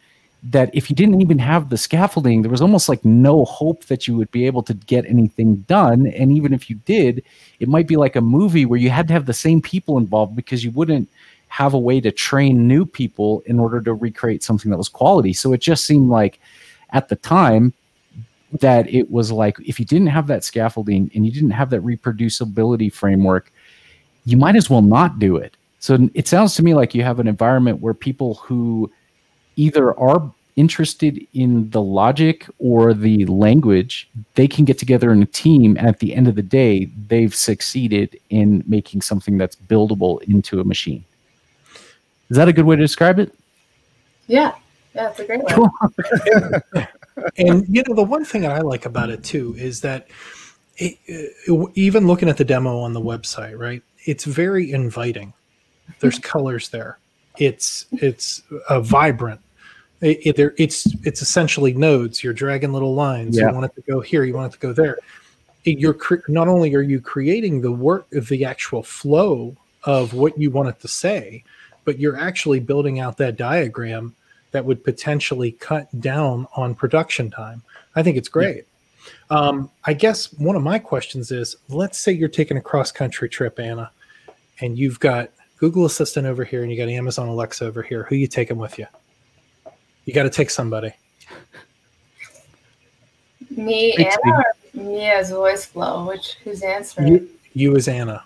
that 0.43 0.71
if 0.75 0.89
you 0.89 0.97
didn't 0.97 1.21
even 1.21 1.39
have 1.39 1.69
the 1.69 1.77
scaffolding 1.77 2.43
there 2.43 2.51
was 2.51 2.63
almost 2.63 2.89
like 2.89 3.05
no 3.05 3.45
hope 3.45 3.85
that 3.87 4.07
you 4.07 4.17
would 4.17 4.31
be 4.31 4.47
able 4.47 4.63
to 4.63 4.75
get 4.75 5.05
anything 5.07 5.57
done. 5.69 6.07
And 6.07 6.33
even 6.33 6.55
if 6.55 6.71
you 6.71 6.77
did 6.87 7.23
it 7.61 7.69
might 7.69 7.87
be 7.87 7.97
like 7.97 8.17
a 8.17 8.21
movie 8.21 8.65
where 8.65 8.79
you 8.79 8.91
had 8.91 9.07
to 9.09 9.15
have 9.15 9.27
the 9.27 9.35
same 9.35 9.61
people 9.61 9.99
involved 9.99 10.35
because 10.35 10.65
you 10.65 10.71
wouldn't 10.71 11.09
have 11.61 11.75
a 11.75 11.79
way 11.79 12.01
to 12.01 12.11
train 12.11 12.67
new 12.67 12.85
people 12.85 13.43
in 13.47 13.61
order 13.61 13.81
to 13.81 13.95
recreate 13.95 14.43
something 14.43 14.71
that 14.71 14.79
was 14.79 14.89
quality 14.89 15.33
so 15.33 15.53
it 15.53 15.61
just 15.61 15.85
seemed 15.85 16.09
like 16.11 16.41
at 16.91 17.09
the 17.09 17.17
time 17.17 17.73
that 18.61 18.89
it 18.93 19.11
was 19.11 19.33
like 19.33 19.57
if 19.61 19.79
you 19.79 19.85
didn't 19.85 20.09
have 20.09 20.27
that 20.29 20.45
scaffolding 20.45 21.11
and 21.15 21.27
you 21.27 21.33
didn't 21.33 21.51
have 21.51 21.71
that 21.71 21.83
reproducibility 21.83 22.93
framework, 22.93 23.53
you 24.25 24.37
might 24.37 24.57
as 24.57 24.71
well 24.71 24.83
not 24.83 25.19
do 25.19 25.37
it. 25.37 25.57
So 25.81 26.09
it 26.15 26.29
sounds 26.29 26.55
to 26.57 26.63
me 26.63 26.75
like 26.75 26.95
you 26.95 27.03
have 27.03 27.21
an 27.21 27.29
environment 27.29 27.81
where 27.81 27.95
people 27.95 28.35
who 28.35 28.91
either 29.57 29.99
are 29.99 30.33
interested 30.57 31.27
in 31.35 31.69
the 31.71 31.83
logic 31.83 32.47
or 32.59 32.95
the 32.95 33.27
language, 33.27 34.09
they 34.37 34.47
can 34.47 34.65
get 34.65 34.79
together 34.79 35.11
in 35.11 35.21
a 35.21 35.27
team. 35.27 35.77
And 35.77 35.89
at 35.89 35.99
the 35.99 36.15
end 36.15 36.29
of 36.29 36.37
the 36.37 36.43
day, 36.43 36.87
they've 37.09 37.35
succeeded 37.35 38.19
in 38.31 38.63
making 38.67 39.03
something 39.03 39.37
that's 39.37 39.57
buildable 39.57 40.23
into 40.23 40.61
a 40.61 40.65
machine. 40.65 41.05
Is 42.31 42.37
that 42.37 42.49
a 42.49 42.53
good 42.53 42.65
way 42.65 42.77
to 42.77 42.83
describe 42.83 43.19
it? 43.19 43.35
Yeah. 44.27 44.55
Yeah, 44.95 45.11
it's 45.11 45.21
a 45.21 45.25
great 45.25 45.43
one. 45.43 45.53
Cool. 45.53 45.71
and 47.37 47.67
you 47.69 47.83
know 47.87 47.95
the 47.95 48.03
one 48.03 48.25
thing 48.25 48.43
that 48.43 48.53
I 48.53 48.61
like 48.61 48.87
about 48.87 49.11
it 49.11 49.25
too 49.25 49.55
is 49.59 49.81
that 49.81 50.09
it, 50.77 50.99
uh, 51.49 51.67
even 51.75 52.07
looking 52.07 52.29
at 52.29 52.37
the 52.37 52.45
demo 52.45 52.79
on 52.79 52.93
the 52.93 53.01
website, 53.01 53.59
right? 53.59 53.83
It's 54.07 54.25
very 54.25 54.73
inviting. 54.73 55.33
There's 56.01 56.19
colors 56.19 56.69
there. 56.69 56.99
It's 57.39 57.87
it's 57.93 58.43
uh, 58.69 58.81
vibrant. 58.81 59.41
It, 60.01 60.27
it, 60.27 60.37
there, 60.37 60.55
it's 60.59 60.87
it's 61.05 61.23
essentially 61.23 61.75
nodes. 61.75 62.23
You're 62.23 62.33
dragging 62.35 62.73
little 62.73 62.95
lines. 62.95 63.37
Yeah. 63.37 63.49
You 63.49 63.55
want 63.55 63.67
it 63.67 63.75
to 63.75 63.83
go 63.83 64.01
here. 64.01 64.25
You 64.25 64.35
want 64.35 64.53
it 64.53 64.61
to 64.61 64.67
go 64.67 64.73
there. 64.73 64.99
It- 65.65 65.79
you're 65.79 65.95
cre- 65.95 66.17
not 66.29 66.47
only 66.47 66.75
are 66.75 66.83
you 66.83 67.01
creating 67.01 67.61
the 67.63 67.73
work 67.73 68.07
of 68.15 68.29
the 68.29 68.45
actual 68.45 68.83
flow 68.83 69.57
of 69.85 70.15
what 70.15 70.39
you 70.39 70.51
want 70.51 70.69
it 70.69 70.81
to 70.81 70.89
say, 70.89 71.43
but 71.85 71.99
you're 71.99 72.19
actually 72.19 72.61
building 72.61 73.01
out 73.01 73.17
that 73.19 73.37
diagram 73.37 74.15
that 74.53 74.65
would 74.65 74.85
potentially 74.85 75.53
cut 75.53 75.89
down 76.01 76.47
on 76.57 76.75
production 76.75 77.31
time. 77.31 77.63
I 77.97 78.03
think 78.03 78.17
it's 78.17 78.29
great. 78.29 78.67
Um, 79.31 79.71
I 79.85 79.93
guess 79.93 80.33
one 80.35 80.57
of 80.57 80.63
my 80.63 80.79
questions 80.79 81.31
is 81.31 81.57
let's 81.69 81.99
say 81.99 82.13
you're 82.13 82.29
taking 82.29 82.57
a 82.57 82.61
cross 82.61 82.93
country 82.93 83.29
trip, 83.29 83.59
Anna, 83.59 83.91
and 84.61 84.79
you've 84.79 85.01
got 85.01 85.31
Google 85.59 85.85
Assistant 85.85 86.27
over 86.27 86.45
here 86.45 86.63
and 86.63 86.71
you 86.71 86.79
got 86.79 86.89
Amazon 86.89 87.29
Alexa 87.29 87.65
over 87.65 87.83
here. 87.83 88.05
Who 88.05 88.17
you 88.17 88.27
taking 88.27 88.57
with 88.57 88.79
you? 88.79 88.87
You 90.05 90.13
got 90.13 90.25
to 90.25 90.31
take 90.31 90.51
somebody. 90.51 90.93
Me, 93.51 93.95
Thanks, 93.97 94.17
Anna, 94.25 94.45
or 94.77 94.83
me 94.83 95.07
as 95.07 95.31
Voiceflow? 95.31 96.07
Which 96.09 96.37
who's 96.45 96.63
answering? 96.63 97.09
You, 97.09 97.31
you 97.53 97.77
as 97.77 97.89
Anna 97.89 98.25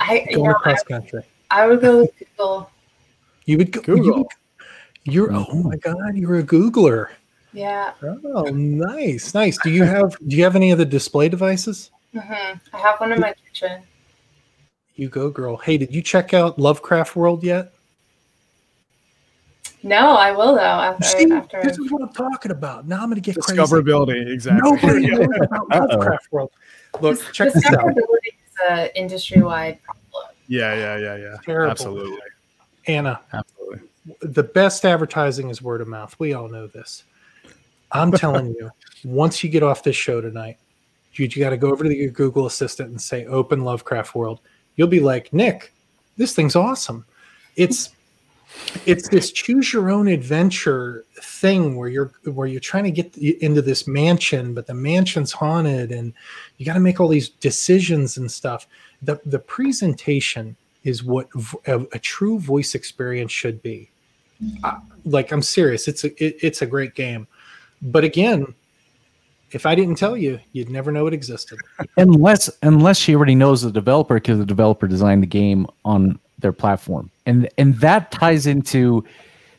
I 0.00 0.26
you 0.28 0.36
going 0.36 0.50
know, 0.50 0.56
I, 0.56 0.58
across 0.58 0.82
country. 0.82 1.22
I 1.50 1.66
would 1.66 1.80
go 1.80 2.00
with 2.02 2.10
Google. 2.18 2.70
You 3.46 3.58
would 3.58 3.72
go. 3.72 3.80
You 3.80 3.96
Google. 3.96 4.18
would, 4.18 4.26
you're 5.04 5.32
oh 5.32 5.62
my 5.64 5.76
god, 5.76 6.14
you're 6.16 6.38
a 6.38 6.42
Googler. 6.42 7.08
Yeah. 7.52 7.92
Oh, 8.02 8.44
nice, 8.44 9.34
nice. 9.34 9.58
Do 9.58 9.70
you 9.70 9.82
have 9.84 10.16
do 10.28 10.36
you 10.36 10.44
have 10.44 10.54
any 10.56 10.70
of 10.70 10.78
the 10.78 10.84
display 10.84 11.28
devices? 11.28 11.90
Mm-hmm. 12.14 12.58
I 12.76 12.78
have 12.78 13.00
one 13.00 13.12
in 13.12 13.20
my 13.20 13.34
kitchen. 13.44 13.82
You 14.94 15.08
go, 15.08 15.30
girl. 15.30 15.56
Hey, 15.56 15.78
did 15.78 15.94
you 15.94 16.02
check 16.02 16.34
out 16.34 16.58
Lovecraft 16.58 17.16
World 17.16 17.42
yet? 17.42 17.72
No, 19.82 20.10
I 20.14 20.30
will 20.32 20.54
though 20.54 20.60
after 20.60 21.04
See, 21.04 21.30
after 21.32 21.62
this 21.62 21.78
is 21.78 21.90
what 21.90 22.02
I'm 22.02 22.12
talking 22.12 22.50
about. 22.52 22.86
Now 22.86 22.96
I'm 23.02 23.08
going 23.08 23.14
to 23.14 23.20
get 23.22 23.36
crazy. 23.40 23.58
Discoverability, 23.60 24.30
exactly. 24.30 24.70
Nobody 24.70 25.02
Yeah. 25.06 25.14
knows 25.16 25.28
about 25.42 25.70
Lovecraft 25.70 26.32
World. 26.32 26.50
Look, 27.00 27.16
Dis- 27.18 27.30
check 27.32 27.52
this 27.54 27.64
out. 27.66 27.72
discoverability 27.86 28.28
is 28.28 28.54
an 28.68 28.88
industry-wide 28.94 29.82
problem. 29.82 29.96
Yeah, 30.50 30.74
yeah, 30.74 30.96
yeah, 30.96 31.16
yeah. 31.16 31.36
Terrible. 31.44 31.70
Absolutely, 31.70 32.18
Anna, 32.88 33.20
absolutely. 33.32 33.80
the 34.20 34.42
best 34.42 34.84
advertising 34.84 35.48
is 35.48 35.62
word 35.62 35.80
of 35.80 35.86
mouth. 35.86 36.16
We 36.18 36.32
all 36.34 36.48
know 36.48 36.66
this. 36.66 37.04
I'm 37.92 38.10
telling 38.10 38.48
you, 38.48 38.68
once 39.04 39.44
you 39.44 39.48
get 39.48 39.62
off 39.62 39.84
this 39.84 39.94
show 39.94 40.20
tonight, 40.20 40.58
you, 41.12 41.26
you 41.26 41.38
got 41.38 41.50
to 41.50 41.56
go 41.56 41.70
over 41.70 41.84
to 41.84 41.94
your 41.94 42.10
Google 42.10 42.46
Assistant 42.46 42.90
and 42.90 43.00
say 43.00 43.26
"Open 43.26 43.62
Lovecraft 43.62 44.16
World." 44.16 44.40
You'll 44.74 44.88
be 44.88 44.98
like, 44.98 45.32
Nick, 45.32 45.72
this 46.16 46.34
thing's 46.34 46.56
awesome. 46.56 47.04
It's 47.54 47.90
it's 48.86 49.08
this 49.08 49.30
choose 49.30 49.72
your 49.72 49.88
own 49.88 50.08
adventure 50.08 51.04
thing 51.22 51.76
where 51.76 51.88
you're 51.88 52.10
where 52.24 52.48
you're 52.48 52.58
trying 52.58 52.84
to 52.84 52.90
get 52.90 53.16
into 53.16 53.62
this 53.62 53.86
mansion, 53.86 54.52
but 54.52 54.66
the 54.66 54.74
mansion's 54.74 55.30
haunted, 55.30 55.92
and 55.92 56.12
you 56.56 56.66
got 56.66 56.74
to 56.74 56.80
make 56.80 56.98
all 56.98 57.06
these 57.06 57.28
decisions 57.28 58.16
and 58.16 58.28
stuff. 58.28 58.66
The 59.02 59.20
The 59.24 59.38
presentation 59.38 60.56
is 60.84 61.04
what 61.04 61.28
a 61.66 61.98
true 61.98 62.38
voice 62.38 62.74
experience 62.74 63.32
should 63.32 63.62
be. 63.62 63.90
I- 64.64 64.78
like 65.04 65.32
I'm 65.32 65.42
serious, 65.42 65.88
it's 65.88 66.04
a 66.04 66.24
it, 66.24 66.36
it's 66.42 66.62
a 66.62 66.66
great 66.66 66.94
game, 66.94 67.26
but 67.82 68.04
again, 68.04 68.54
if 69.52 69.66
I 69.66 69.74
didn't 69.74 69.96
tell 69.96 70.16
you, 70.16 70.38
you'd 70.52 70.70
never 70.70 70.92
know 70.92 71.06
it 71.06 71.14
existed. 71.14 71.58
unless 71.96 72.50
unless 72.62 72.98
she 72.98 73.14
already 73.14 73.34
knows 73.34 73.62
the 73.62 73.70
developer 73.70 74.14
because 74.14 74.38
the 74.38 74.46
developer 74.46 74.86
designed 74.86 75.22
the 75.22 75.26
game 75.26 75.66
on 75.84 76.18
their 76.38 76.52
platform. 76.52 77.10
And 77.26 77.48
and 77.58 77.74
that 77.76 78.10
ties 78.10 78.46
into 78.46 79.04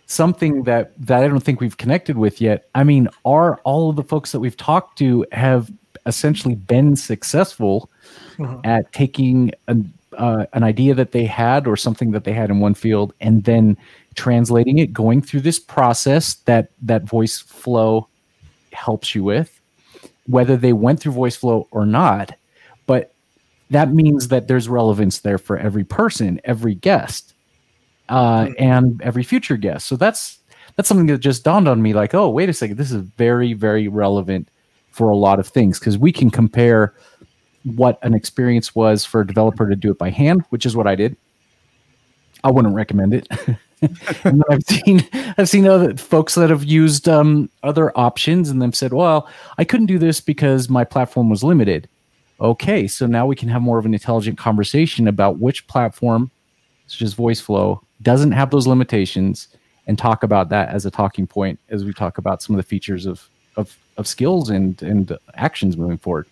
something 0.07 0.63
that 0.63 0.91
that 0.99 1.23
i 1.23 1.27
don't 1.27 1.39
think 1.39 1.61
we've 1.61 1.77
connected 1.77 2.17
with 2.17 2.41
yet. 2.41 2.69
I 2.75 2.83
mean 2.83 3.07
are 3.25 3.59
all 3.63 3.89
of 3.89 3.95
the 3.95 4.03
folks 4.03 4.31
that 4.31 4.39
we've 4.39 4.57
talked 4.57 4.97
to 4.99 5.25
have 5.31 5.71
essentially 6.05 6.55
been 6.55 6.95
successful 6.95 7.89
Mhm. 8.37 8.65
at 8.65 8.91
taking 8.93 9.51
an, 9.67 9.91
uh, 10.17 10.45
an 10.53 10.63
idea 10.63 10.93
that 10.93 11.11
they 11.11 11.25
had 11.25 11.67
or 11.67 11.75
something 11.75 12.11
that 12.11 12.23
they 12.23 12.33
had 12.33 12.49
in 12.49 12.59
one 12.59 12.73
field 12.73 13.13
and 13.21 13.43
then 13.43 13.77
translating 14.15 14.77
it 14.77 14.91
going 14.93 15.21
through 15.21 15.41
this 15.41 15.59
process 15.59 16.35
that 16.45 16.69
that 16.81 17.05
Voiceflow 17.05 18.05
helps 18.73 19.15
you 19.15 19.23
with 19.23 19.57
whether 20.27 20.55
they 20.55 20.73
went 20.73 20.99
through 20.99 21.13
Voiceflow 21.13 21.65
or 21.71 21.85
not. 21.85 22.33
But 22.85 23.13
that 23.69 23.93
means 23.93 24.27
that 24.29 24.47
there's 24.47 24.69
relevance 24.69 25.19
there 25.19 25.37
for 25.37 25.57
every 25.57 25.83
person 25.83 26.39
every 26.43 26.75
guest 26.75 27.33
uh, 28.09 28.49
and 28.59 29.01
every 29.01 29.23
future 29.23 29.57
guest. 29.57 29.87
So 29.87 29.95
that's 29.95 30.39
that's 30.75 30.87
something 30.87 31.07
that 31.07 31.19
just 31.19 31.43
dawned 31.43 31.67
on 31.67 31.81
me 31.81 31.93
like 31.93 32.13
oh 32.13 32.29
wait 32.29 32.49
a 32.49 32.53
second 32.53 32.77
this 32.77 32.91
is 32.91 33.01
very 33.17 33.53
very 33.53 33.87
relevant 33.87 34.47
for 34.91 35.09
a 35.09 35.15
lot 35.15 35.39
of 35.39 35.47
things 35.47 35.79
because 35.79 35.97
we 35.97 36.11
can 36.11 36.29
compare 36.29 36.93
what 37.63 37.99
an 38.03 38.13
experience 38.13 38.73
was 38.75 39.05
for 39.05 39.21
a 39.21 39.27
developer 39.27 39.69
to 39.69 39.75
do 39.75 39.91
it 39.91 39.97
by 39.97 40.09
hand 40.09 40.43
which 40.49 40.65
is 40.65 40.75
what 40.75 40.87
i 40.87 40.95
did 40.95 41.15
i 42.43 42.51
wouldn't 42.51 42.75
recommend 42.75 43.13
it 43.13 43.27
I've 44.51 44.61
seen 44.61 45.09
I've 45.39 45.49
seen 45.49 45.65
other 45.65 45.97
folks 45.97 46.35
that 46.35 46.51
have 46.51 46.63
used 46.63 47.09
um, 47.09 47.49
other 47.63 47.91
options 47.97 48.47
and 48.51 48.61
they've 48.61 48.75
said, 48.75 48.93
"Well, 48.93 49.27
I 49.57 49.63
couldn't 49.63 49.87
do 49.87 49.97
this 49.97 50.21
because 50.21 50.69
my 50.69 50.83
platform 50.83 51.31
was 51.31 51.43
limited." 51.43 51.89
okay, 52.41 52.87
so 52.87 53.05
now 53.05 53.25
we 53.25 53.35
can 53.35 53.47
have 53.49 53.61
more 53.61 53.77
of 53.77 53.85
an 53.85 53.93
intelligent 53.93 54.37
conversation 54.37 55.07
about 55.07 55.37
which 55.39 55.67
platform, 55.67 56.31
such 56.87 57.03
as 57.03 57.13
VoiceFlow, 57.13 57.79
doesn't 58.01 58.31
have 58.31 58.49
those 58.49 58.65
limitations, 58.65 59.47
and 59.87 59.97
talk 59.97 60.23
about 60.23 60.49
that 60.49 60.69
as 60.69 60.85
a 60.85 60.91
talking 60.91 61.27
point 61.27 61.59
as 61.69 61.85
we 61.85 61.93
talk 61.93 62.17
about 62.17 62.41
some 62.41 62.55
of 62.55 62.57
the 62.57 62.67
features 62.67 63.05
of 63.05 63.27
of, 63.57 63.77
of 63.97 64.07
skills 64.07 64.49
and 64.49 64.81
and 64.81 65.17
actions 65.35 65.77
moving 65.77 65.97
forward. 65.97 66.25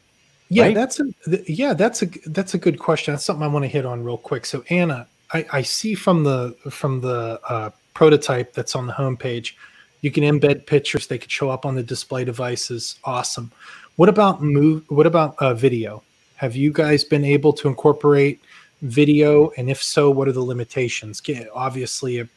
Yeah, 0.49 0.63
right? 0.63 0.75
that's 0.75 0.99
a 0.99 1.05
yeah, 1.45 1.73
that's 1.73 2.01
a 2.01 2.07
that's 2.27 2.55
a 2.55 2.57
good 2.57 2.79
question. 2.79 3.13
That's 3.13 3.23
something 3.23 3.43
I 3.43 3.47
want 3.47 3.63
to 3.63 3.69
hit 3.69 3.85
on 3.85 4.03
real 4.03 4.17
quick. 4.17 4.45
So 4.45 4.63
Anna, 4.69 5.07
I, 5.31 5.45
I 5.53 5.61
see 5.61 5.93
from 5.93 6.23
the 6.23 6.55
from 6.71 7.01
the 7.01 7.39
uh, 7.47 7.69
prototype 7.93 8.53
that's 8.53 8.75
on 8.75 8.87
the 8.87 8.93
homepage, 8.93 9.53
you 10.01 10.09
can 10.09 10.23
embed 10.23 10.65
pictures. 10.65 11.05
They 11.05 11.19
could 11.19 11.31
show 11.31 11.49
up 11.51 11.65
on 11.65 11.75
the 11.75 11.83
display 11.83 12.25
devices. 12.25 12.97
Awesome. 13.03 13.51
What 13.97 14.09
about 14.09 14.41
move? 14.41 14.89
What 14.89 15.05
about 15.05 15.35
uh, 15.37 15.53
video? 15.53 16.01
Have 16.37 16.55
you 16.55 16.71
guys 16.71 17.03
been 17.03 17.25
able 17.25 17.53
to 17.53 17.67
incorporate 17.67 18.39
video? 18.81 19.51
And 19.57 19.69
if 19.69 19.83
so, 19.83 20.09
what 20.09 20.27
are 20.27 20.31
the 20.31 20.41
limitations? 20.41 21.21
Can, 21.21 21.47
obviously, 21.53 22.27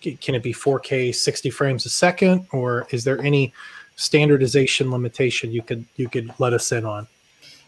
can 0.00 0.34
it 0.34 0.42
be 0.42 0.52
4K 0.52 1.14
60 1.14 1.50
frames 1.50 1.86
a 1.86 1.88
second, 1.88 2.46
or 2.52 2.86
is 2.90 3.04
there 3.04 3.22
any 3.22 3.54
standardization 3.96 4.90
limitation 4.90 5.52
you 5.52 5.62
could 5.62 5.86
you 5.96 6.08
could 6.08 6.34
let 6.38 6.52
us 6.52 6.70
in 6.72 6.84
on? 6.84 7.06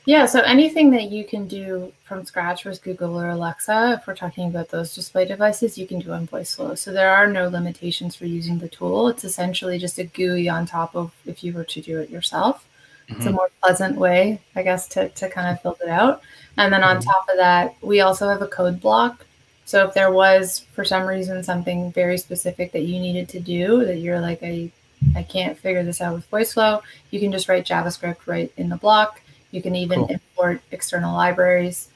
Yeah, 0.07 0.26
so 0.26 0.40
anything 0.40 0.90
that 0.90 1.11
you 1.11 1.24
can 1.24 1.48
do 1.48 1.90
from 2.05 2.26
scratch 2.26 2.66
with 2.66 2.82
Google 2.82 3.18
or 3.18 3.30
Alexa, 3.30 3.98
if 3.98 4.07
we're 4.07 4.14
talking 4.14 4.48
about 4.48 4.68
those 4.68 4.94
display 4.94 5.24
devices, 5.24 5.78
you 5.78 5.86
can 5.86 5.98
do 5.98 6.12
on 6.12 6.26
VoiceFlow. 6.26 6.76
So 6.76 6.92
there 6.92 7.11
are 7.11 7.26
no 7.26 7.48
limitations 7.48 8.14
for 8.14 8.26
using 8.26 8.59
the 8.59 8.68
tool. 8.68 9.09
It's 9.09 9.24
essentially 9.24 9.78
just 9.78 9.98
a 9.98 10.05
GUI 10.05 10.46
on 10.48 10.66
top 10.66 10.94
of 10.94 11.12
if 11.24 11.42
you 11.42 11.55
were 11.55 11.64
to 11.64 11.80
do 11.80 12.00
it 12.00 12.11
yourself. 12.11 12.68
Mm-hmm. 13.05 13.14
It's 13.14 13.24
a 13.24 13.28
mm-hmm. 13.28 13.36
more 13.36 13.50
pleasant 13.62 13.96
way, 13.96 14.40
I 14.55 14.62
guess, 14.62 14.88
to, 14.88 15.09
to 15.09 15.30
kind 15.30 15.48
of 15.48 15.62
build 15.62 15.78
it 15.82 15.88
out. 15.88 16.20
And 16.59 16.70
then 16.70 16.84
on 16.84 16.98
mm-hmm. 16.98 17.09
top 17.09 17.26
of 17.30 17.38
that, 17.38 17.74
we 17.80 18.00
also 18.02 18.28
have 18.28 18.42
a 18.42 18.46
code 18.46 18.82
block. 18.82 19.24
So 19.64 19.88
if 19.88 19.94
there 19.94 20.12
was, 20.12 20.66
for 20.74 20.84
some 20.84 21.07
reason, 21.07 21.42
something 21.42 21.90
very 21.92 22.18
specific 22.18 22.72
that 22.72 22.82
you 22.82 23.00
needed 23.00 23.30
to 23.30 23.40
do 23.40 23.86
that 23.86 23.96
you're 23.96 24.20
like, 24.20 24.42
I, 24.42 24.70
I 25.16 25.22
can't 25.22 25.59
figure 25.59 25.82
this 25.82 26.02
out 26.02 26.14
with 26.14 26.30
VoiceFlow, 26.30 26.82
you 27.11 27.20
can 27.20 27.32
just 27.32 27.48
write 27.48 27.64
JavaScript 27.64 28.26
right 28.26 28.52
in 28.59 28.68
the 28.68 28.76
block 28.76 29.22
you 29.55 29.62
can 29.62 29.76
even 29.76 30.00
cool. 30.00 30.09
import 30.09 30.61
external 30.72 31.14
libraries. 31.14 31.88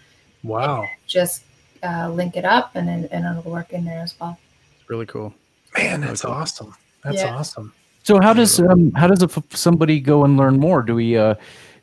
Wow. 0.45 0.87
Just 1.07 1.43
uh, 1.83 2.09
link 2.11 2.37
it 2.37 2.45
up 2.45 2.71
and 2.75 2.87
then 2.87 3.09
and 3.11 3.25
it'll 3.25 3.51
work 3.51 3.73
in 3.73 3.85
there 3.85 4.01
as 4.01 4.15
well. 4.21 4.39
It's 4.81 4.89
really 4.89 5.07
cool. 5.07 5.35
Man, 5.77 6.01
that's 6.01 6.25
really 6.25 6.35
cool. 6.35 6.43
awesome. 6.43 6.75
That's 7.03 7.17
yeah. 7.17 7.35
awesome. 7.35 7.73
So 8.05 8.21
how 8.21 8.33
does 8.33 8.61
um, 8.61 8.93
how 8.93 9.09
does 9.09 9.23
a, 9.23 9.43
somebody 9.51 10.01
go 10.01 10.25
and 10.25 10.37
learn 10.37 10.59
more? 10.59 10.83
Do 10.83 10.95
we 10.95 11.17
uh, 11.17 11.35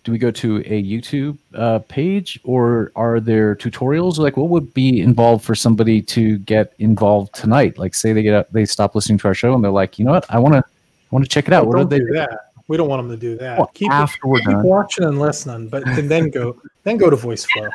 do 0.05 0.11
we 0.11 0.17
go 0.17 0.31
to 0.31 0.57
a 0.59 0.83
YouTube 0.83 1.37
uh, 1.55 1.79
page 1.79 2.39
or 2.43 2.91
are 2.95 3.19
there 3.19 3.55
tutorials? 3.55 4.17
Like, 4.17 4.37
what 4.37 4.49
would 4.49 4.73
be 4.73 5.01
involved 5.01 5.43
for 5.43 5.55
somebody 5.55 6.01
to 6.03 6.37
get 6.39 6.73
involved 6.79 7.33
tonight? 7.33 7.77
Like, 7.77 7.95
say 7.95 8.13
they 8.13 8.21
get 8.23 8.35
up, 8.35 8.51
they 8.51 8.65
stop 8.65 8.95
listening 8.95 9.17
to 9.19 9.27
our 9.27 9.33
show 9.33 9.53
and 9.53 9.63
they're 9.63 9.71
like, 9.71 9.99
you 9.99 10.05
know 10.05 10.11
what, 10.11 10.25
I 10.29 10.39
want 10.39 10.53
to 10.53 10.59
I 10.59 11.09
want 11.11 11.25
to 11.25 11.29
check 11.29 11.47
it 11.47 11.53
out. 11.53 11.67
Well, 11.67 11.79
what 11.79 11.89
do 11.89 11.99
they 11.99 12.05
do? 12.05 12.13
That. 12.13 12.44
We 12.67 12.77
don't 12.77 12.89
want 12.89 13.03
them 13.03 13.11
to 13.11 13.17
do 13.17 13.37
that. 13.37 13.57
Well, 13.57 13.71
keep 13.73 13.91
after 13.91 14.27
we're 14.27 14.39
keep 14.39 14.47
done. 14.47 14.63
watching 14.63 15.03
and 15.03 15.19
listening, 15.19 15.67
but 15.69 15.87
and 15.87 16.09
then 16.09 16.29
go 16.29 16.59
then 16.83 16.97
go 16.97 17.09
to 17.09 17.15
VoiceFlow. 17.15 17.69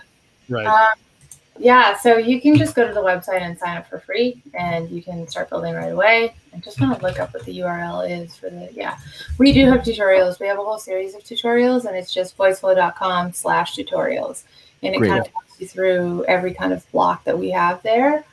Right. 0.49 0.66
Um, 0.66 0.99
yeah, 1.61 1.97
so 1.99 2.16
you 2.16 2.41
can 2.41 2.57
just 2.57 2.74
go 2.74 2.88
to 2.88 2.95
the 2.95 3.03
website 3.03 3.43
and 3.43 3.57
sign 3.59 3.76
up 3.76 3.86
for 3.86 4.01
free, 4.01 4.43
and 4.55 4.88
you 4.91 5.03
can 5.03 5.28
start 5.28 5.51
building 5.51 5.74
right 5.74 5.93
away. 5.93 6.34
I'm 6.55 6.61
just 6.62 6.78
gonna 6.78 6.99
look 7.03 7.20
up 7.20 7.34
what 7.34 7.45
the 7.45 7.59
URL 7.59 8.09
is 8.11 8.34
for 8.34 8.49
the 8.49 8.70
yeah. 8.72 8.97
We 9.38 9.53
do 9.53 9.66
have 9.66 9.82
tutorials. 9.82 10.41
We 10.41 10.47
have 10.47 10.59
a 10.59 10.62
whole 10.62 10.78
series 10.78 11.14
of 11.14 11.22
tutorials, 11.22 11.84
and 11.84 11.95
it's 11.95 12.12
just 12.12 12.36
voiceflow.com/slash 12.36 13.76
tutorials, 13.76 14.45
and 14.82 14.95
it 14.95 14.99
Great. 14.99 15.09
kind 15.09 15.26
of 15.26 15.34
walks 15.34 15.61
you 15.61 15.68
through 15.68 16.24
every 16.24 16.55
kind 16.55 16.72
of 16.72 16.91
block 16.93 17.24
that 17.24 17.38
we 17.38 17.51
have 17.51 17.82
there. 17.82 18.24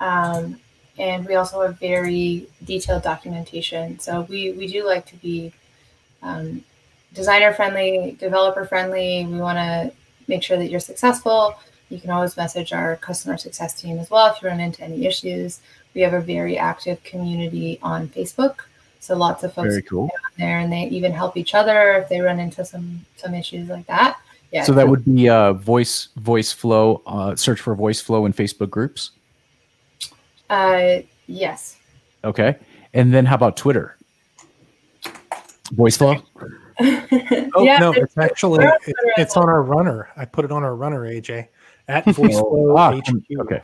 Um, 0.00 0.58
and 0.98 1.24
we 1.26 1.36
also 1.36 1.62
have 1.62 1.78
very 1.78 2.48
detailed 2.64 3.02
documentation. 3.02 3.98
So 4.00 4.22
we 4.28 4.52
we 4.52 4.66
do 4.66 4.84
like 4.84 5.06
to 5.06 5.16
be 5.16 5.52
um, 6.22 6.64
designer 7.14 7.52
friendly, 7.52 8.16
developer 8.18 8.64
friendly. 8.64 9.26
We 9.26 9.38
want 9.38 9.58
to 9.58 9.92
make 10.28 10.42
sure 10.42 10.56
that 10.56 10.70
you're 10.70 10.80
successful. 10.80 11.54
You 11.90 12.00
can 12.00 12.10
always 12.10 12.36
message 12.36 12.72
our 12.72 12.96
customer 12.96 13.36
success 13.36 13.80
team 13.80 13.98
as 13.98 14.10
well 14.10 14.32
if 14.32 14.40
you 14.40 14.48
run 14.48 14.60
into 14.60 14.82
any 14.82 15.06
issues. 15.06 15.60
We 15.94 16.00
have 16.00 16.14
a 16.14 16.20
very 16.20 16.56
active 16.56 17.02
community 17.04 17.78
on 17.82 18.08
Facebook. 18.08 18.56
So 19.00 19.16
lots 19.16 19.42
of 19.42 19.52
folks 19.52 19.70
very 19.70 19.82
cool. 19.82 20.10
there 20.38 20.60
and 20.60 20.72
they 20.72 20.84
even 20.84 21.12
help 21.12 21.36
each 21.36 21.54
other 21.54 21.94
if 21.94 22.08
they 22.08 22.20
run 22.20 22.38
into 22.38 22.64
some 22.64 23.04
some 23.16 23.34
issues 23.34 23.68
like 23.68 23.86
that. 23.88 24.18
Yeah. 24.52 24.62
So 24.62 24.72
that 24.74 24.86
would 24.86 25.04
be 25.04 25.28
uh, 25.28 25.54
voice 25.54 26.08
Voiceflow. 26.20 27.02
Uh, 27.04 27.34
search 27.34 27.60
for 27.60 27.74
Voiceflow 27.74 28.26
in 28.26 28.32
Facebook 28.32 28.70
groups. 28.70 29.10
Uh, 30.48 30.98
yes. 31.26 31.78
Okay, 32.22 32.56
and 32.94 33.12
then 33.12 33.26
how 33.26 33.34
about 33.34 33.56
Twitter? 33.56 33.96
Voiceflow? 35.74 36.22
oh 37.54 37.64
yeah, 37.64 37.78
no, 37.78 37.92
it's 37.92 38.16
actually 38.18 38.64
it, 38.64 38.94
it's 39.16 39.36
on 39.36 39.48
our 39.48 39.62
runner. 39.62 40.08
I 40.16 40.24
put 40.24 40.44
it 40.44 40.52
on 40.52 40.64
our 40.64 40.74
runner, 40.74 41.00
AJ, 41.00 41.48
at 41.88 42.04
voiceflow 42.06 42.78
ah, 42.78 42.98
HQ. 42.98 43.40
Okay. 43.40 43.62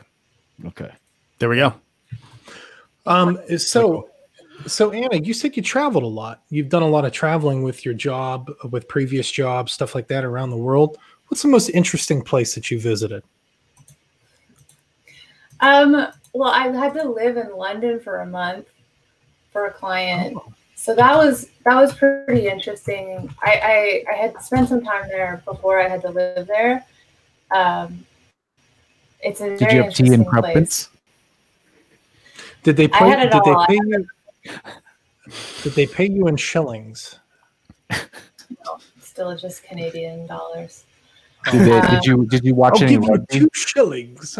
Okay. 0.65 0.91
There 1.39 1.49
we 1.49 1.57
go. 1.57 1.73
Um 3.05 3.39
so 3.57 4.09
so 4.67 4.91
Anna, 4.91 5.17
you 5.17 5.33
said 5.33 5.55
you 5.55 5.63
traveled 5.63 6.03
a 6.03 6.07
lot. 6.07 6.43
You've 6.49 6.69
done 6.69 6.83
a 6.83 6.87
lot 6.87 7.05
of 7.05 7.11
traveling 7.11 7.63
with 7.63 7.85
your 7.85 7.93
job, 7.93 8.51
with 8.69 8.87
previous 8.87 9.29
jobs, 9.31 9.71
stuff 9.71 9.95
like 9.95 10.07
that 10.09 10.23
around 10.23 10.49
the 10.49 10.57
world. 10.57 10.97
What's 11.27 11.41
the 11.41 11.47
most 11.47 11.69
interesting 11.69 12.21
place 12.21 12.55
that 12.55 12.69
you 12.69 12.79
visited? 12.79 13.23
Um, 15.61 16.07
well, 16.33 16.49
I 16.49 16.67
had 16.67 16.93
to 16.93 17.09
live 17.09 17.37
in 17.37 17.55
London 17.55 17.99
for 17.99 18.21
a 18.21 18.25
month 18.25 18.67
for 19.51 19.65
a 19.65 19.71
client. 19.71 20.37
Oh 20.37 20.53
so 20.79 20.95
that 20.95 21.17
was 21.17 21.49
that 21.65 21.75
was 21.75 21.93
pretty 21.93 22.47
interesting. 22.47 23.29
I, 23.43 24.05
I, 24.07 24.13
I 24.13 24.15
had 24.15 24.41
spent 24.41 24.69
some 24.69 24.81
time 24.81 25.09
there 25.09 25.43
before 25.43 25.77
I 25.77 25.89
had 25.89 26.01
to 26.03 26.09
live 26.09 26.47
there. 26.47 26.85
Um, 27.53 28.05
it's 29.19 29.41
a 29.41 29.57
did 29.57 29.73
you 29.73 29.83
have 29.83 29.93
tea 29.93 30.13
and 30.13 30.25
crumpets? 30.25 30.89
Did 32.63 32.77
they 32.77 32.87
pay? 32.87 33.09
Did 33.09 33.43
they 33.43 33.55
pay 33.67 33.73
you? 33.73 34.07
Did 35.63 35.73
they 35.73 35.85
pay 35.85 36.09
you 36.09 36.27
in 36.27 36.37
shillings? 36.37 37.19
No, 37.91 38.79
still 39.01 39.35
just 39.35 39.63
Canadian 39.63 40.27
dollars. 40.27 40.85
Did, 41.51 41.67
they, 41.67 41.77
um, 41.77 41.93
did 41.93 42.05
you 42.05 42.25
did 42.25 42.45
you 42.45 42.55
watch 42.55 42.81
I'll 42.81 42.83
any? 42.83 42.93
Give 42.93 43.03
you 43.03 43.25
two 43.29 43.49
shillings. 43.53 44.39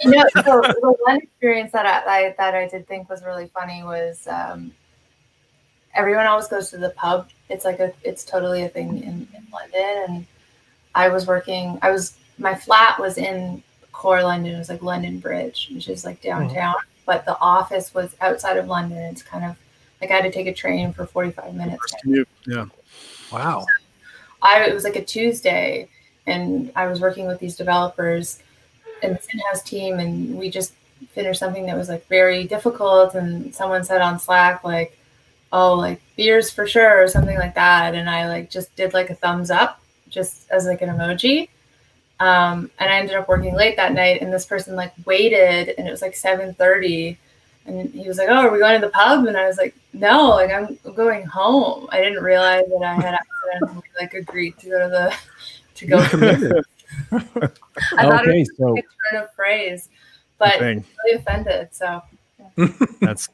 you 0.00 0.10
know, 0.10 0.24
so 0.36 0.62
the 0.62 0.96
one 1.04 1.18
experience 1.18 1.72
that 1.72 1.84
I, 1.84 2.28
I, 2.28 2.34
that 2.38 2.54
I 2.54 2.66
did 2.66 2.88
think 2.88 3.10
was 3.10 3.22
really 3.22 3.48
funny 3.54 3.82
was 3.84 4.26
um, 4.26 4.72
everyone 5.96 6.26
always 6.26 6.46
goes 6.46 6.70
to 6.70 6.78
the 6.78 6.90
pub. 6.90 7.28
It's 7.48 7.64
like 7.64 7.80
a, 7.80 7.92
it's 8.02 8.24
totally 8.24 8.62
a 8.62 8.68
thing 8.68 9.02
in, 9.02 9.28
in 9.34 9.46
London. 9.52 10.04
And 10.08 10.26
I 10.94 11.08
was 11.08 11.26
working, 11.26 11.78
I 11.82 11.90
was, 11.90 12.16
my 12.38 12.54
flat 12.54 13.00
was 13.00 13.18
in 13.18 13.62
core 13.92 14.22
London. 14.22 14.54
It 14.54 14.58
was 14.58 14.68
like 14.68 14.82
London 14.82 15.18
Bridge, 15.18 15.70
which 15.72 15.88
is 15.88 16.04
like 16.04 16.20
downtown. 16.20 16.74
Mm-hmm. 16.74 16.90
But 17.06 17.24
the 17.24 17.38
office 17.40 17.94
was 17.94 18.14
outside 18.20 18.56
of 18.56 18.66
London. 18.66 18.98
It's 18.98 19.22
kind 19.22 19.44
of 19.44 19.56
like 20.00 20.10
I 20.10 20.14
had 20.14 20.22
to 20.24 20.30
take 20.30 20.46
a 20.46 20.52
train 20.52 20.92
for 20.92 21.06
45 21.06 21.54
minutes. 21.54 21.94
Yeah. 22.04 22.66
Wow. 23.32 23.60
So 23.60 23.66
I, 24.42 24.64
it 24.64 24.74
was 24.74 24.84
like 24.84 24.96
a 24.96 25.04
Tuesday 25.04 25.88
and 26.26 26.72
I 26.76 26.86
was 26.86 27.00
working 27.00 27.26
with 27.26 27.38
these 27.38 27.56
developers 27.56 28.40
and 29.02 29.16
the 29.16 29.20
in-house 29.32 29.62
team 29.62 29.98
and 29.98 30.36
we 30.36 30.50
just 30.50 30.74
finished 31.10 31.38
something 31.38 31.66
that 31.66 31.76
was 31.76 31.88
like 31.88 32.06
very 32.08 32.44
difficult 32.44 33.14
and 33.14 33.54
someone 33.54 33.84
said 33.84 34.00
on 34.00 34.18
Slack 34.18 34.64
like 34.64 34.98
oh, 35.52 35.74
like 35.74 36.00
beers 36.16 36.50
for 36.50 36.66
sure 36.66 37.02
or 37.02 37.08
something 37.08 37.38
like 37.38 37.54
that. 37.54 37.94
And 37.94 38.08
I 38.08 38.28
like 38.28 38.50
just 38.50 38.74
did 38.76 38.94
like 38.94 39.10
a 39.10 39.14
thumbs 39.14 39.50
up 39.50 39.80
just 40.08 40.50
as 40.50 40.66
like 40.66 40.82
an 40.82 40.88
emoji. 40.88 41.48
Um, 42.18 42.70
and 42.78 42.90
I 42.90 42.98
ended 42.98 43.14
up 43.14 43.28
working 43.28 43.54
late 43.54 43.76
that 43.76 43.92
night 43.92 44.22
and 44.22 44.32
this 44.32 44.46
person 44.46 44.74
like 44.74 44.92
waited 45.04 45.74
and 45.76 45.86
it 45.86 45.90
was 45.90 46.00
like 46.00 46.14
7.30 46.14 47.16
and 47.66 47.90
he 47.90 48.08
was 48.08 48.16
like, 48.16 48.28
oh, 48.28 48.34
are 48.34 48.50
we 48.50 48.58
going 48.58 48.80
to 48.80 48.86
the 48.86 48.92
pub? 48.92 49.26
And 49.26 49.36
I 49.36 49.46
was 49.46 49.58
like, 49.58 49.74
no, 49.92 50.28
like 50.30 50.50
I'm 50.50 50.78
going 50.94 51.26
home. 51.26 51.88
I 51.90 52.00
didn't 52.00 52.22
realize 52.22 52.64
that 52.68 52.82
I 52.82 52.94
had 52.94 53.14
accidentally 53.14 53.88
like 54.00 54.14
agreed 54.14 54.56
to 54.58 54.70
go 54.70 54.78
to 54.78 54.88
the, 54.88 55.14
to 55.74 55.86
go. 55.86 55.98
I 57.98 58.04
thought 58.04 58.22
okay, 58.22 58.40
it 58.40 58.48
was 58.48 58.56
so, 58.56 58.78
a 58.78 58.82
turn 58.82 59.22
of 59.22 59.34
phrase, 59.34 59.88
but 60.38 60.60
really 60.60 60.86
offended. 61.14 61.68
So 61.72 62.02
that's 63.00 63.28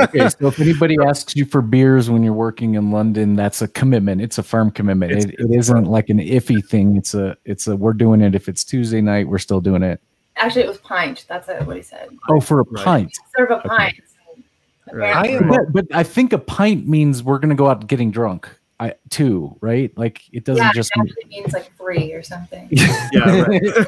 okay. 0.00 0.28
So 0.28 0.48
if 0.48 0.60
anybody 0.60 0.96
asks 1.06 1.34
you 1.34 1.44
for 1.44 1.62
beers 1.62 2.10
when 2.10 2.22
you're 2.22 2.32
working 2.32 2.74
in 2.74 2.90
London, 2.90 3.34
that's 3.34 3.62
a 3.62 3.68
commitment. 3.68 4.20
It's 4.20 4.38
a 4.38 4.42
firm 4.42 4.70
commitment. 4.70 5.12
It's, 5.12 5.24
it, 5.24 5.34
it 5.38 5.50
isn't 5.50 5.84
like 5.84 6.10
an 6.10 6.18
iffy 6.18 6.64
thing. 6.64 6.96
It's 6.96 7.14
a 7.14 7.36
it's 7.44 7.66
a 7.66 7.76
we're 7.76 7.92
doing 7.94 8.20
it. 8.20 8.34
If 8.34 8.48
it's 8.48 8.64
Tuesday 8.64 9.00
night, 9.00 9.28
we're 9.28 9.38
still 9.38 9.60
doing 9.60 9.82
it. 9.82 10.00
Actually, 10.36 10.62
it 10.62 10.68
was 10.68 10.78
pint. 10.78 11.24
That's 11.28 11.48
what 11.48 11.76
he 11.76 11.82
said. 11.82 12.10
Oh, 12.28 12.40
for 12.40 12.60
a 12.60 12.64
right. 12.64 12.84
pint. 12.84 13.18
Serve 13.36 13.50
a 13.50 13.58
pint. 13.60 13.96
Right. 14.92 15.16
I 15.16 15.26
am, 15.28 15.48
but, 15.48 15.72
but 15.72 15.86
I 15.92 16.02
think 16.02 16.32
a 16.32 16.38
pint 16.38 16.86
means 16.86 17.22
we're 17.22 17.38
going 17.38 17.50
to 17.50 17.56
go 17.56 17.68
out 17.68 17.86
getting 17.86 18.10
drunk. 18.10 18.48
I 18.78 18.94
two, 19.08 19.56
right? 19.60 19.96
Like 19.96 20.22
it 20.32 20.44
doesn't 20.44 20.62
yeah, 20.62 20.72
just 20.74 20.90
it 20.94 21.00
actually 21.00 21.24
means 21.28 21.52
like 21.54 21.74
three 21.78 22.12
or 22.12 22.22
something. 22.22 22.68
Yeah, 22.70 23.42
right. 23.48 23.62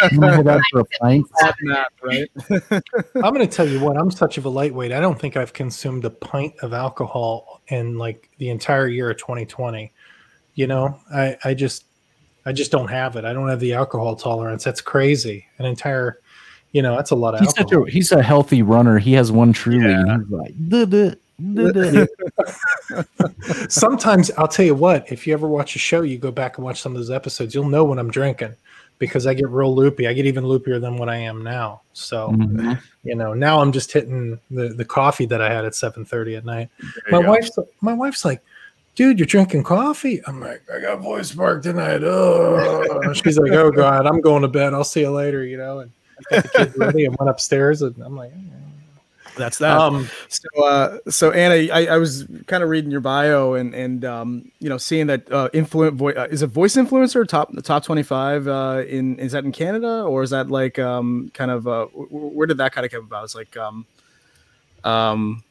That 0.00 0.62
for 0.70 0.80
a 0.80 0.84
pint? 1.00 1.26
Odd 1.42 1.54
right? 2.02 2.30
I'm 3.16 3.34
going 3.34 3.40
to 3.40 3.46
tell 3.46 3.68
you 3.68 3.80
what, 3.80 3.98
I'm 3.98 4.10
such 4.10 4.38
of 4.38 4.46
a 4.46 4.48
lightweight. 4.48 4.92
I 4.92 5.00
don't 5.00 5.18
think 5.18 5.36
I've 5.36 5.52
consumed 5.52 6.04
a 6.04 6.10
pint 6.10 6.54
of 6.62 6.72
alcohol 6.72 7.60
in 7.68 7.98
like 7.98 8.30
the 8.38 8.48
entire 8.48 8.88
year 8.88 9.10
of 9.10 9.18
2020. 9.18 9.92
You 10.54 10.66
know, 10.66 10.98
I, 11.12 11.36
I 11.44 11.54
just, 11.54 11.84
I 12.46 12.52
just 12.52 12.70
don't 12.70 12.88
have 12.88 13.16
it. 13.16 13.24
I 13.24 13.32
don't 13.32 13.48
have 13.48 13.60
the 13.60 13.74
alcohol 13.74 14.16
tolerance. 14.16 14.64
That's 14.64 14.80
crazy. 14.80 15.46
An 15.58 15.66
entire, 15.66 16.20
you 16.72 16.80
know, 16.82 16.96
that's 16.96 17.10
a 17.10 17.16
lot 17.16 17.34
of 17.34 17.40
He's 17.40 17.54
such 17.54 17.72
a 17.72 17.84
he's 17.84 18.12
a 18.12 18.22
healthy 18.22 18.62
runner. 18.62 18.98
He 18.98 19.12
has 19.14 19.30
one 19.30 19.52
truly, 19.52 19.90
Yeah. 19.90 20.00
and 20.00 20.22
he's 20.22 20.30
like, 20.32 20.54
"Duh, 20.68 20.84
duh, 20.86 21.10
duh, 21.10 21.10
duh." 21.10 21.16
Sometimes 23.68 24.30
I'll 24.32 24.48
tell 24.48 24.64
you 24.66 24.74
what, 24.74 25.10
if 25.10 25.26
you 25.26 25.32
ever 25.32 25.48
watch 25.48 25.76
a 25.76 25.78
show, 25.78 26.02
you 26.02 26.18
go 26.18 26.30
back 26.30 26.58
and 26.58 26.64
watch 26.64 26.80
some 26.80 26.92
of 26.92 26.98
those 26.98 27.10
episodes, 27.10 27.54
you'll 27.54 27.68
know 27.68 27.84
when 27.84 27.98
I'm 27.98 28.10
drinking 28.10 28.54
because 28.98 29.26
I 29.26 29.34
get 29.34 29.48
real 29.48 29.74
loopy. 29.74 30.06
I 30.06 30.12
get 30.12 30.26
even 30.26 30.44
loopier 30.44 30.80
than 30.80 30.96
what 30.96 31.08
I 31.08 31.16
am 31.16 31.42
now. 31.42 31.82
So, 31.94 32.30
Mhm. 32.32 32.78
you 33.02 33.14
know, 33.14 33.32
now 33.32 33.60
I'm 33.60 33.72
just 33.72 33.92
hitting 33.92 34.38
the, 34.50 34.68
the 34.68 34.84
coffee 34.84 35.26
that 35.26 35.40
I 35.40 35.50
had 35.52 35.64
at 35.64 35.72
7:30 35.74 36.36
at 36.36 36.44
night. 36.44 36.68
There 36.78 37.12
my 37.12 37.18
you 37.18 37.24
go. 37.24 37.30
wife's 37.30 37.58
my 37.80 37.94
wife's 37.94 38.24
like, 38.24 38.42
dude, 38.96 39.18
you're 39.18 39.26
drinking 39.26 39.62
coffee. 39.62 40.20
I'm 40.26 40.40
like, 40.40 40.62
I 40.72 40.80
got 40.80 41.00
voicespark 41.00 41.62
tonight. 41.62 42.02
Oh, 42.04 43.12
she's 43.14 43.38
like, 43.38 43.52
oh 43.52 43.70
god, 43.70 44.06
I'm 44.06 44.20
going 44.20 44.42
to 44.42 44.48
bed. 44.48 44.74
I'll 44.74 44.84
see 44.84 45.00
you 45.00 45.10
later. 45.10 45.44
You 45.44 45.56
know, 45.56 45.78
and 45.80 45.90
I 46.30 46.34
got 46.34 46.42
the 46.44 46.48
kids 46.50 46.76
ready 46.76 47.04
and 47.06 47.16
went 47.18 47.30
upstairs, 47.30 47.80
and 47.80 47.96
I'm 48.02 48.16
like, 48.16 48.32
That's 49.40 49.58
that. 49.58 49.76
um, 49.76 50.08
So, 50.28 50.64
uh, 50.64 50.98
so 51.08 51.30
Anna, 51.32 51.72
I, 51.72 51.86
I 51.86 51.96
was 51.96 52.26
kind 52.46 52.62
of 52.62 52.68
reading 52.68 52.90
your 52.90 53.00
bio 53.00 53.54
and 53.54 53.74
and 53.74 54.04
um, 54.04 54.52
you 54.60 54.68
know 54.68 54.78
seeing 54.78 55.06
that 55.08 55.30
uh, 55.32 55.48
influent 55.52 55.96
voice 55.96 56.16
uh, 56.16 56.28
is 56.30 56.42
a 56.42 56.46
voice 56.46 56.76
influencer 56.76 57.26
top 57.26 57.50
the 57.52 57.62
top 57.62 57.84
twenty 57.84 58.02
five 58.02 58.46
uh, 58.46 58.84
in 58.86 59.18
is 59.18 59.32
that 59.32 59.44
in 59.44 59.52
Canada 59.52 60.02
or 60.04 60.22
is 60.22 60.30
that 60.30 60.50
like 60.50 60.78
um, 60.78 61.30
kind 61.34 61.50
of 61.50 61.66
uh, 61.66 61.86
w- 61.86 62.08
w- 62.08 62.28
where 62.36 62.46
did 62.46 62.58
that 62.58 62.72
kind 62.72 62.84
of 62.84 62.92
come 62.92 63.04
about? 63.04 63.24
It's 63.24 63.34
like 63.34 63.56
um, 63.56 63.86
um, 64.84 65.42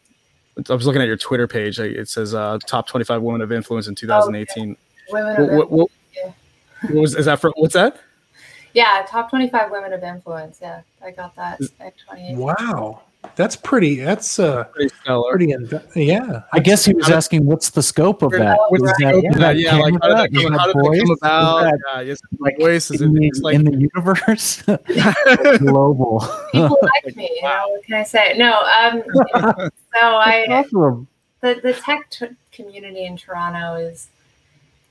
I 0.70 0.74
was 0.74 0.86
looking 0.86 1.02
at 1.02 1.08
your 1.08 1.18
Twitter 1.18 1.48
page. 1.48 1.80
It 1.80 2.10
says 2.10 2.34
uh, 2.34 2.60
top 2.66 2.88
twenty 2.88 3.04
five 3.04 3.22
women 3.22 3.42
of 3.42 3.52
influence 3.52 3.88
in 3.88 3.96
two 3.96 4.08
thousand 4.08 4.36
eighteen. 4.36 4.76
Women 5.12 5.32
of 5.42 5.48
What, 5.50 5.58
what, 5.58 5.72
what, 5.72 5.92
Yeah. 6.16 6.32
what 6.90 7.02
was 7.02 7.16
is 7.16 7.26
that 7.26 7.40
for? 7.40 7.52
What's 7.56 7.74
that? 7.74 8.00
Yeah, 8.76 9.04
top 9.10 9.32
25 9.32 9.72
women 9.72 9.94
of 9.94 10.04
influence. 10.04 10.60
Yeah, 10.62 10.82
I 11.04 11.10
got 11.10 11.36
that 11.38 11.60
in 11.60 11.68
2018. 11.68 12.38
wow, 12.38 13.02
that's 13.36 13.56
pretty. 13.56 14.00
That's 14.00 14.40
uh, 14.40 14.64
Pretty 14.66 14.94
stellar. 15.02 15.32
pretty. 15.32 15.52
In, 15.52 15.70
yeah, 15.96 16.44
I 16.54 16.60
guess 16.60 16.86
he 16.86 16.94
was 16.94 17.10
asking, 17.10 17.46
"What's 17.46 17.70
the 17.70 17.84
scope 17.84 18.22
of 18.22 18.32
that? 18.32 18.58
What's 18.70 18.84
Is 18.84 18.90
the 18.90 19.04
that, 19.04 19.10
scope 19.10 19.24
is 19.26 19.36
of 19.36 19.40
that 19.42 19.58
yeah, 19.58 19.76
like 19.78 19.94
how 20.02 20.08
did 20.08 20.18
that 20.18 20.34
come, 20.34 20.52
that 20.54 20.60
how 20.60 20.66
did 20.68 20.76
voice? 20.82 21.00
come 21.02 21.12
Is 21.12 21.18
about? 21.22 21.62
that, 21.64 21.80
yeah, 21.94 22.02
yes, 22.02 22.20
like, 22.40 22.58
voice 22.60 22.92
is 22.92 23.02
in, 23.02 23.16
it, 23.16 23.20
the, 23.20 23.28
it's 23.28 23.40
like 23.42 23.56
in 23.56 23.64
the 23.66 23.90
universe, 23.94 24.62
global. 25.60 26.26
People 26.52 26.78
like 26.82 27.16
me. 27.16 27.30
You 27.36 27.44
know, 27.44 27.66
what 27.70 27.84
can 27.84 27.96
I 27.96 28.04
say? 28.04 28.36
No, 28.38 28.60
um, 28.62 29.04
so 29.34 30.00
I 30.02 30.46
Awesome. 30.50 31.08
the 31.42 31.60
the 31.62 31.74
tech 31.74 32.10
t- 32.10 32.28
community 32.52 33.06
in 33.06 33.16
Toronto 33.18 33.76
is, 33.76 34.08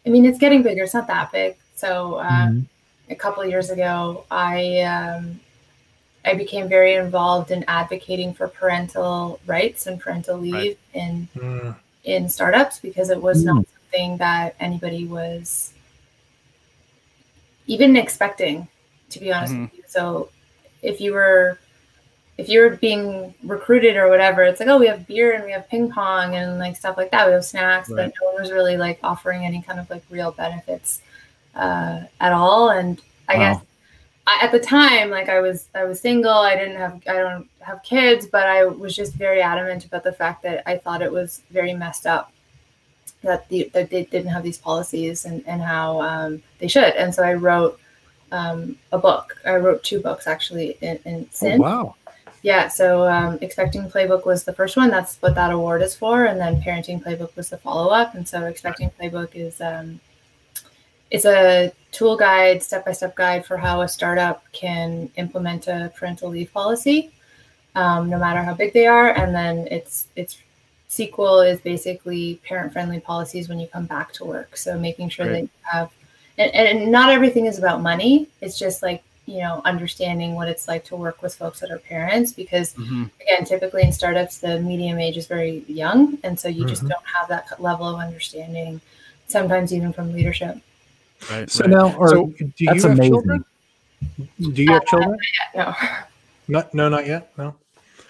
I 0.07 0.11
mean, 0.11 0.24
it's 0.24 0.39
getting 0.39 0.62
bigger. 0.62 0.85
It's 0.85 0.95
not 0.95 1.07
that 1.09 1.33
big. 1.33 1.57
So 1.76 2.18
um, 2.20 2.26
Mhm. 2.29 2.66
a 3.11 3.14
couple 3.14 3.43
of 3.43 3.49
years 3.49 3.70
ago, 3.70 4.24
I 4.31 4.81
um, 4.81 5.41
I 6.29 6.35
became 6.35 6.68
very 6.68 6.95
involved 6.95 7.51
in 7.51 7.64
advocating 7.68 8.35
for 8.35 8.49
parental 8.49 9.41
rights 9.47 9.87
and 9.87 10.01
parental 10.01 10.37
leave 10.39 10.55
Right. 10.55 10.79
in 10.95 11.29
Mm, 11.37 11.76
in 12.05 12.29
startups 12.29 12.79
because 12.81 13.11
it 13.11 13.20
was 13.20 13.43
Mm. 13.43 13.47
not 13.47 13.66
something 13.74 14.16
that 14.18 14.55
anybody 14.61 15.07
was 15.07 15.72
even 17.66 17.97
expecting, 17.97 18.68
to 19.11 19.20
be 19.20 19.33
honest 19.33 19.59
with 19.59 19.72
you. 19.74 19.83
So 19.87 20.31
if 20.83 21.01
you 21.01 21.12
were 21.12 21.59
if 22.39 22.49
you 22.49 22.61
were 22.61 22.70
being 22.76 23.35
recruited 23.45 23.97
or 23.97 24.09
whatever, 24.09 24.43
it's 24.45 24.61
like, 24.61 24.68
oh, 24.68 24.79
we 24.79 24.87
have 24.89 25.07
beer 25.09 25.33
and 25.35 25.45
we 25.45 25.53
have 25.53 25.68
ping 25.68 25.91
pong 25.91 26.37
and 26.37 26.59
like 26.59 26.76
stuff 26.76 26.97
like 26.97 27.11
that. 27.11 27.26
We 27.26 27.33
have 27.35 27.45
snacks, 27.45 27.91
Right. 27.91 28.07
but 28.11 28.14
no 28.20 28.33
one 28.33 28.43
was 28.43 28.53
really 28.53 28.76
like 28.76 29.01
offering 29.03 29.45
any 29.45 29.61
kind 29.62 29.81
of 29.81 29.91
like 29.91 30.05
real 30.11 30.33
benefits 30.33 31.03
uh, 31.57 32.03
at 32.20 32.33
all. 32.33 32.70
And 32.70 33.01
I 33.29 33.39
Wow. 33.39 33.41
guess 33.41 33.62
I, 34.29 34.45
at 34.45 34.53
the 34.53 34.61
time, 34.61 35.09
like 35.09 35.31
I 35.31 35.41
was, 35.41 35.68
I 35.74 35.85
was 35.85 36.01
single. 36.01 36.31
I 36.31 36.55
didn't 36.55 36.76
have, 36.76 37.03
I 37.09 37.14
don't 37.14 37.49
have 37.61 37.83
kids, 37.83 38.26
but 38.26 38.47
I 38.47 38.64
was 38.64 38.95
just 38.95 39.14
very 39.14 39.41
adamant 39.41 39.87
about 39.87 40.05
the 40.05 40.12
fact 40.12 40.43
that 40.43 40.62
I 40.66 40.76
thought 40.76 41.01
it 41.01 41.11
was 41.11 41.43
very 41.51 41.72
messed 41.72 42.07
up 42.07 42.31
that 43.22 43.49
the 43.49 43.70
that 43.72 43.91
they 43.91 44.05
didn't 44.05 44.31
have 44.31 44.43
these 44.43 44.59
policies 44.59 45.24
and 45.24 45.43
and 45.47 45.61
how 45.61 46.01
um, 46.03 46.43
they 46.59 46.68
should. 46.68 46.95
And 46.95 47.14
so 47.14 47.22
I 47.22 47.35
wrote 47.35 47.81
um, 48.31 48.79
a 48.93 48.99
book. 48.99 49.37
I 49.45 49.57
wrote 49.57 49.83
two 49.83 50.01
books 50.01 50.26
actually 50.26 50.76
in, 50.81 50.99
in 51.05 51.29
oh, 51.43 51.57
wow. 51.57 51.95
Yeah, 52.43 52.68
so 52.68 53.09
um, 53.09 53.39
Expecting 53.41 53.91
Playbook 53.91 54.24
was 54.24 54.45
the 54.45 54.53
first 54.53 54.76
one. 54.76 54.91
That's 54.91 55.16
what 55.16 55.35
that 55.35 55.51
award 55.51 55.83
is 55.83 55.97
for, 55.97 56.26
and 56.26 56.39
then 56.39 56.62
Parenting 56.62 57.03
Playbook 57.03 57.35
was 57.35 57.49
the 57.49 57.59
follow 57.59 57.89
up. 57.91 58.14
And 58.14 58.29
so 58.29 58.45
Expecting 58.45 58.91
Playbook 58.91 59.35
is 59.35 59.61
um, 59.61 60.01
it's 61.11 61.24
a 61.24 61.72
tool 61.93 62.16
guide, 62.16 62.62
step 62.62 62.84
by 62.84 62.93
step 62.93 63.14
guide 63.16 63.45
for 63.47 63.57
how 63.57 63.80
a 63.82 63.89
startup 63.89 64.45
can 64.53 65.11
implement 65.16 65.68
a 65.68 65.93
parental 65.97 66.28
leave 66.30 66.53
policy, 66.53 67.11
um, 67.74 68.09
no 68.11 68.18
matter 68.18 68.43
how 68.43 68.55
big 68.55 68.72
they 68.72 68.86
are. 68.86 69.11
And 69.11 69.34
then 69.34 69.66
it's 69.70 70.09
it's 70.16 70.39
sequel 70.89 71.41
is 71.41 71.61
basically 71.61 72.41
parent 72.49 72.72
friendly 72.72 73.01
policies 73.01 73.49
when 73.49 73.61
you 73.61 73.66
come 73.68 73.86
back 73.86 74.12
to 74.14 74.24
work. 74.24 74.57
So 74.57 74.78
making 74.78 75.11
sure 75.11 75.26
Right. 75.26 75.32
that 75.32 75.43
you 75.43 75.51
have 75.62 75.91
and, 76.39 76.55
and 76.55 76.93
not 76.93 77.11
everything 77.11 77.47
is 77.47 77.59
about 77.59 77.80
money. 77.82 78.28
It's 78.41 78.59
just 78.59 78.82
like 78.82 79.03
you 79.26 79.41
know 79.41 79.61
understanding 79.66 80.34
what 80.34 80.49
it's 80.49 80.68
like 80.68 80.84
to 80.86 80.97
work 80.97 81.20
with 81.22 81.34
folks 81.34 81.61
that 81.61 81.70
are 81.70 81.78
parents 81.78 82.32
because 82.32 82.72
Mhm. 82.74 83.11
again 83.20 83.45
typically 83.45 83.82
in 83.82 83.93
startups 83.93 84.39
the 84.39 84.59
medium 84.61 84.99
age 84.99 85.18
is 85.18 85.26
very 85.26 85.64
young 85.68 86.16
and 86.22 86.41
so 86.41 86.49
you 86.49 86.64
just 86.64 86.84
Mhm. 86.84 86.89
don't 86.89 87.07
have 87.07 87.28
that 87.28 87.61
level 87.61 87.86
of 87.86 87.97
understanding 88.01 88.80
sometimes 89.26 89.74
even 89.74 89.93
from 89.93 90.14
leadership 90.14 90.57
Right. 91.31 91.51
So 91.51 91.64
right. 91.64 91.71
now, 91.71 91.99
are, 91.99 92.09
So, 92.09 92.27
do 92.39 92.53
you 92.59 92.69
have 92.69 92.85
amazing. 92.85 93.12
children? 93.12 93.45
Do 94.41 94.62
you 94.62 94.73
have 94.73 94.85
children? 94.87 95.19
no 95.55 95.75
Not, 96.49 96.73
no, 96.75 96.89
not 96.89 97.07
yet. 97.07 97.33
No. 97.37 97.55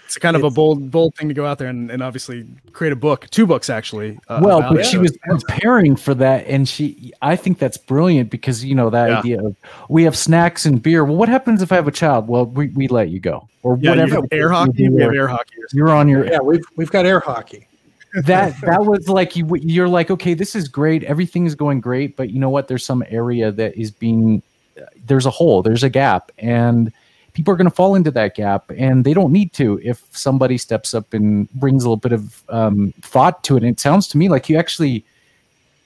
it's 0.04 0.16
kind 0.18 0.36
of 0.36 0.44
a 0.44 0.50
bold, 0.50 0.90
bold 0.90 1.14
thing 1.16 1.28
to 1.28 1.34
go 1.34 1.44
out 1.44 1.58
there 1.58 1.68
and, 1.68 1.90
and 1.90 2.02
obviously 2.02 2.46
create 2.72 2.92
a 2.92 2.96
book, 2.96 3.28
two 3.30 3.46
books 3.46 3.68
actually. 3.68 4.18
uh, 4.28 4.40
well, 4.42 4.60
but 4.60 4.80
it. 4.80 4.86
she 4.86 4.96
was 4.98 5.16
preparing 5.28 5.96
for 5.96 6.14
that, 6.14 6.46
and 6.46 6.68
she. 6.68 7.12
I 7.20 7.34
think 7.36 7.58
that's 7.58 7.76
brilliant 7.76 8.30
because 8.30 8.64
you 8.64 8.74
know 8.74 8.90
that 8.90 9.08
Yeah. 9.10 9.18
idea 9.18 9.44
of 9.44 9.56
we 9.88 10.04
have 10.04 10.16
snacks 10.16 10.66
and 10.66 10.80
beer. 10.82 11.04
Well, 11.04 11.16
what 11.16 11.28
happens 11.28 11.62
if 11.62 11.72
I 11.72 11.74
have 11.76 11.88
a 11.88 11.92
child? 11.92 12.28
Well, 12.28 12.46
we, 12.46 12.68
we 12.68 12.88
let 12.88 13.08
you 13.10 13.18
go 13.20 13.48
or 13.62 13.76
yeah, 13.80 13.94
you 13.94 14.00
whatever. 14.00 14.14
have 14.22 14.24
air 14.30 14.50
hockey. 14.50 14.88
We 14.88 15.02
have 15.02 15.12
air 15.14 15.28
hockey. 15.28 15.56
You're 15.72 15.90
on 15.90 16.08
your 16.08 16.24
Yeah, 16.26 16.38
we've 16.40 16.64
we've 16.76 16.90
got 16.90 17.04
air 17.06 17.20
hockey. 17.20 17.66
That 18.24 18.58
that 18.62 18.84
was 18.84 19.08
like 19.08 19.36
you 19.36 19.46
you're 19.56 19.88
like 19.88 20.10
okay 20.10 20.34
this 20.34 20.54
is 20.54 20.68
great. 20.68 21.04
Everything 21.04 21.46
is 21.46 21.54
going 21.54 21.80
great 21.80 22.16
but 22.16 22.30
you 22.30 22.40
know 22.40 22.50
what? 22.50 22.68
There's 22.68 22.84
some 22.84 23.04
area 23.08 23.52
that 23.52 23.76
is 23.76 23.90
being 23.90 24.42
there's 25.06 25.26
a 25.26 25.30
hole 25.30 25.62
there's 25.62 25.82
a 25.82 25.90
gap 25.90 26.30
and 26.38 26.92
people 27.38 27.52
are 27.54 27.56
going 27.56 27.70
to 27.70 27.74
fall 27.74 27.94
into 27.94 28.10
that 28.10 28.34
gap 28.34 28.70
and 28.76 29.04
they 29.04 29.14
don't 29.14 29.32
need 29.32 29.52
to 29.52 29.80
if 29.84 30.04
somebody 30.10 30.58
steps 30.58 30.92
up 30.92 31.14
and 31.14 31.48
brings 31.52 31.84
a 31.84 31.86
little 31.86 31.96
bit 31.96 32.12
of 32.12 32.42
um, 32.48 32.92
thought 33.00 33.44
to 33.44 33.56
it. 33.56 33.62
And 33.62 33.70
it 33.72 33.80
sounds 33.80 34.08
to 34.08 34.18
me 34.18 34.28
like 34.28 34.48
you 34.48 34.56
actually 34.56 35.04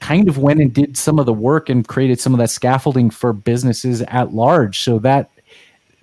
kind 0.00 0.28
of 0.28 0.38
went 0.38 0.60
and 0.60 0.72
did 0.72 0.96
some 0.96 1.18
of 1.18 1.26
the 1.26 1.32
work 1.32 1.68
and 1.68 1.86
created 1.86 2.18
some 2.18 2.32
of 2.32 2.38
that 2.38 2.50
scaffolding 2.50 3.10
for 3.10 3.32
businesses 3.32 4.02
at 4.02 4.32
large. 4.32 4.80
So 4.80 4.98
that 5.00 5.30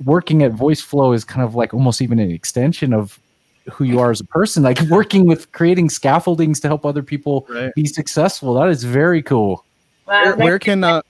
working 0.06 0.44
at 0.44 0.54
Voiceflow 0.54 1.14
is 1.14 1.24
kind 1.24 1.44
of 1.44 1.56
like 1.56 1.74
almost 1.74 2.02
even 2.02 2.20
an 2.20 2.32
extension 2.32 2.94
of 2.94 3.19
who 3.72 3.84
you 3.84 4.00
are 4.00 4.12
as 4.12 4.20
a 4.22 4.26
person 4.26 4.64
like 4.64 4.80
working 4.90 5.26
with 5.26 5.52
creating 5.52 5.90
scaffoldings 5.90 6.60
to 6.62 6.68
help 6.68 6.86
other 6.86 7.04
people 7.04 7.46
Right. 7.50 7.74
be 7.76 7.86
successful 7.86 8.54
that 8.56 8.70
is 8.70 8.84
very 8.84 9.22
cool 9.24 9.64
well, 10.06 10.26
Where, 10.26 10.36
where 10.38 10.60
can 10.60 10.84
uh, 10.84 11.02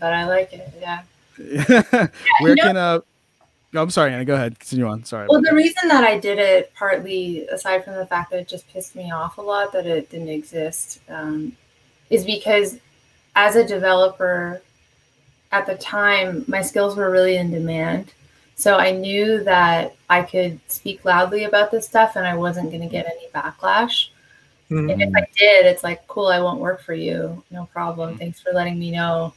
but 0.00 0.12
i 0.12 0.24
like 0.26 0.52
it 0.52 0.68
yeah 0.80 1.02
where 2.40 2.50
you 2.50 2.54
know- 2.54 2.62
can 2.62 2.76
uh? 2.76 3.00
No, 3.72 3.82
I'm 3.82 3.90
sorry, 3.90 4.12
Anna. 4.12 4.24
Go 4.24 4.34
ahead. 4.36 4.56
Continue 4.60 4.86
on. 4.86 5.04
Sorry. 5.04 5.26
well 5.28 5.42
the 5.42 5.52
reason 5.52 5.88
that 5.88 6.04
i 6.04 6.16
did 6.16 6.38
it 6.38 6.72
partly 6.76 7.44
aside 7.48 7.84
from 7.84 7.96
the 7.96 8.06
fact 8.06 8.30
that 8.30 8.38
it 8.38 8.46
just 8.46 8.68
pissed 8.68 8.94
me 8.94 9.10
off 9.10 9.36
a 9.38 9.42
lot 9.42 9.72
that 9.72 9.84
it 9.84 10.08
didn't 10.10 10.28
exist 10.28 11.00
um, 11.08 11.56
is 12.08 12.24
because 12.24 12.78
as 13.34 13.56
a 13.56 13.66
developer 13.66 14.62
at 15.50 15.66
the 15.66 15.74
time 15.74 16.44
my 16.46 16.62
skills 16.62 16.94
were 16.96 17.10
really 17.10 17.36
in 17.36 17.50
demand 17.50 18.12
so 18.56 18.76
i 18.76 18.90
knew 18.90 19.42
that 19.44 19.94
i 20.10 20.22
could 20.22 20.58
speak 20.68 21.04
loudly 21.04 21.44
about 21.44 21.70
this 21.70 21.86
stuff 21.86 22.16
and 22.16 22.26
i 22.26 22.34
wasn't 22.34 22.68
going 22.70 22.80
to 22.80 22.88
get 22.88 23.06
any 23.06 23.28
backlash 23.34 24.08
Mhm. 24.70 24.92
and 24.92 25.02
if 25.02 25.10
i 25.14 25.26
did 25.36 25.66
it's 25.66 25.84
like 25.84 26.06
cool 26.06 26.28
i 26.28 26.40
won't 26.40 26.60
work 26.60 26.80
for 26.82 26.94
you 26.94 27.42
no 27.50 27.66
problem 27.72 28.16
thanks 28.16 28.40
for 28.40 28.52
letting 28.52 28.78
me 28.78 28.90
know 28.90 29.34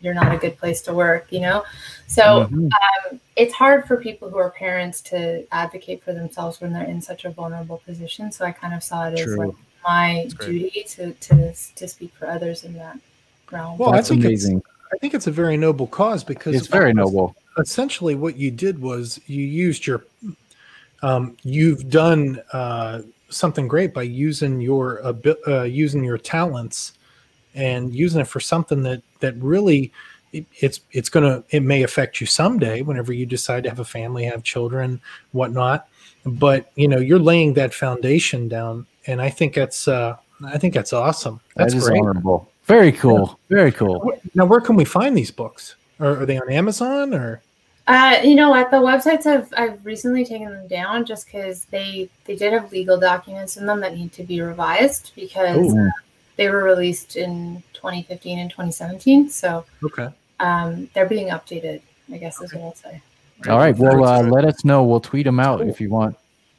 you're 0.00 0.14
not 0.14 0.34
a 0.34 0.38
good 0.38 0.58
place 0.58 0.82
to 0.82 0.92
work 0.92 1.26
you 1.30 1.40
know 1.40 1.64
so 2.06 2.48
Mhm. 2.50 2.70
um, 2.72 3.20
it's 3.36 3.54
hard 3.54 3.86
for 3.86 3.96
people 3.96 4.28
who 4.28 4.38
are 4.38 4.50
parents 4.50 5.00
to 5.02 5.46
advocate 5.52 6.02
for 6.02 6.12
themselves 6.12 6.60
when 6.60 6.72
they're 6.72 6.84
in 6.84 7.00
such 7.00 7.24
a 7.24 7.30
vulnerable 7.30 7.80
position 7.86 8.32
so 8.32 8.44
i 8.44 8.50
kind 8.50 8.74
of 8.74 8.82
saw 8.82 9.08
it 9.08 9.18
as 9.18 9.36
like 9.36 9.54
my 9.86 10.28
duty 10.40 10.84
to, 10.88 11.12
to 11.12 11.52
to 11.76 11.86
speak 11.86 12.12
for 12.18 12.26
others 12.28 12.64
in 12.64 12.74
that 12.74 12.98
realm. 13.52 13.78
Well, 13.78 13.90
I 13.90 13.96
That's 13.96 14.08
think 14.08 14.24
amazing. 14.24 14.58
It's, 14.58 14.66
I 14.92 14.98
think 14.98 15.14
it's 15.14 15.26
a 15.26 15.30
very 15.30 15.56
noble 15.56 15.86
cause 15.86 16.24
because 16.24 16.54
It's 16.54 16.66
very 16.66 16.92
noble. 16.92 17.36
Essentially 17.58 18.14
what 18.14 18.36
you 18.36 18.50
did 18.50 18.80
was 18.80 19.20
you 19.26 19.44
used 19.44 19.86
your 19.86 20.04
um, 21.02 21.36
you've 21.42 21.90
done 21.90 22.40
uh, 22.52 23.02
something 23.28 23.68
great 23.68 23.92
by 23.92 24.02
using 24.02 24.60
your 24.60 25.04
abi- 25.06 25.42
uh, 25.46 25.62
using 25.64 26.02
your 26.04 26.18
talents 26.18 26.94
and 27.54 27.94
using 27.94 28.20
it 28.20 28.26
for 28.26 28.40
something 28.40 28.82
that 28.82 29.02
that 29.20 29.34
really 29.36 29.92
it, 30.32 30.46
it's 30.60 30.80
it's 30.92 31.08
gonna 31.08 31.42
it 31.50 31.62
may 31.62 31.82
affect 31.82 32.20
you 32.20 32.26
someday 32.26 32.82
whenever 32.82 33.12
you 33.12 33.26
decide 33.26 33.62
to 33.64 33.68
have 33.68 33.80
a 33.80 33.84
family 33.84 34.24
have 34.24 34.42
children 34.42 35.00
whatnot 35.32 35.88
but 36.24 36.70
you 36.74 36.88
know 36.88 36.98
you're 36.98 37.18
laying 37.18 37.54
that 37.54 37.72
foundation 37.72 38.48
down 38.48 38.86
and 39.06 39.20
i 39.20 39.30
think 39.30 39.54
that's 39.54 39.88
uh 39.88 40.16
i 40.46 40.58
think 40.58 40.74
that's 40.74 40.92
awesome 40.92 41.40
that's 41.54 41.72
That 41.72 41.78
is 41.78 41.88
great 41.88 42.00
honorable. 42.00 42.50
Very 42.64 42.90
cool. 42.90 43.38
Very 43.48 43.70
cool. 43.70 44.12
Now 44.34 44.44
where 44.44 44.60
can 44.60 44.74
we 44.74 44.84
find 44.84 45.16
these 45.16 45.30
books 45.30 45.76
are, 46.00 46.22
are 46.22 46.26
they 46.26 46.36
on 46.38 46.50
amazon 46.50 47.14
or 47.14 47.40
Uh, 47.86 48.18
you 48.24 48.34
know 48.34 48.50
what? 48.50 48.70
The 48.70 48.78
websites 48.78 49.26
I've 49.26 49.52
I've 49.56 49.84
recently 49.86 50.24
taken 50.24 50.50
them 50.50 50.66
down 50.66 51.04
just 51.04 51.26
because 51.26 51.66
they 51.66 52.08
they 52.24 52.34
did 52.34 52.52
have 52.52 52.72
legal 52.72 52.98
documents 52.98 53.56
in 53.56 53.66
them 53.66 53.80
that 53.80 53.94
need 53.94 54.12
to 54.14 54.24
be 54.24 54.40
revised 54.40 55.12
because 55.14 55.72
Ooh. 55.72 55.90
they 56.36 56.48
were 56.48 56.64
released 56.64 57.16
in 57.16 57.62
2015 57.74 58.38
and 58.40 58.50
2017. 58.50 59.28
So 59.30 59.64
okay 59.84 60.08
um, 60.40 60.88
they're 60.94 61.08
being 61.08 61.28
updated. 61.28 61.80
I 62.12 62.18
guess 62.18 62.40
is 62.40 62.54
what 62.54 62.62
I'll 62.62 62.74
say. 62.74 63.02
All 63.48 63.58
right. 63.58 63.76
Well, 63.76 64.04
uh, 64.04 64.22
let 64.22 64.44
us 64.44 64.64
know. 64.64 64.84
We'll 64.84 65.00
tweet 65.00 65.24
them 65.24 65.40
out 65.40 65.60
if 65.66 65.80
you 65.80 65.90
want. 65.90 66.16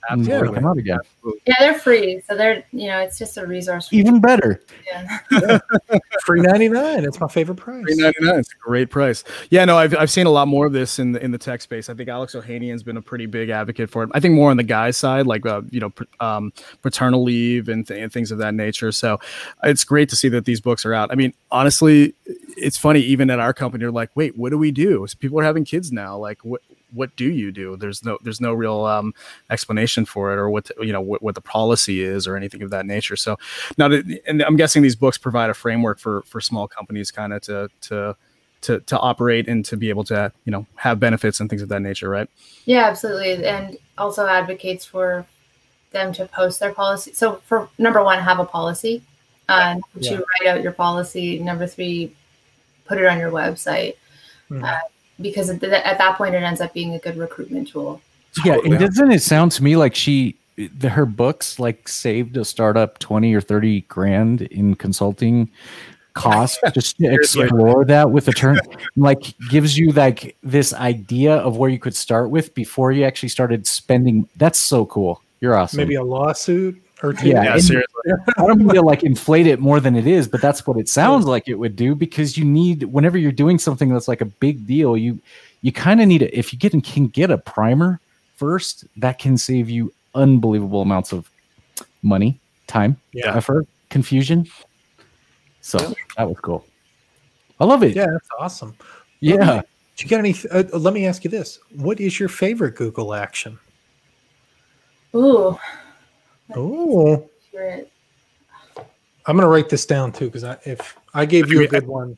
And 0.09 0.23
break 0.23 0.35
Absolutely. 0.35 0.55
them 0.55 0.65
out 0.65 0.77
again. 0.77 0.99
Yeah, 1.45 1.55
they're 1.59 1.79
free, 1.79 2.21
so 2.27 2.35
they're 2.35 2.63
you 2.71 2.87
know 2.87 2.99
it's 2.99 3.17
just 3.17 3.37
a 3.37 3.45
resource. 3.45 3.89
For 3.89 3.95
Even 3.95 4.21
better. 4.21 4.61
yeah. 4.85 5.59
Free 6.25 6.41
ninety 6.43 6.69
nine. 6.69 7.03
It's 7.03 7.19
my 7.19 7.27
favorite 7.27 7.55
price. 7.55 7.83
Three 7.85 7.95
ninety 7.95 8.23
nine. 8.23 8.39
It's 8.39 8.51
a 8.53 8.57
great 8.59 8.89
price. 8.89 9.23
Yeah, 9.49 9.65
no, 9.65 9.77
I've, 9.77 9.95
I've 9.95 10.11
seen 10.11 10.25
a 10.25 10.29
lot 10.31 10.47
more 10.47 10.65
of 10.65 10.73
this 10.73 10.99
in 10.99 11.11
the 11.11 11.23
in 11.23 11.31
the 11.31 11.37
tech 11.37 11.61
space. 11.61 11.89
I 11.89 11.93
think 11.93 12.09
Alex 12.09 12.35
Ohanian's 12.35 12.83
been 12.83 12.97
a 12.97 13.01
pretty 13.01 13.25
big 13.25 13.49
advocate 13.49 13.89
for 13.89 14.03
it. 14.03 14.09
I 14.13 14.19
think 14.19 14.33
more 14.33 14.49
on 14.51 14.57
the 14.57 14.63
guy's 14.63 14.97
side, 14.97 15.27
like 15.27 15.45
uh, 15.45 15.61
you 15.69 15.79
know, 15.79 15.89
pr- 15.89 16.03
um, 16.19 16.53
paternal 16.81 17.23
leave 17.23 17.67
and, 17.69 17.85
th- 17.87 18.01
and 18.01 18.11
things 18.11 18.31
of 18.31 18.37
that 18.39 18.53
nature. 18.53 18.91
So 18.91 19.19
it's 19.63 19.83
great 19.83 20.09
to 20.09 20.15
see 20.15 20.29
that 20.29 20.45
these 20.45 20.61
books 20.61 20.85
are 20.85 20.93
out. 20.93 21.11
I 21.11 21.15
mean, 21.15 21.33
honestly, 21.51 22.13
it's 22.25 22.77
funny. 22.77 23.01
Even 23.01 23.29
at 23.29 23.39
our 23.39 23.53
company, 23.53 23.81
you're 23.81 23.91
like, 23.91 24.09
wait, 24.15 24.37
what 24.37 24.49
do 24.49 24.57
we 24.57 24.71
do? 24.71 25.05
So 25.07 25.15
people 25.19 25.39
are 25.39 25.43
having 25.43 25.65
kids 25.65 25.91
now. 25.91 26.17
Like, 26.17 26.43
what 26.45 26.61
what 26.93 27.15
do 27.15 27.25
you 27.25 27.51
do? 27.51 27.75
There's 27.77 28.03
no 28.03 28.17
there's 28.23 28.41
no 28.41 28.53
real 28.53 28.85
um, 28.85 29.13
explanation 29.49 30.05
for 30.05 30.31
it, 30.33 30.37
or 30.37 30.49
what 30.49 30.69
you 30.81 30.93
know 30.93 31.01
what, 31.01 31.21
what 31.21 31.35
the 31.35 31.41
policy 31.41 32.01
is, 32.01 32.27
or 32.27 32.35
anything 32.35 32.61
of 32.61 32.69
that 32.69 32.85
nature. 32.85 33.15
So 33.15 33.37
now, 33.77 33.87
that, 33.89 34.21
and 34.27 34.41
I'm 34.41 34.55
guessing 34.55 34.81
these 34.81 34.95
books 34.95 35.17
provide 35.17 35.49
a 35.49 35.53
framework 35.53 35.99
for 35.99 36.21
for 36.23 36.39
small 36.41 36.67
companies, 36.67 37.11
kind 37.11 37.33
of 37.33 37.41
to 37.43 37.69
to 37.81 38.15
to 38.61 38.79
to 38.81 38.99
operate 38.99 39.47
and 39.47 39.63
to 39.65 39.77
be 39.77 39.89
able 39.89 40.03
to 40.05 40.31
you 40.45 40.51
know 40.51 40.65
have 40.75 40.99
benefits 40.99 41.39
and 41.39 41.49
things 41.49 41.61
of 41.61 41.69
that 41.69 41.81
nature, 41.81 42.09
right? 42.09 42.29
Yeah, 42.65 42.85
absolutely. 42.85 43.45
And 43.45 43.77
also 43.97 44.25
advocates 44.25 44.85
for 44.85 45.25
them 45.91 46.13
to 46.13 46.25
post 46.27 46.59
their 46.59 46.73
policy. 46.73 47.13
So, 47.13 47.37
for 47.45 47.69
number 47.77 48.03
one, 48.03 48.19
have 48.19 48.39
a 48.39 48.45
policy. 48.45 49.01
Uh, 49.49 49.73
number 49.73 49.85
Yeah. 49.99 50.17
two, 50.17 50.25
write 50.41 50.49
out 50.49 50.61
your 50.61 50.73
policy. 50.73 51.39
Number 51.39 51.67
three, 51.67 52.13
put 52.85 52.97
it 52.97 53.05
on 53.05 53.17
your 53.19 53.31
website. 53.31 53.95
Mhm. 54.49 54.63
Uh, 54.63 54.79
because 55.21 55.49
at, 55.49 55.59
th- 55.59 55.71
at 55.71 55.97
that 55.97 56.17
point, 56.17 56.35
it 56.35 56.43
ends 56.43 56.61
up 56.61 56.73
being 56.73 56.93
a 56.93 56.99
good 56.99 57.17
recruitment 57.17 57.69
tool. 57.69 58.01
Yeah, 58.45 58.55
Totally. 58.55 58.75
and 58.75 58.85
doesn't 58.85 59.11
it 59.11 59.21
sound 59.21 59.51
to 59.53 59.63
me 59.63 59.75
like 59.75 59.95
she, 59.95 60.35
the, 60.55 60.89
her 60.89 61.05
books, 61.05 61.59
like 61.59 61.87
saved 61.87 62.37
a 62.37 62.45
startup 62.45 62.99
twenty 62.99 63.33
or 63.33 63.41
thirty 63.41 63.81
grand 63.81 64.43
in 64.43 64.75
consulting 64.75 65.49
cost 66.13 66.59
just 66.73 66.97
to 66.97 67.13
explore 67.13 67.85
that 67.85 68.11
with 68.11 68.27
a 68.27 68.31
turn, 68.31 68.59
like 68.95 69.33
gives 69.49 69.77
you 69.77 69.91
like 69.91 70.35
this 70.43 70.73
idea 70.73 71.35
of 71.35 71.57
where 71.57 71.69
you 71.69 71.79
could 71.79 71.95
start 71.95 72.29
with 72.29 72.53
before 72.53 72.91
you 72.91 73.03
actually 73.03 73.29
started 73.29 73.65
spending. 73.65 74.27
That's 74.35 74.59
so 74.59 74.85
cool. 74.85 75.21
You're 75.41 75.55
awesome. 75.55 75.77
Maybe 75.77 75.95
a 75.95 76.03
lawsuit 76.03 76.81
or 77.03 77.13
two. 77.13 77.27
Yeah, 77.29 77.43
Yeah, 77.43 77.57
seriously. 77.57 78.01
I 78.37 78.47
don't 78.47 78.59
mean 78.59 78.69
to 78.75 78.81
like 78.81 79.03
inflate 79.03 79.47
it 79.47 79.59
more 79.59 79.79
than 79.79 79.95
it 79.95 80.07
is, 80.07 80.27
but 80.27 80.41
that's 80.41 80.65
what 80.65 80.77
it 80.77 80.89
sounds 80.89 81.25
like 81.25 81.47
it 81.47 81.55
would 81.55 81.75
do 81.75 81.95
because 81.95 82.37
you 82.37 82.45
need 82.45 82.83
whenever 82.83 83.17
you're 83.17 83.31
doing 83.31 83.59
something 83.59 83.89
that's 83.89 84.07
like 84.07 84.21
a 84.21 84.25
big 84.25 84.65
deal, 84.67 84.95
you 84.97 85.19
you 85.61 85.71
kind 85.71 86.01
of 86.01 86.07
need 86.07 86.21
it. 86.21 86.33
If 86.33 86.53
you 86.53 86.59
get 86.59 86.73
and 86.73 86.83
can 86.83 87.07
get 87.07 87.29
a 87.31 87.37
primer 87.37 87.99
first, 88.35 88.85
that 88.97 89.19
can 89.19 89.37
save 89.37 89.69
you 89.69 89.93
unbelievable 90.15 90.81
amounts 90.81 91.11
of 91.11 91.29
money, 92.03 92.39
time, 92.67 92.95
Yeah. 93.13 93.35
effort, 93.35 93.67
confusion. 93.89 94.47
So 95.61 95.77
that 96.17 96.27
was 96.29 96.37
cool. 96.41 96.65
I 97.59 97.65
love 97.65 97.83
it. 97.83 97.95
Yeah, 97.95 98.05
that's 98.11 98.29
awesome. 98.39 98.75
yeah. 99.19 99.61
Do 99.95 100.03
you 100.03 100.09
get 100.09 100.19
any? 100.19 100.35
Uh, 100.51 100.63
let 100.77 100.93
me 100.93 101.07
ask 101.07 101.23
you 101.23 101.29
this: 101.31 101.59
What 101.75 101.99
is 101.99 102.19
your 102.19 102.29
favorite 102.29 102.75
Google 102.75 103.15
action? 103.15 103.57
Ooh. 105.15 105.57
Oh. 106.55 107.29
I'm 109.25 109.35
gonna 109.35 109.47
write 109.47 109.69
this 109.69 109.85
down 109.85 110.11
too 110.11 110.25
because 110.25 110.43
I, 110.43 110.57
if 110.63 110.97
I 111.13 111.25
gave 111.25 111.49
you 111.51 111.61
a 111.63 111.67
good 111.67 111.85
one, 111.85 112.17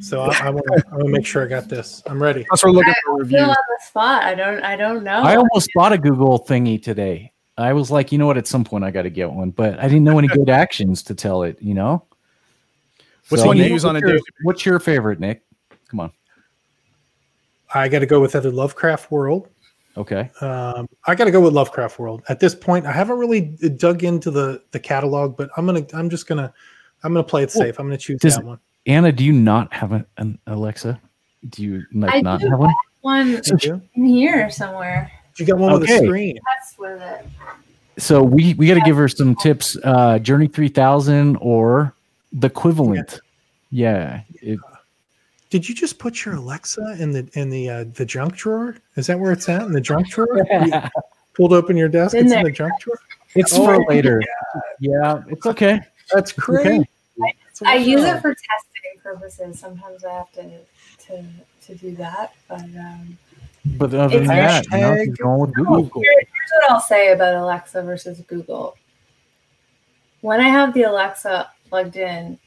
so 0.00 0.22
I, 0.22 0.48
I 0.48 0.50
want 0.50 0.66
to 0.66 1.08
make 1.08 1.24
sure 1.24 1.42
I 1.42 1.46
got 1.46 1.68
this. 1.68 2.02
I'm 2.06 2.22
ready. 2.22 2.46
I'm 2.50 2.72
looking 2.72 2.92
for 2.92 3.00
Still 3.00 3.16
reviews. 3.16 3.40
on 3.42 3.48
the 3.48 3.78
spot. 3.86 4.22
I 4.24 4.34
don't. 4.34 4.62
I 4.62 4.76
don't 4.76 5.02
know. 5.02 5.22
I 5.22 5.36
almost 5.36 5.70
bought 5.74 5.92
a 5.92 5.98
Google 5.98 6.38
thingy 6.38 6.82
today. 6.82 7.32
I 7.56 7.72
was 7.72 7.90
like, 7.90 8.12
you 8.12 8.18
know 8.18 8.26
what? 8.26 8.36
At 8.36 8.46
some 8.46 8.64
point, 8.64 8.84
I 8.84 8.90
got 8.90 9.02
to 9.02 9.10
get 9.10 9.32
one, 9.32 9.50
but 9.50 9.78
I 9.78 9.84
didn't 9.88 10.04
know 10.04 10.18
any 10.18 10.28
good 10.28 10.50
actions 10.64 11.02
to 11.04 11.14
tell 11.14 11.42
it. 11.42 11.56
You 11.62 11.72
know. 11.72 12.04
What's 13.30 13.42
one 13.44 13.56
you 13.56 13.64
use 13.64 13.84
on 13.84 13.96
a 13.96 14.00
what's 14.00 14.10
your- 14.12 14.20
What's 14.42 14.66
your 14.66 14.78
favorite, 14.78 15.18
Nick? 15.18 15.42
Come 15.88 16.00
on. 16.00 16.12
I 17.74 17.88
got 17.88 18.00
to 18.00 18.06
go 18.06 18.20
with 18.20 18.36
either 18.36 18.50
Lovecraft 18.52 19.10
World. 19.10 19.48
Okay. 19.96 20.30
Um, 20.40 20.88
I 21.06 21.14
got 21.14 21.24
to 21.24 21.30
go 21.30 21.40
with 21.40 21.54
Lovecraft 21.54 21.98
World. 21.98 22.22
At 22.28 22.38
this 22.40 22.54
point, 22.54 22.84
I 22.86 22.92
haven't 22.92 23.18
really 23.18 23.40
dug 23.76 24.04
into 24.04 24.30
the 24.30 24.62
the 24.72 24.78
catalog, 24.78 25.36
but 25.36 25.48
I'm 25.56 25.64
gonna. 25.66 25.86
I'm 25.94 26.10
just 26.10 26.26
gonna. 26.26 26.52
I'm 27.02 27.12
gonna 27.12 27.24
play 27.24 27.42
it 27.44 27.52
Well, 27.54 27.64
safe. 27.64 27.78
I'm 27.80 27.86
gonna 27.86 27.96
choose 27.96 28.20
does- 28.20 28.36
that 28.36 28.44
one. 28.44 28.58
Anna, 28.86 29.10
do 29.10 29.24
you 29.24 29.32
not 29.32 29.72
have 29.72 29.92
a, 29.92 30.06
an 30.18 30.38
Alexa? 30.46 31.00
Do 31.48 31.62
you 31.62 31.82
like 31.92 32.14
I 32.14 32.20
not 32.20 32.40
do. 32.40 32.48
have 32.50 32.58
one? 32.58 32.74
one 33.00 33.40
Did 33.42 33.64
in 33.94 34.04
here 34.04 34.48
somewhere. 34.50 35.10
You 35.38 35.44
got 35.46 35.58
one 35.58 35.72
with 35.72 35.82
Okay. 35.84 35.96
a 35.96 36.06
screen. 36.06 36.38
That's 36.54 36.78
with 36.78 37.00
it. 37.02 37.26
So 37.98 38.22
we 38.22 38.54
we 38.54 38.66
got 38.68 38.74
to 38.74 38.80
give 38.82 38.96
her 38.96 39.08
some 39.08 39.34
tips. 39.34 39.76
Uh, 39.82 40.18
Journey 40.18 40.46
three 40.46 40.68
thousand 40.68 41.36
or 41.40 41.94
the 42.32 42.46
equivalent. 42.48 43.20
Yeah. 43.70 44.20
it- 44.42 44.60
Did 45.56 45.70
you 45.70 45.74
just 45.74 45.98
put 45.98 46.22
your 46.26 46.34
Alexa 46.34 46.96
in 47.00 47.12
the 47.12 47.26
in 47.32 47.48
the 47.48 47.70
uh, 47.70 47.84
the 47.94 48.04
junk 48.04 48.36
drawer? 48.36 48.76
Is 48.96 49.06
that 49.06 49.18
where 49.18 49.32
it's 49.32 49.48
at? 49.48 49.62
In 49.62 49.72
the 49.72 49.80
junk 49.80 50.06
drawer? 50.10 50.46
You 50.50 50.70
pulled 51.32 51.54
open 51.54 51.78
your 51.78 51.88
desk. 51.88 52.14
In 52.14 52.26
It's 52.26 52.34
in 52.34 52.42
the 52.42 52.50
junk 52.50 52.78
drawer. 52.78 52.98
it's 53.34 53.54
Oh 53.54 53.64
for 53.64 53.82
later. 53.86 54.22
Yeah, 54.80 55.22
it's 55.28 55.46
okay. 55.46 55.80
That's 56.12 56.32
great. 56.32 56.66
Okay. 56.66 56.84
I 57.64 57.76
use 57.76 58.02
it 58.04 58.20
for 58.20 58.34
testing 58.34 59.00
purposes. 59.02 59.58
Sometimes 59.58 60.04
I 60.04 60.12
have 60.12 60.30
to 60.32 60.42
to 61.06 61.24
to 61.68 61.74
do 61.74 61.96
that, 61.96 62.34
but 62.48 62.60
um, 62.60 63.16
But 63.78 63.94
other 63.94 64.18
It's 64.18 64.26
than 64.28 64.36
that, 64.36 64.66
you 64.70 64.78
know, 64.78 65.06
going 65.24 65.40
with 65.40 65.54
Google. 65.54 65.82
Google. 65.84 66.02
Here- 66.02 66.12
here's 66.18 66.50
what 66.60 66.70
I'll 66.70 66.80
say 66.80 67.12
about 67.12 67.34
Alexa 67.34 67.80
versus 67.82 68.20
Google. 68.28 68.76
When 70.20 70.38
I 70.38 70.50
have 70.50 70.74
the 70.74 70.82
Alexa 70.82 71.50
plugged 71.70 71.96
in, 71.96 72.38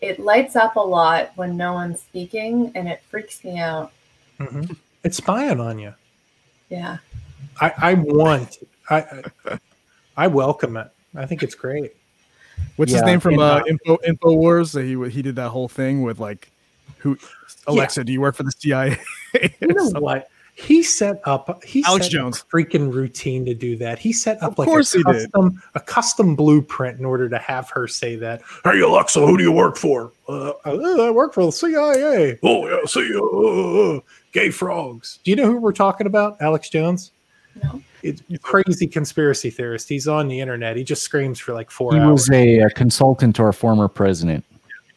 it 0.00 0.18
lights 0.18 0.56
up 0.56 0.76
a 0.76 0.80
lot 0.80 1.30
when 1.36 1.56
no 1.56 1.72
one's 1.74 2.00
speaking, 2.00 2.72
and 2.74 2.88
it 2.88 3.02
freaks 3.10 3.44
me 3.44 3.58
out. 3.58 3.92
Mhm. 4.38 4.76
It's 5.04 5.16
spying 5.18 5.60
on 5.60 5.78
you. 5.78 5.94
Yeah. 6.68 6.98
I, 7.60 7.72
I 7.78 7.94
want. 7.94 8.58
I 8.88 8.98
I- 9.48 9.58
I 10.16 10.26
welcome 10.26 10.76
it. 10.76 10.88
I 11.16 11.24
think 11.24 11.42
it's 11.42 11.54
great. 11.54 11.94
What's 12.76 12.92
his 12.92 13.00
name 13.02 13.20
from 13.20 13.34
and, 13.34 13.42
uh, 13.42 13.62
uh, 13.94 13.96
Infowars? 14.06 14.78
He 14.78 15.10
he 15.10 15.22
did 15.22 15.36
that 15.36 15.48
whole 15.48 15.68
thing 15.68 16.02
with 16.02 16.18
like, 16.18 16.50
who 16.98 17.16
Alexa? 17.66 18.04
Do 18.04 18.12
you 18.12 18.20
work 18.20 18.34
for 18.36 18.42
the 18.42 18.52
CIA? 18.52 18.98
You 19.60 19.68
know 19.68 19.88
what? 20.00 20.28
He 20.54 20.82
set 20.82 21.20
up. 21.24 21.64
He 21.64 21.82
Alex 21.84 22.06
set 22.06 22.12
Jones. 22.12 22.40
a 22.42 22.44
freaking 22.56 22.92
routine 22.92 23.44
to 23.46 23.54
do 23.54 23.76
that. 23.78 23.98
He 23.98 24.12
set 24.12 24.42
up 24.42 24.52
Of 24.52 24.58
like 24.58 24.68
course 24.68 24.94
a 24.94 24.98
he 24.98 25.04
did. 25.04 25.32
custom 25.32 25.62
a 25.74 25.80
custom 25.80 26.36
blueprint 26.36 26.98
in 26.98 27.04
order 27.06 27.28
to 27.28 27.38
have 27.38 27.70
her 27.70 27.86
say 27.88 28.16
that. 28.16 28.42
Hey 28.64 28.76
you, 28.76 28.86
Alexa, 28.86 29.20
who 29.26 29.36
do 29.38 29.42
you 29.42 29.52
work 29.52 29.76
for? 29.76 30.12
Uh, 30.28 30.50
uh, 30.66 31.06
I 31.06 31.10
work 31.10 31.32
for 31.34 31.44
the 31.46 31.52
CIA. 31.52 32.38
Oh 32.42 32.68
yeah, 32.68 32.84
see, 32.86 33.10
uh, 33.16 34.00
gay 34.32 34.50
frogs. 34.50 35.18
Do 35.24 35.30
you 35.30 35.36
know 35.36 35.46
who 35.46 35.58
we're 35.58 35.72
talking 35.72 36.06
about? 36.06 36.36
Alex 36.40 36.68
Jones. 36.68 37.12
No. 37.62 37.82
It's 38.02 38.22
crazy 38.42 38.86
conspiracy 38.86 39.50
theorist. 39.50 39.88
He's 39.88 40.08
on 40.08 40.28
the 40.28 40.40
internet. 40.40 40.76
He 40.76 40.84
just 40.84 41.02
screams 41.02 41.38
for 41.38 41.52
like 41.52 41.70
four 41.70 41.92
He 41.94 41.98
hours. 42.00 42.28
was 42.28 42.30
a, 42.30 42.62
uh 42.62 42.68
consultant 42.74 43.36
to 43.36 43.42
our 43.42 43.52
former 43.52 43.88
president. 43.88 44.44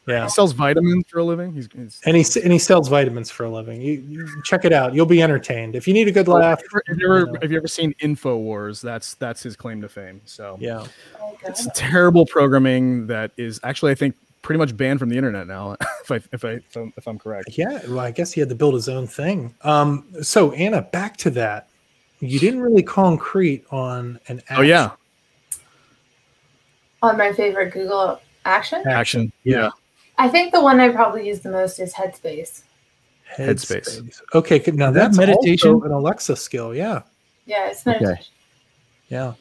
Yeah. 0.06 0.24
He 0.26 0.30
sells 0.30 0.52
vitamins 0.52 1.06
for 1.08 1.20
a 1.20 1.24
living. 1.24 1.54
He's, 1.54 1.70
he's 1.74 2.02
And 2.06 2.18
he 2.18 2.26
and 2.42 2.52
he 2.52 2.60
sells 2.60 2.90
vitamins 2.90 3.32
for 3.32 3.46
a 3.46 3.50
living. 3.50 3.82
You, 3.82 3.94
you 4.08 4.42
check 4.44 4.66
it 4.66 4.74
out. 4.74 4.94
You'll 4.94 5.06
be 5.06 5.22
entertained. 5.22 5.76
If 5.76 5.88
you 5.88 5.94
need 5.94 6.08
a 6.08 6.12
good 6.12 6.28
laugh, 6.28 6.62
Have 6.88 6.98
you, 6.98 7.08
you 7.08 7.14
ever, 7.14 7.26
know. 7.26 7.40
have 7.42 7.52
you 7.52 7.58
ever 7.58 7.68
seen 7.70 7.94
Infowars? 8.02 8.82
That's 8.82 9.14
that's 9.16 9.42
his 9.42 9.56
claim 9.56 9.82
to 9.82 9.88
fame. 9.90 10.22
So 10.26 10.58
yeah. 10.60 10.86
Oh 11.22 11.38
it's 11.46 11.68
terrible 11.74 12.26
programming 12.26 13.08
that 13.08 13.32
is 13.38 13.60
actually 13.64 13.92
I 13.92 13.96
think 13.96 14.16
pretty 14.42 14.60
much 14.60 14.76
banned 14.76 15.00
from 15.00 15.08
the 15.08 15.16
internet 15.16 15.48
now. 15.48 15.78
if 16.04 16.12
I 16.12 16.16
if 16.34 16.44
I 16.44 16.50
if 16.50 16.76
I'm, 16.76 16.94
if 16.98 17.08
I'm 17.08 17.18
correct. 17.18 17.58
Yeah, 17.58 17.80
well, 17.88 18.00
I 18.02 18.12
guess 18.12 18.34
he 18.34 18.42
had 18.42 18.50
to 18.50 18.56
build 18.56 18.74
his 18.74 18.90
own 18.90 19.08
thing. 19.08 19.56
Um, 19.62 20.06
so 20.22 20.52
Anna, 20.52 20.82
back 20.82 21.16
to 21.18 21.30
that. 21.32 21.70
You 22.20 22.40
didn't 22.40 22.62
really 22.62 22.84
concrete 22.84 23.66
on 23.72 24.20
an 24.28 24.42
Oh 24.52 24.62
yeah, 24.62 24.92
On 27.02 27.18
my 27.18 27.32
favorite 27.34 27.72
Google 27.72 28.20
action, 28.46 28.84
action. 28.86 29.32
Yeah. 29.44 29.58
Yeah. 29.58 29.70
I 30.18 30.30
think 30.30 30.52
the 30.52 30.62
one 30.62 30.80
I 30.80 30.90
probably 30.90 31.28
use 31.28 31.40
the 31.40 31.52
most 31.52 31.80
is 31.80 31.94
Headspace. 31.94 32.64
Headspace. 33.38 34.22
Okay, 34.36 34.62
now 34.72 34.92
that 34.92 34.94
that's 34.94 35.18
meditation? 35.18 35.80
meditation, 35.80 35.82
an 35.86 35.92
Alexa 35.92 36.36
skill. 36.36 36.76
Yeah, 36.76 37.02
Yeah, 37.46 37.68
it's 37.70 37.86
Okay. 37.88 38.16
yeah. 39.10 39.34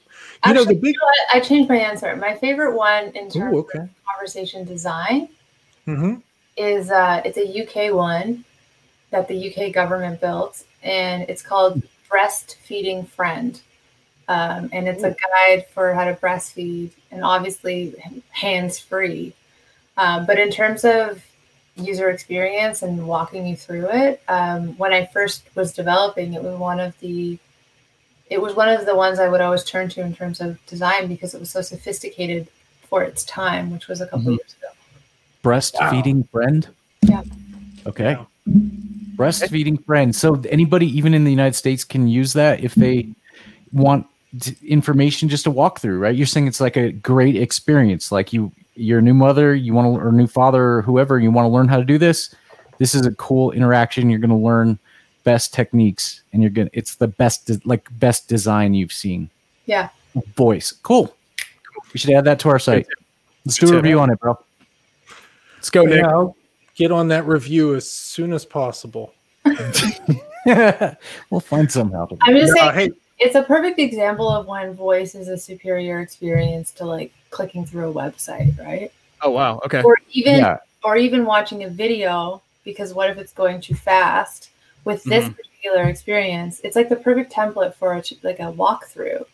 You 0.47 0.55
know 0.55 0.64
Actually, 0.64 0.75
the 0.77 0.81
big. 0.81 0.95
you 0.95 1.01
know? 1.01 1.39
I 1.39 1.41
changed 1.41 1.68
my 1.68 1.77
answer. 1.77 2.16
My 2.16 2.35
favorite 2.35 2.75
one 2.75 3.05
in 3.14 3.31
terms 3.31 3.55
Ooh, 3.55 3.59
of 3.61 3.89
conversation 4.11 4.64
design 4.64 5.29
hmm 5.85 6.14
is 6.57 6.91
uh, 6.91 7.23
it's 7.25 7.39
a 7.39 7.62
UK 7.62 7.95
one 7.95 8.45
that 9.11 9.29
the 9.29 9.35
UK 9.55 9.73
government 9.73 10.20
built, 10.20 10.64
and 10.83 11.23
it's 11.29 11.43
called 11.43 11.83
Breastfeeding 12.11 13.07
Friend. 13.09 13.61
Um, 14.29 14.70
and 14.73 14.89
it's 14.89 15.03
a 15.03 15.14
guide 15.45 15.66
for 15.68 15.93
how 15.93 16.05
to 16.05 16.14
breastfeed, 16.14 16.91
and 17.11 17.25
obviously 17.25 17.95
hands 18.31 18.79
free. 18.79 19.35
Um, 20.03 20.26
but 20.26 20.36
in 20.38 20.50
terms 20.50 20.84
of 20.84 21.22
user 21.76 22.11
experience 22.11 22.82
and 22.82 23.07
walking 23.07 23.46
you 23.46 23.55
through 23.57 23.88
it, 23.90 24.20
um, 24.26 24.76
when 24.76 24.92
I 24.92 25.07
first 25.07 25.44
was 25.55 25.72
developing, 25.72 26.34
it 26.34 26.42
was 26.42 26.59
one 26.59 26.80
of 26.80 26.98
the 27.00 27.38
it 28.30 28.40
was 28.40 28.55
one 28.55 28.70
of 28.70 28.86
the 28.86 28.96
ones 28.96 29.18
I 29.18 29.28
would 29.28 29.42
always 29.42 29.62
turn 29.62 29.90
to 29.90 30.00
in 30.00 30.14
terms 30.14 30.40
of 30.40 30.59
design 30.66 31.07
because 31.07 31.34
it 31.34 31.40
was 31.40 31.50
so 31.50 31.61
sophisticated 31.61 32.48
for 32.88 33.03
its 33.03 33.24
time, 33.24 33.70
which 33.70 33.88
was 33.88 34.00
a 34.00 34.07
couple 34.07 34.32
Mhm. 34.32 34.38
years 34.38 34.55
ago. 34.59 34.68
breastfeeding 35.44 36.28
friend. 36.30 36.68
Yeah. 37.03 37.22
Okay. 37.84 38.16
Breastfeeding 39.16 39.84
friend. 39.84 40.14
So 40.14 40.40
anybody, 40.48 40.86
even 40.96 41.14
in 41.14 41.24
the 41.24 41.30
United 41.30 41.57
States, 41.57 41.84
can 41.84 42.07
use 42.07 42.32
that 42.34 42.62
if 42.62 42.74
they 42.76 43.09
want 43.72 44.07
information, 44.64 45.28
just 45.28 45.46
a 45.46 45.50
walkthrough, 45.50 46.00
right? 46.00 46.14
You're 46.14 46.26
saying 46.26 46.46
it's 46.46 46.61
like 46.61 46.76
a 46.76 46.92
great 46.92 47.36
experience. 47.36 48.12
Like 48.12 48.32
you, 48.32 48.53
you're 48.75 48.99
a 48.99 49.03
new 49.03 49.14
mother, 49.14 49.55
you 49.55 49.75
want 49.75 49.95
to, 49.95 50.01
or 50.07 50.12
new 50.12 50.27
father, 50.27 50.77
or 50.79 50.83
whoever, 50.83 51.18
you 51.18 51.31
want 51.31 51.45
to 51.47 51.51
learn 51.51 51.68
how 51.68 51.77
to 51.79 51.85
do 51.85 51.99
this. 51.99 52.35
This 52.79 52.95
is 52.95 53.07
a 53.07 53.12
cool 53.12 53.51
interaction. 53.53 54.11
You're 54.11 54.18
going 54.18 54.31
to 54.31 54.37
learn 54.37 54.79
best 55.25 55.55
techniques, 55.55 56.23
and 56.33 56.43
you're 56.43 56.51
gonna. 56.51 56.70
It's 56.73 56.97
the 56.97 57.09
best, 57.09 57.51
like 57.66 57.87
best 57.99 58.29
design 58.29 58.75
you've 58.75 58.93
seen. 58.93 59.31
Yeah. 59.66 59.91
Voice. 60.37 60.73
Cool. 60.73 61.14
We 61.93 61.99
should 61.99 62.11
add 62.11 62.25
that 62.25 62.39
to 62.41 62.49
our 62.49 62.59
site. 62.59 62.87
Let's 63.45 63.59
do 63.59 63.73
a 63.73 63.77
review 63.77 64.01
on 64.01 64.11
it, 64.11 64.18
bro. 64.20 64.39
Let's 65.57 65.70
go, 65.70 65.85
Nick. 65.85 66.01
Yeah, 66.01 66.09
I'll 66.09 66.37
get 66.75 66.91
on 66.91 67.09
that 67.09 67.27
review 67.27 67.75
as 67.75 67.89
soon 67.89 68.33
as 68.33 68.45
possible. 68.45 69.14
we'll 71.31 71.41
find 71.41 71.70
somehow. 71.70 72.07
to- 72.07 72.16
I'm 72.23 72.35
just 72.37 72.53
Uh, 72.53 72.73
saying 72.73 72.75
hey, 72.75 72.91
it's 73.18 73.35
a 73.37 73.43
perfect 73.43 73.79
example 73.79 74.29
of 74.29 74.47
when 74.47 74.75
voice 74.75 75.14
is 75.14 75.29
a 75.29 75.39
superior 75.39 76.01
experience 76.01 76.73
to 76.73 76.85
like 76.85 77.12
clicking 77.33 77.66
through 77.66 77.91
a 77.91 77.95
website, 77.95 78.57
right? 78.61 78.93
Oh 79.22 79.30
wow. 79.30 79.61
Okay. 79.64 79.83
Or 79.83 79.99
even 80.12 80.37
Yeah. 80.37 80.59
or 80.85 80.97
even 80.97 81.24
watching 81.24 81.64
a 81.64 81.68
video 81.68 82.41
because 82.64 82.95
what 82.95 83.11
if 83.11 83.18
it's 83.18 83.33
going 83.33 83.61
too 83.61 83.74
fast? 83.74 84.51
With 84.85 85.03
this 85.05 85.24
Mhm. 85.26 85.37
particular 85.37 85.85
experience, 85.89 86.61
it's 86.64 86.74
like 86.76 86.89
the 86.89 86.97
perfect 86.97 87.33
template 87.33 87.74
for 87.74 87.93
a, 87.95 88.03
like 88.22 88.41
a 88.41 88.53
walkthrough, 88.53 89.24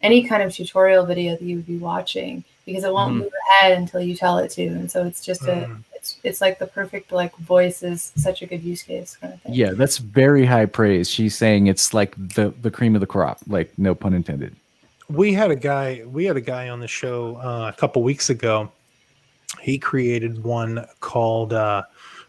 any 0.00 0.22
kind 0.22 0.42
of 0.42 0.52
tutorial 0.54 1.04
video 1.04 1.32
that 1.32 1.42
you 1.42 1.56
would 1.56 1.66
be 1.66 1.78
watching 1.78 2.44
because 2.66 2.84
it 2.84 2.92
won't 2.92 3.16
Mhm. 3.16 3.18
move 3.22 3.32
ahead 3.48 3.76
until 3.78 4.00
you 4.00 4.14
tell 4.14 4.38
it 4.38 4.50
to, 4.52 4.64
and 4.66 4.88
so 4.90 5.04
it's 5.04 5.24
just 5.24 5.42
a 5.42 5.66
Mhm. 5.66 5.82
it's 5.94 6.16
it's 6.24 6.40
like 6.40 6.58
the 6.60 6.66
perfect 6.66 7.10
like 7.12 7.34
voice 7.38 7.82
is 7.82 8.12
such 8.16 8.42
a 8.42 8.46
good 8.46 8.62
use 8.62 8.82
case 8.84 9.16
kind 9.20 9.34
of 9.34 9.40
thing. 9.42 9.54
Yeah, 9.54 9.72
that's 9.72 9.98
very 9.98 10.44
high 10.46 10.66
praise. 10.66 11.10
She's 11.10 11.36
saying 11.36 11.66
it's 11.66 11.92
like 11.92 12.14
the 12.16 12.54
the 12.62 12.70
cream 12.70 12.94
of 12.94 13.00
the 13.00 13.06
crop, 13.08 13.38
like 13.48 13.72
no 13.76 13.94
pun 13.94 14.14
intended. 14.14 14.54
We 15.08 15.32
had 15.32 15.50
a 15.50 15.56
guy 15.56 16.02
we 16.06 16.24
had 16.24 16.36
a 16.36 16.40
guy 16.40 16.68
on 16.68 16.80
the 16.80 16.88
show 16.88 17.36
uh, 17.36 17.70
a 17.74 17.78
couple 17.78 18.02
weeks 18.02 18.30
ago. 18.30 18.70
He 19.60 19.78
created 19.78 20.42
one 20.42 20.86
called 21.00 21.52
uh, 21.52 21.82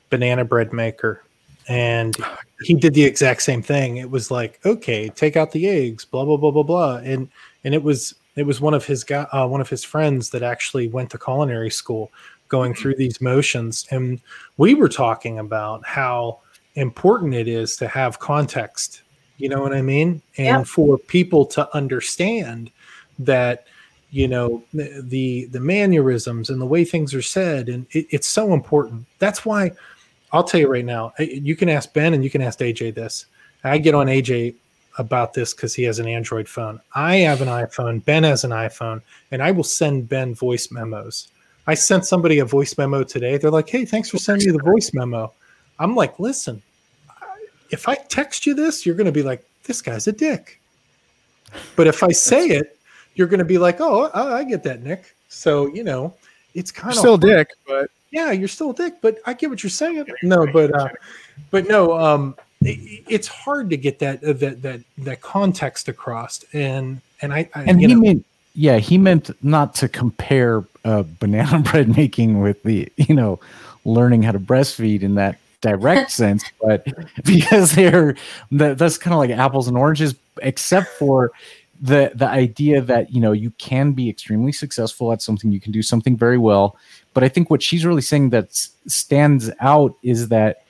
banana 0.09 0.45
bread 0.45 0.73
maker. 0.73 1.23
And 1.69 2.15
he 2.63 2.73
did 2.73 2.93
the 2.93 3.05
exact 3.05 3.41
same 3.41 3.61
thing. 3.61 3.97
It 3.97 4.09
was 4.09 4.29
like 4.29 4.59
okay 4.65 5.09
take 5.09 5.37
out 5.37 5.51
the 5.51 5.67
eggs 5.67 6.05
blah 6.05 6.25
blah 6.25 6.37
blah 6.37 6.51
blah 6.51 6.63
blah. 6.63 6.97
And 6.97 7.29
and 7.63 7.73
it 7.73 7.83
was 7.83 8.15
it 8.35 8.43
was 8.43 8.59
one 8.59 8.73
of 8.73 8.85
his 8.85 9.03
guy 9.03 9.23
uh, 9.31 9.47
one 9.47 9.61
of 9.61 9.69
his 9.69 9.83
friends 9.83 10.29
that 10.31 10.43
actually 10.43 10.87
went 10.89 11.09
to 11.11 11.17
culinary 11.17 11.71
school 11.71 12.11
going 12.49 12.73
through 12.73 12.95
these 12.95 13.21
motions. 13.21 13.87
And 13.91 14.19
we 14.57 14.73
were 14.73 14.89
talking 14.89 15.39
about 15.39 15.85
how 15.85 16.41
important 16.75 17.33
it 17.33 17.47
is 17.47 17.75
to 17.77 17.87
have 17.87 18.19
context 18.19 19.03
you 19.37 19.49
know 19.49 19.61
what 19.61 19.73
i 19.73 19.81
mean? 19.81 20.21
And 20.37 20.59
Yeah. 20.59 20.63
for 20.63 20.97
people 20.97 21.45
to 21.47 21.75
understand 21.75 22.71
that 23.19 23.65
you 24.11 24.27
know 24.27 24.63
the 24.73 25.01
the, 25.07 25.45
the 25.45 25.59
mannerisms 25.59 26.49
and 26.49 26.61
the 26.61 26.65
way 26.65 26.85
things 26.85 27.13
are 27.13 27.21
said 27.21 27.67
and 27.67 27.85
it, 27.91 28.05
it's 28.11 28.27
so 28.29 28.53
important. 28.53 29.05
That's 29.19 29.45
why 29.45 29.71
i'll 30.31 30.43
tell 30.43 30.59
you 30.59 30.67
right 30.67 30.85
now 30.85 31.13
you 31.19 31.55
can 31.55 31.69
ask 31.69 31.93
ben 31.93 32.13
and 32.13 32.23
you 32.23 32.29
can 32.29 32.41
ask 32.41 32.59
aj 32.59 32.93
this. 32.95 33.25
I 33.63 33.77
get 33.77 33.95
on 33.95 34.07
aj 34.07 34.53
about 34.99 35.33
this 35.33 35.53
because 35.53 35.73
he 35.73 35.83
has 35.83 35.97
an 35.99 36.07
android 36.07 36.47
phone. 36.47 36.79
I 36.93 37.17
have 37.17 37.41
an 37.41 37.47
iphone. 37.47 38.03
Ben 38.05 38.23
has 38.23 38.43
an 38.43 38.51
iphone. 38.51 39.01
And 39.31 39.41
i 39.41 39.49
will 39.51 39.63
send 39.63 40.07
ben 40.09 40.35
voice 40.35 40.71
memos. 40.71 41.29
I 41.65 41.73
sent 41.73 42.05
somebody 42.05 42.39
a 42.39 42.45
voice 42.45 42.77
memo 42.77 43.03
today. 43.03 43.37
They're 43.37 43.49
like 43.51 43.69
hey 43.69 43.85
thanks 43.85 44.09
for 44.09 44.19
sending 44.19 44.47
me 44.51 44.57
the 44.57 44.63
voice 44.63 44.93
memo. 44.93 45.33
I'm 45.79 45.95
like 45.95 46.19
listen 46.19 46.61
if 47.73 47.87
i 47.89 47.95
text 47.95 48.45
you 48.45 48.53
this 48.53 48.85
you're 48.85 48.95
going 48.95 49.05
to 49.05 49.11
be 49.11 49.23
like 49.23 49.43
this 49.65 49.81
guy's 49.81 50.07
a 50.07 50.11
dick 50.11 50.59
but 51.75 51.87
if 51.87 52.03
i 52.03 52.09
say 52.09 52.47
it 52.47 52.77
you're 53.15 53.27
going 53.27 53.39
to 53.39 53.45
be 53.45 53.57
like, 53.57 53.79
oh, 53.79 54.09
I, 54.13 54.39
I 54.39 54.43
get 54.43 54.63
that, 54.63 54.83
Nick. 54.83 55.15
So 55.29 55.67
you 55.67 55.83
know, 55.83 56.13
it's 56.53 56.71
kind 56.71 56.93
of 56.93 56.99
Still 56.99 57.15
a 57.15 57.19
dick, 57.19 57.49
but 57.67 57.89
yeah, 58.11 58.31
you're 58.31 58.47
still 58.47 58.71
a 58.71 58.75
dick, 58.75 58.95
but 59.01 59.17
I 59.25 59.33
get 59.33 59.49
what 59.49 59.63
you're 59.63 59.69
saying. 59.69 60.05
No, 60.21 60.45
but 60.51 60.73
uh, 60.73 60.89
but 61.51 61.67
no, 61.67 61.97
um, 61.97 62.35
it, 62.61 63.03
it's 63.09 63.27
hard 63.27 63.69
to 63.71 63.77
get 63.77 63.99
that 63.99 64.23
uh, 64.23 64.33
that 64.33 64.61
that 64.61 64.81
that 64.99 65.21
context 65.21 65.87
across, 65.87 66.43
and 66.53 67.01
and 67.21 67.33
I, 67.33 67.49
I 67.55 67.63
And 67.63 67.79
he 67.79 67.87
know, 67.87 67.99
meant, 67.99 68.25
yeah, 68.53 68.77
he 68.77 68.97
meant 68.97 69.31
not 69.43 69.75
to 69.75 69.89
compare 69.89 70.63
uh, 70.85 71.03
banana 71.19 71.59
bread 71.71 71.95
making 71.95 72.41
with 72.41 72.61
the, 72.63 72.91
you 72.97 73.15
know, 73.15 73.39
learning 73.85 74.23
how 74.23 74.31
to 74.31 74.39
breastfeed 74.39 75.01
in 75.01 75.15
that 75.15 75.37
direct 75.63 76.11
sense, 76.11 76.43
but 76.61 76.85
because 77.25 77.71
they're 77.71 78.15
that's 78.51 78.97
kind 78.97 79.13
of 79.13 79.19
like 79.19 79.31
apples 79.31 79.67
and 79.67 79.77
oranges, 79.77 80.13
except 80.41 80.87
for 80.99 81.31
the 81.81 82.11
the 82.13 82.27
idea 82.27 82.81
that 82.81 83.11
you 83.11 83.19
know 83.19 83.31
you 83.31 83.49
can 83.51 83.93
be 83.93 84.09
extremely 84.09 84.51
successful 84.51 85.11
at 85.11 85.21
something, 85.21 85.51
you 85.51 85.59
can 85.59 85.71
do 85.71 85.81
something 85.81 86.15
very 86.15 86.37
well. 86.37 86.77
But 87.13 87.23
I 87.23 87.29
think 87.29 87.49
what 87.49 87.63
she's 87.63 87.85
really 87.85 88.01
saying 88.01 88.29
that 88.31 88.53
stands 88.87 89.49
out 89.59 89.95
is 90.03 90.27
that 90.27 90.63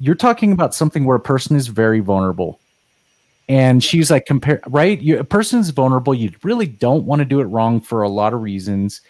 you're 0.00 0.14
talking 0.14 0.52
about 0.52 0.74
something 0.74 1.04
where 1.04 1.16
a 1.16 1.20
person 1.20 1.56
is 1.56 1.68
very 1.68 2.00
vulnerable. 2.00 2.58
And 3.48 3.82
she's 3.82 4.10
like 4.10 4.26
compare 4.26 4.60
right? 4.66 5.00
You, 5.00 5.18
a 5.18 5.24
person's 5.24 5.70
vulnerable 5.70 6.14
you 6.14 6.32
really 6.42 6.66
don't 6.66 7.04
want 7.04 7.20
to 7.20 7.24
do 7.24 7.40
it 7.40 7.44
wrong 7.44 7.80
for 7.80 8.02
a 8.02 8.08
lot 8.08 8.34
of 8.34 8.42
reasons. 8.42 9.00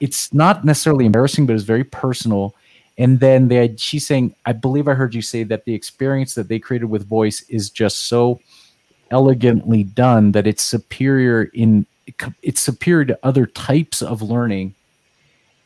It's 0.00 0.32
not 0.32 0.64
necessarily 0.64 1.04
embarrassing 1.06 1.46
but 1.46 1.54
it's 1.54 1.64
very 1.64 1.84
personal 1.84 2.54
and 2.98 3.20
then 3.20 3.48
they 3.48 3.74
she's 3.76 4.06
saying 4.06 4.34
i 4.46 4.52
believe 4.52 4.86
i 4.88 4.94
heard 4.94 5.14
you 5.14 5.22
say 5.22 5.42
that 5.42 5.64
the 5.64 5.74
experience 5.74 6.34
that 6.34 6.48
they 6.48 6.58
created 6.58 6.86
with 6.86 7.06
voice 7.06 7.42
is 7.48 7.70
just 7.70 8.04
so 8.04 8.40
elegantly 9.10 9.84
done 9.84 10.32
that 10.32 10.46
it's 10.46 10.62
superior 10.62 11.44
in 11.54 11.86
it's 12.42 12.60
superior 12.60 13.04
to 13.04 13.18
other 13.22 13.46
types 13.46 14.02
of 14.02 14.22
learning. 14.22 14.74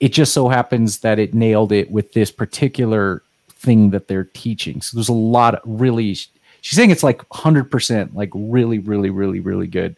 It 0.00 0.10
just 0.10 0.34
so 0.34 0.48
happens 0.48 0.98
that 0.98 1.18
it 1.18 1.34
nailed 1.34 1.72
it 1.72 1.90
with 1.90 2.12
this 2.12 2.30
particular 2.30 3.22
thing 3.48 3.90
that 3.90 4.08
they're 4.08 4.24
teaching. 4.24 4.82
So 4.82 4.96
there's 4.96 5.08
a 5.08 5.14
lot 5.14 5.54
of 5.54 5.60
really 5.64 6.14
she's 6.14 6.76
saying 6.76 6.90
it's 6.90 7.02
like 7.02 7.26
100% 7.30 8.14
like 8.14 8.30
really 8.34 8.78
really 8.78 9.10
really 9.10 9.40
really 9.40 9.66
good 9.66 9.96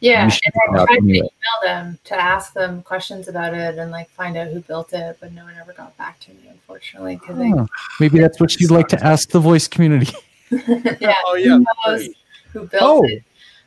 Yeah, 0.00 0.22
and 0.22 0.32
I 0.32 0.34
check 0.34 0.52
it 0.54 0.78
out 0.78 0.86
tried 0.86 0.96
to 1.00 1.04
email 1.08 1.30
them 1.64 1.98
to 2.04 2.14
ask 2.14 2.52
them 2.52 2.82
questions 2.82 3.26
about 3.28 3.52
it 3.54 3.78
and 3.78 3.90
like 3.90 4.08
find 4.10 4.36
out 4.36 4.48
who 4.48 4.60
built 4.60 4.92
it, 4.92 5.16
but 5.20 5.32
no 5.32 5.44
one 5.44 5.54
ever 5.60 5.72
got 5.72 5.96
back 5.96 6.20
to 6.20 6.30
me, 6.30 6.48
unfortunately. 6.50 7.16
Because 7.16 7.36
Huh. 7.36 7.66
maybe 8.00 8.18
that's 8.20 8.38
what 8.40 8.54
you'd 8.60 8.70
like 8.70 8.88
to 8.88 9.04
ask 9.04 9.30
the 9.30 9.40
voice 9.40 9.66
community 9.66 10.12
yeah, 10.50 11.14
Oh, 11.26 11.34
yeah, 11.36 11.58
who 11.58 11.64
knows 11.86 12.08
who 12.52 12.60
built 12.66 12.72
Oh. 12.82 13.04
it? 13.04 13.22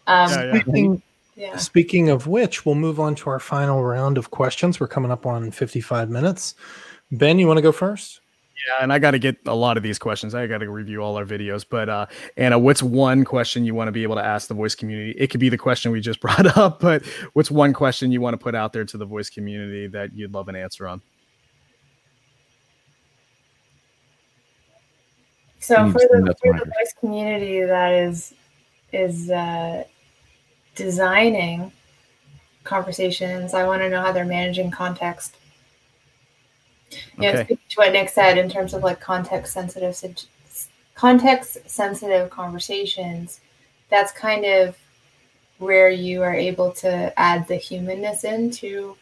Um, 0.08 0.30
Yeah, 0.32 0.44
yeah. 0.54 0.62
speaking, 0.62 1.02
yeah. 1.36 1.58
speaking 1.58 2.10
of 2.10 2.28
which, 2.28 2.66
we'll 2.66 2.76
move 2.76 3.00
on 3.00 3.14
to 3.16 3.30
our 3.30 3.40
final 3.40 3.84
round 3.84 4.18
of 4.18 4.32
questions. 4.32 4.80
We're 4.80 4.88
coming 4.88 5.12
up 5.12 5.26
on 5.26 5.52
55 5.52 6.10
minutes. 6.10 6.56
Ben, 7.12 7.38
you 7.40 7.46
want 7.48 7.58
to 7.58 7.62
go 7.62 7.72
first? 7.74 8.21
Yeah, 8.68 8.84
and 8.84 8.94
I 8.94 9.00
got 9.00 9.12
to 9.12 9.20
get 9.20 9.38
a 9.48 9.56
lot 9.56 9.78
of 9.78 9.84
these 9.84 9.98
questions. 9.98 10.36
I 10.36 10.46
got 10.46 10.60
to 10.60 10.70
review 10.70 11.02
all 11.02 11.16
our 11.18 11.26
videos. 11.26 11.66
But 11.68 11.90
uh, 11.90 12.06
Anna, 12.38 12.60
what's 12.60 12.84
one 12.84 13.24
question 13.24 13.66
you 13.66 13.74
want 13.74 13.88
to 13.88 13.92
be 13.92 14.04
able 14.04 14.16
to 14.16 14.24
ask 14.24 14.48
the 14.48 14.54
voice 14.54 14.76
community? 14.76 15.12
It 15.18 15.28
could 15.28 15.40
be 15.40 15.50
the 15.50 15.58
question 15.58 15.92
we 15.92 16.02
just 16.02 16.20
brought 16.22 16.58
up, 16.58 16.80
but 16.80 17.06
what's 17.34 17.50
one 17.50 17.74
question 17.74 18.12
you 18.12 18.22
want 18.22 18.34
to 18.34 18.38
put 18.38 18.54
out 18.54 18.74
there 18.74 18.86
to 18.86 18.98
the 18.98 19.06
voice 19.06 19.30
community 19.30 19.88
that 19.88 20.14
you'd 20.14 20.34
love 20.34 20.48
an 20.48 20.56
answer 20.56 20.88
on? 20.88 21.02
So 25.60 25.92
for 25.92 26.00
the, 26.00 26.36
for 26.42 26.54
the 26.54 26.66
voice 26.66 26.94
community 27.00 27.62
that 27.62 27.94
is 27.94 28.34
is 28.92 29.30
uh, 29.30 29.84
designing 30.76 31.72
conversations, 32.64 33.54
I 33.54 33.66
want 33.66 33.82
to 33.82 33.90
know 33.90 34.02
how 34.02 34.12
they're 34.12 34.26
managing 34.26 34.72
context. 34.72 35.38
Okay. 37.20 37.34
know, 37.34 37.44
to 37.44 37.58
what 37.76 37.94
Nick 37.94 38.10
said 38.10 38.38
in 38.38 38.50
terms 38.50 38.74
of 38.74 38.84
like 38.84 39.00
context 39.00 39.54
sensitive 39.54 39.98
context 40.96 41.70
sensitive 41.70 42.30
conversations, 42.30 43.42
that's 43.90 44.12
kind 44.12 44.46
of 44.46 44.78
where 45.58 45.90
you 45.90 46.22
are 46.22 46.34
able 46.34 46.72
to 46.72 47.14
add 47.20 47.48
the 47.48 47.56
humanness 47.56 48.24
into 48.24 48.96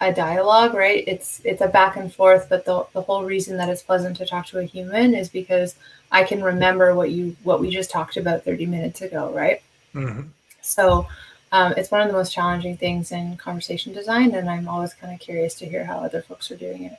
a 0.00 0.12
dialogue, 0.12 0.74
right? 0.74 1.04
It's 1.06 1.40
it's 1.44 1.60
a 1.60 1.68
back 1.68 1.96
and 1.96 2.12
forth, 2.12 2.48
but 2.48 2.64
the, 2.64 2.86
the 2.92 3.02
whole 3.02 3.24
reason 3.24 3.56
that 3.56 3.68
it's 3.68 3.82
pleasant 3.82 4.16
to 4.18 4.26
talk 4.26 4.46
to 4.46 4.58
a 4.58 4.64
human 4.64 5.14
is 5.14 5.28
because 5.28 5.76
I 6.12 6.24
can 6.24 6.42
remember 6.42 6.94
what 6.94 7.10
you 7.10 7.36
what 7.42 7.60
we 7.60 7.70
just 7.70 7.90
talked 7.90 8.16
about 8.16 8.44
30 8.44 8.66
minutes 8.66 9.02
ago, 9.02 9.32
right? 9.32 9.62
Mm-hmm. 9.94 10.28
So 10.60 11.06
um, 11.52 11.74
it's 11.76 11.90
one 11.90 12.00
of 12.00 12.08
the 12.08 12.14
most 12.14 12.32
challenging 12.32 12.76
things 12.76 13.12
in 13.12 13.36
conversation 13.36 13.92
design, 13.92 14.34
and 14.34 14.50
I'm 14.50 14.68
always 14.68 14.94
kind 14.94 15.14
of 15.14 15.20
curious 15.20 15.54
to 15.56 15.66
hear 15.66 15.84
how 15.84 15.98
other 15.98 16.22
folks 16.22 16.50
are 16.50 16.56
doing 16.56 16.84
it. 16.84 16.98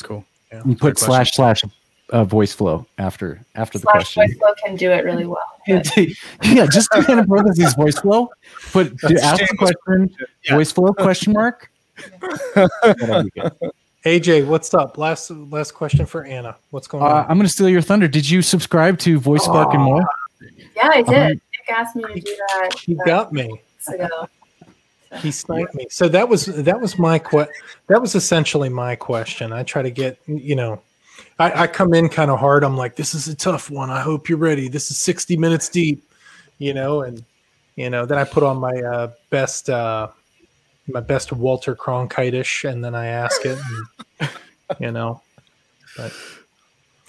That's 0.00 0.08
cool. 0.08 0.24
Yeah. 0.50 0.62
You 0.64 0.76
put 0.76 0.98
slash 0.98 1.32
slash 1.32 1.62
uh, 2.10 2.24
Voiceflow 2.24 2.86
after 2.98 3.40
after 3.54 3.78
slash 3.78 3.82
the 3.82 3.86
question. 3.86 4.22
Voice 4.22 4.38
flow 4.38 4.54
can 4.64 4.76
do 4.76 4.90
it 4.90 5.04
really 5.04 5.26
well. 5.26 5.38
yeah, 5.68 6.66
just 6.66 6.90
do 6.92 7.02
kind 7.02 7.20
of 7.20 7.28
parentheses 7.28 7.74
Voiceflow. 7.74 8.28
Put 8.72 8.92
ask 9.22 9.46
the 9.46 9.56
question 9.58 10.10
yeah. 10.44 10.54
Voiceflow 10.54 10.96
question 10.96 11.34
mark. 11.34 11.70
AJ, 14.06 14.46
what's 14.46 14.72
up? 14.72 14.96
Last 14.96 15.30
last 15.30 15.72
question 15.72 16.06
for 16.06 16.24
Anna. 16.24 16.56
What's 16.70 16.86
going 16.86 17.04
uh, 17.04 17.06
on? 17.06 17.22
I'm 17.28 17.36
going 17.36 17.42
to 17.42 17.52
steal 17.52 17.68
your 17.68 17.82
thunder. 17.82 18.08
Did 18.08 18.28
you 18.28 18.40
subscribe 18.40 18.98
to 19.00 19.20
voicespark 19.20 19.74
and 19.74 19.82
more? 19.82 20.04
Yeah, 20.74 20.88
I 20.88 21.02
did. 21.02 21.14
Um, 21.14 21.28
Nick 21.28 21.68
asked 21.68 21.94
me 21.94 22.04
to 22.04 22.20
do 22.20 22.36
that. 22.36 22.88
You 22.88 22.98
uh, 23.02 23.04
got 23.04 23.34
me. 23.34 23.60
Ago. 23.86 24.28
He 25.18 25.30
sniped 25.32 25.74
me. 25.74 25.86
So 25.90 26.08
that 26.08 26.28
was 26.28 26.46
that 26.46 26.80
was 26.80 26.98
my 26.98 27.18
que- 27.18 27.48
that 27.88 28.00
was 28.00 28.14
essentially 28.14 28.68
my 28.68 28.94
question. 28.94 29.52
I 29.52 29.64
try 29.64 29.82
to 29.82 29.90
get 29.90 30.18
you 30.26 30.54
know, 30.54 30.80
I, 31.38 31.62
I 31.62 31.66
come 31.66 31.94
in 31.94 32.08
kind 32.08 32.30
of 32.30 32.38
hard. 32.38 32.62
I'm 32.62 32.76
like, 32.76 32.96
this 32.96 33.14
is 33.14 33.26
a 33.26 33.34
tough 33.34 33.70
one. 33.70 33.90
I 33.90 34.00
hope 34.00 34.28
you're 34.28 34.38
ready. 34.38 34.68
This 34.68 34.90
is 34.90 34.98
60 34.98 35.36
minutes 35.36 35.68
deep, 35.68 36.04
you 36.58 36.74
know, 36.74 37.02
and 37.02 37.24
you 37.76 37.90
know, 37.90 38.06
then 38.06 38.18
I 38.18 38.24
put 38.24 38.42
on 38.42 38.58
my 38.58 38.74
uh, 38.80 39.10
best 39.30 39.68
uh, 39.68 40.08
my 40.86 41.00
best 41.00 41.32
Walter 41.32 41.74
Cronkite-ish, 41.74 42.64
and 42.64 42.84
then 42.84 42.94
I 42.94 43.06
ask 43.06 43.44
it, 43.44 43.58
and, 44.20 44.30
you 44.78 44.90
know. 44.90 45.22
But 45.96 46.12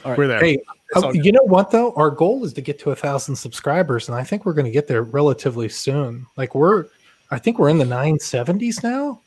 we're 0.06 0.28
there. 0.28 0.40
Hey, 0.40 0.60
uh, 0.96 1.12
you 1.12 1.32
know 1.32 1.44
what 1.44 1.72
though? 1.72 1.94
Our 1.94 2.10
goal 2.10 2.44
is 2.46 2.54
to 2.54 2.62
get 2.62 2.80
to 2.80 2.92
a 2.92 2.96
thousand 2.96 3.36
subscribers, 3.36 4.10
and 4.10 4.18
I 4.18 4.24
think 4.24 4.46
we're 4.46 4.54
going 4.54 4.66
to 4.66 4.72
get 4.72 4.88
there 4.88 5.04
relatively 5.04 5.70
soon. 5.70 6.26
Like 6.38 6.56
we're, 6.56 6.86
I 7.32 7.40
think 7.40 7.58
we're 7.58 7.70
in 7.70 7.78
the 7.78 7.86
970s 7.86 8.84
now. 8.84 9.22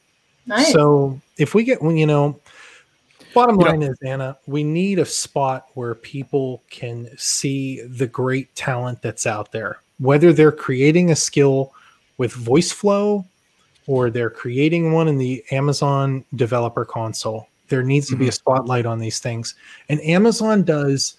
Nice. 0.47 0.73
So 0.73 1.21
if 1.39 1.55
we 1.55 1.65
get, 1.65 1.83
you 1.83 2.07
know, 2.07 2.39
bottom 3.33 3.57
line 3.57 3.81
you 3.81 3.89
know, 3.89 3.93
is 3.93 3.99
Anna, 4.05 4.37
we 4.47 4.63
need 4.63 4.99
a 4.99 5.05
spot 5.05 5.69
where 5.75 5.95
people 5.95 6.63
can 6.71 7.09
see 7.17 7.83
the 7.83 8.07
great 8.07 8.55
talent 8.55 9.01
that's 9.01 9.27
out 9.27 9.53
there, 9.53 9.81
whether 9.99 10.33
they're 10.33 10.53
creating 10.53 11.11
a 11.11 11.17
skill 11.17 11.73
with 12.19 12.35
Voiceflow 12.35 13.25
or 13.87 14.11
they're 14.11 14.31
creating 14.31 14.93
one 14.93 15.09
in 15.09 15.19
the 15.19 15.43
Amazon 15.51 16.25
developer 16.37 16.85
console. 16.85 17.49
There 17.69 17.83
needs 17.83 18.09
to 18.09 18.17
be 18.17 18.27
a 18.27 18.29
mm-hmm. 18.29 18.35
spotlight 18.35 18.87
on 18.87 18.99
these 18.99 19.19
things. 19.19 19.55
And 19.89 20.01
Amazon 20.03 20.63
does 20.63 21.17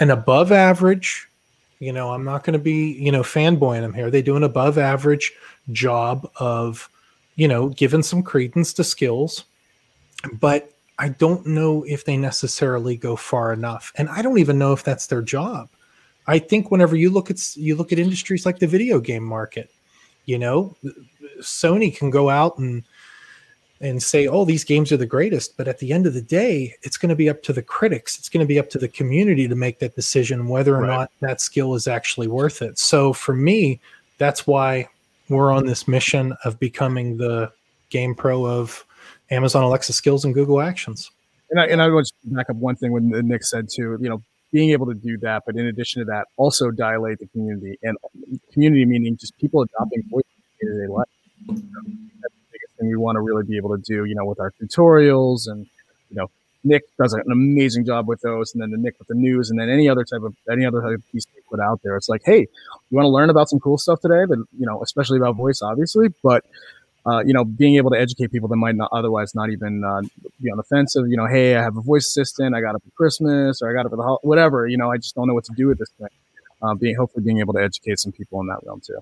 an 0.00 0.10
above 0.10 0.52
average, 0.52 1.28
you 1.80 1.92
know, 1.92 2.12
I'm 2.12 2.24
not 2.24 2.44
going 2.44 2.54
to 2.54 2.58
be, 2.58 2.92
you 2.92 3.12
know, 3.12 3.22
fanboying 3.22 3.82
them 3.82 3.94
here. 3.94 4.10
They 4.10 4.22
do 4.22 4.36
an 4.36 4.42
above 4.42 4.78
average 4.78 5.32
job 5.72 6.30
of, 6.36 6.88
you 7.36 7.48
know, 7.48 7.68
giving 7.68 8.02
some 8.02 8.22
credence 8.22 8.72
to 8.74 8.84
skills. 8.84 9.44
But 10.32 10.72
I 10.98 11.10
don't 11.10 11.46
know 11.46 11.84
if 11.84 12.04
they 12.04 12.16
necessarily 12.16 12.96
go 12.96 13.14
far 13.16 13.52
enough. 13.52 13.92
And 13.96 14.08
I 14.08 14.22
don't 14.22 14.38
even 14.38 14.58
know 14.58 14.72
if 14.72 14.82
that's 14.82 15.06
their 15.06 15.22
job. 15.22 15.68
I 16.26 16.38
think 16.38 16.70
whenever 16.70 16.96
you 16.96 17.10
look 17.10 17.30
at 17.30 17.56
you 17.56 17.74
look 17.74 17.92
at 17.92 17.98
industries 17.98 18.44
like 18.44 18.58
the 18.58 18.66
video 18.66 19.00
game 19.00 19.24
market, 19.24 19.70
you 20.26 20.38
know, 20.38 20.76
Sony 21.40 21.96
can 21.96 22.10
go 22.10 22.28
out 22.28 22.58
and 22.58 22.84
and 23.80 24.02
say, 24.02 24.26
"Oh, 24.26 24.44
these 24.44 24.64
games 24.64 24.92
are 24.92 24.98
the 24.98 25.06
greatest," 25.06 25.56
but 25.56 25.68
at 25.68 25.78
the 25.78 25.92
end 25.92 26.06
of 26.06 26.12
the 26.12 26.20
day, 26.20 26.74
it's 26.82 26.98
going 26.98 27.08
to 27.08 27.16
be 27.16 27.30
up 27.30 27.42
to 27.44 27.52
the 27.52 27.62
critics. 27.62 28.18
It's 28.18 28.28
going 28.28 28.44
to 28.44 28.48
be 28.48 28.58
up 28.58 28.68
to 28.70 28.78
the 28.78 28.88
community 28.88 29.48
to 29.48 29.54
make 29.54 29.78
that 29.78 29.96
decision 29.96 30.48
whether 30.48 30.76
or 30.76 30.82
right. 30.82 30.88
not 30.88 31.10
that 31.20 31.40
skill 31.40 31.74
is 31.74 31.88
actually 31.88 32.28
worth 32.28 32.60
it. 32.60 32.78
So 32.78 33.12
for 33.14 33.34
me, 33.34 33.80
that's 34.18 34.46
why 34.46 34.88
we're 35.28 35.52
on 35.52 35.66
this 35.66 35.86
mission 35.86 36.34
of 36.44 36.58
becoming 36.58 37.16
the 37.16 37.50
GamePro 37.90 38.48
of 38.48 38.84
Amazon 39.30 39.62
Alexa 39.62 39.92
skills 39.92 40.24
and 40.24 40.34
Google 40.34 40.60
Actions. 40.60 41.10
And 41.50 41.60
I, 41.60 41.66
and 41.66 41.80
I 41.80 41.88
want 41.88 42.06
to 42.06 42.12
back 42.24 42.50
up 42.50 42.56
one 42.56 42.76
thing 42.76 42.92
when 42.92 43.08
Nick 43.26 43.44
said 43.44 43.68
too, 43.68 43.98
you 44.00 44.08
know, 44.08 44.22
being 44.52 44.70
able 44.70 44.86
to 44.86 44.94
do 44.94 45.18
that, 45.18 45.42
but 45.46 45.56
in 45.56 45.66
addition 45.66 46.00
to 46.00 46.06
that, 46.06 46.26
also 46.36 46.70
dilate 46.70 47.18
the 47.18 47.26
community 47.28 47.78
and 47.82 47.96
community 48.52 48.84
meaning 48.84 49.16
just 49.16 49.36
people 49.38 49.62
adopting 49.62 50.02
voice 50.10 50.24
in 50.60 50.78
their 50.78 50.88
life. 50.88 51.06
That's 51.46 51.60
the 51.60 52.30
biggest 52.52 52.72
thing 52.78 52.88
we 52.88 52.96
want 52.96 53.16
to 53.16 53.20
really 53.20 53.44
be 53.44 53.56
able 53.56 53.76
to 53.76 53.82
do, 53.82 54.04
you 54.04 54.14
know, 54.14 54.24
with 54.24 54.40
our 54.40 54.52
tutorials 54.60 55.48
and, 55.48 55.66
you 56.10 56.16
know, 56.16 56.30
Nick 56.64 56.84
does 56.96 57.12
an 57.12 57.22
amazing 57.30 57.84
job 57.84 58.08
with 58.08 58.20
those, 58.20 58.52
and 58.52 58.60
then 58.60 58.70
the 58.70 58.76
Nick 58.76 58.98
with 58.98 59.08
the 59.08 59.14
news, 59.14 59.48
and 59.50 59.58
then 59.58 59.68
any 59.70 59.88
other 59.88 60.04
type 60.04 60.22
of 60.22 60.34
any 60.50 60.66
other 60.66 60.82
type 60.82 60.94
of 60.94 61.12
piece 61.12 61.24
put 61.50 61.60
out 61.60 61.80
there. 61.82 61.96
It's 61.96 62.08
like, 62.08 62.22
hey, 62.24 62.40
you 62.40 62.96
want 62.96 63.04
to 63.04 63.10
learn 63.10 63.30
about 63.30 63.48
some 63.48 63.60
cool 63.60 63.78
stuff 63.78 64.00
today, 64.00 64.24
but 64.26 64.38
you 64.58 64.66
know, 64.66 64.82
especially 64.82 65.18
about 65.18 65.36
voice, 65.36 65.62
obviously, 65.62 66.08
but 66.22 66.44
uh, 67.06 67.20
you 67.24 67.32
know, 67.32 67.44
being 67.44 67.76
able 67.76 67.90
to 67.90 67.98
educate 67.98 68.30
people 68.30 68.48
that 68.48 68.56
might 68.56 68.74
not 68.74 68.90
otherwise 68.92 69.34
not 69.34 69.50
even 69.50 69.82
uh, 69.82 70.02
be 70.42 70.50
on 70.50 70.56
the 70.56 70.62
fence 70.64 70.94
of, 70.94 71.08
you 71.08 71.16
know, 71.16 71.26
hey, 71.26 71.56
I 71.56 71.62
have 71.62 71.76
a 71.76 71.80
voice 71.80 72.06
assistant, 72.06 72.54
I 72.54 72.60
got 72.60 72.74
it 72.74 72.82
for 72.82 72.90
Christmas, 72.90 73.62
or 73.62 73.70
I 73.70 73.72
got 73.72 73.86
it 73.86 73.90
for 73.90 73.96
the 73.96 74.02
ho- 74.02 74.18
whatever. 74.22 74.66
You 74.66 74.76
know, 74.76 74.90
I 74.90 74.98
just 74.98 75.14
don't 75.14 75.26
know 75.26 75.34
what 75.34 75.44
to 75.44 75.52
do 75.56 75.68
with 75.68 75.78
this 75.78 75.90
thing. 75.98 76.08
Uh, 76.60 76.74
being 76.74 76.96
hopefully 76.96 77.24
being 77.24 77.38
able 77.38 77.54
to 77.54 77.62
educate 77.62 77.98
some 78.00 78.12
people 78.12 78.40
in 78.40 78.48
that 78.48 78.58
realm 78.64 78.80
too. 78.80 78.98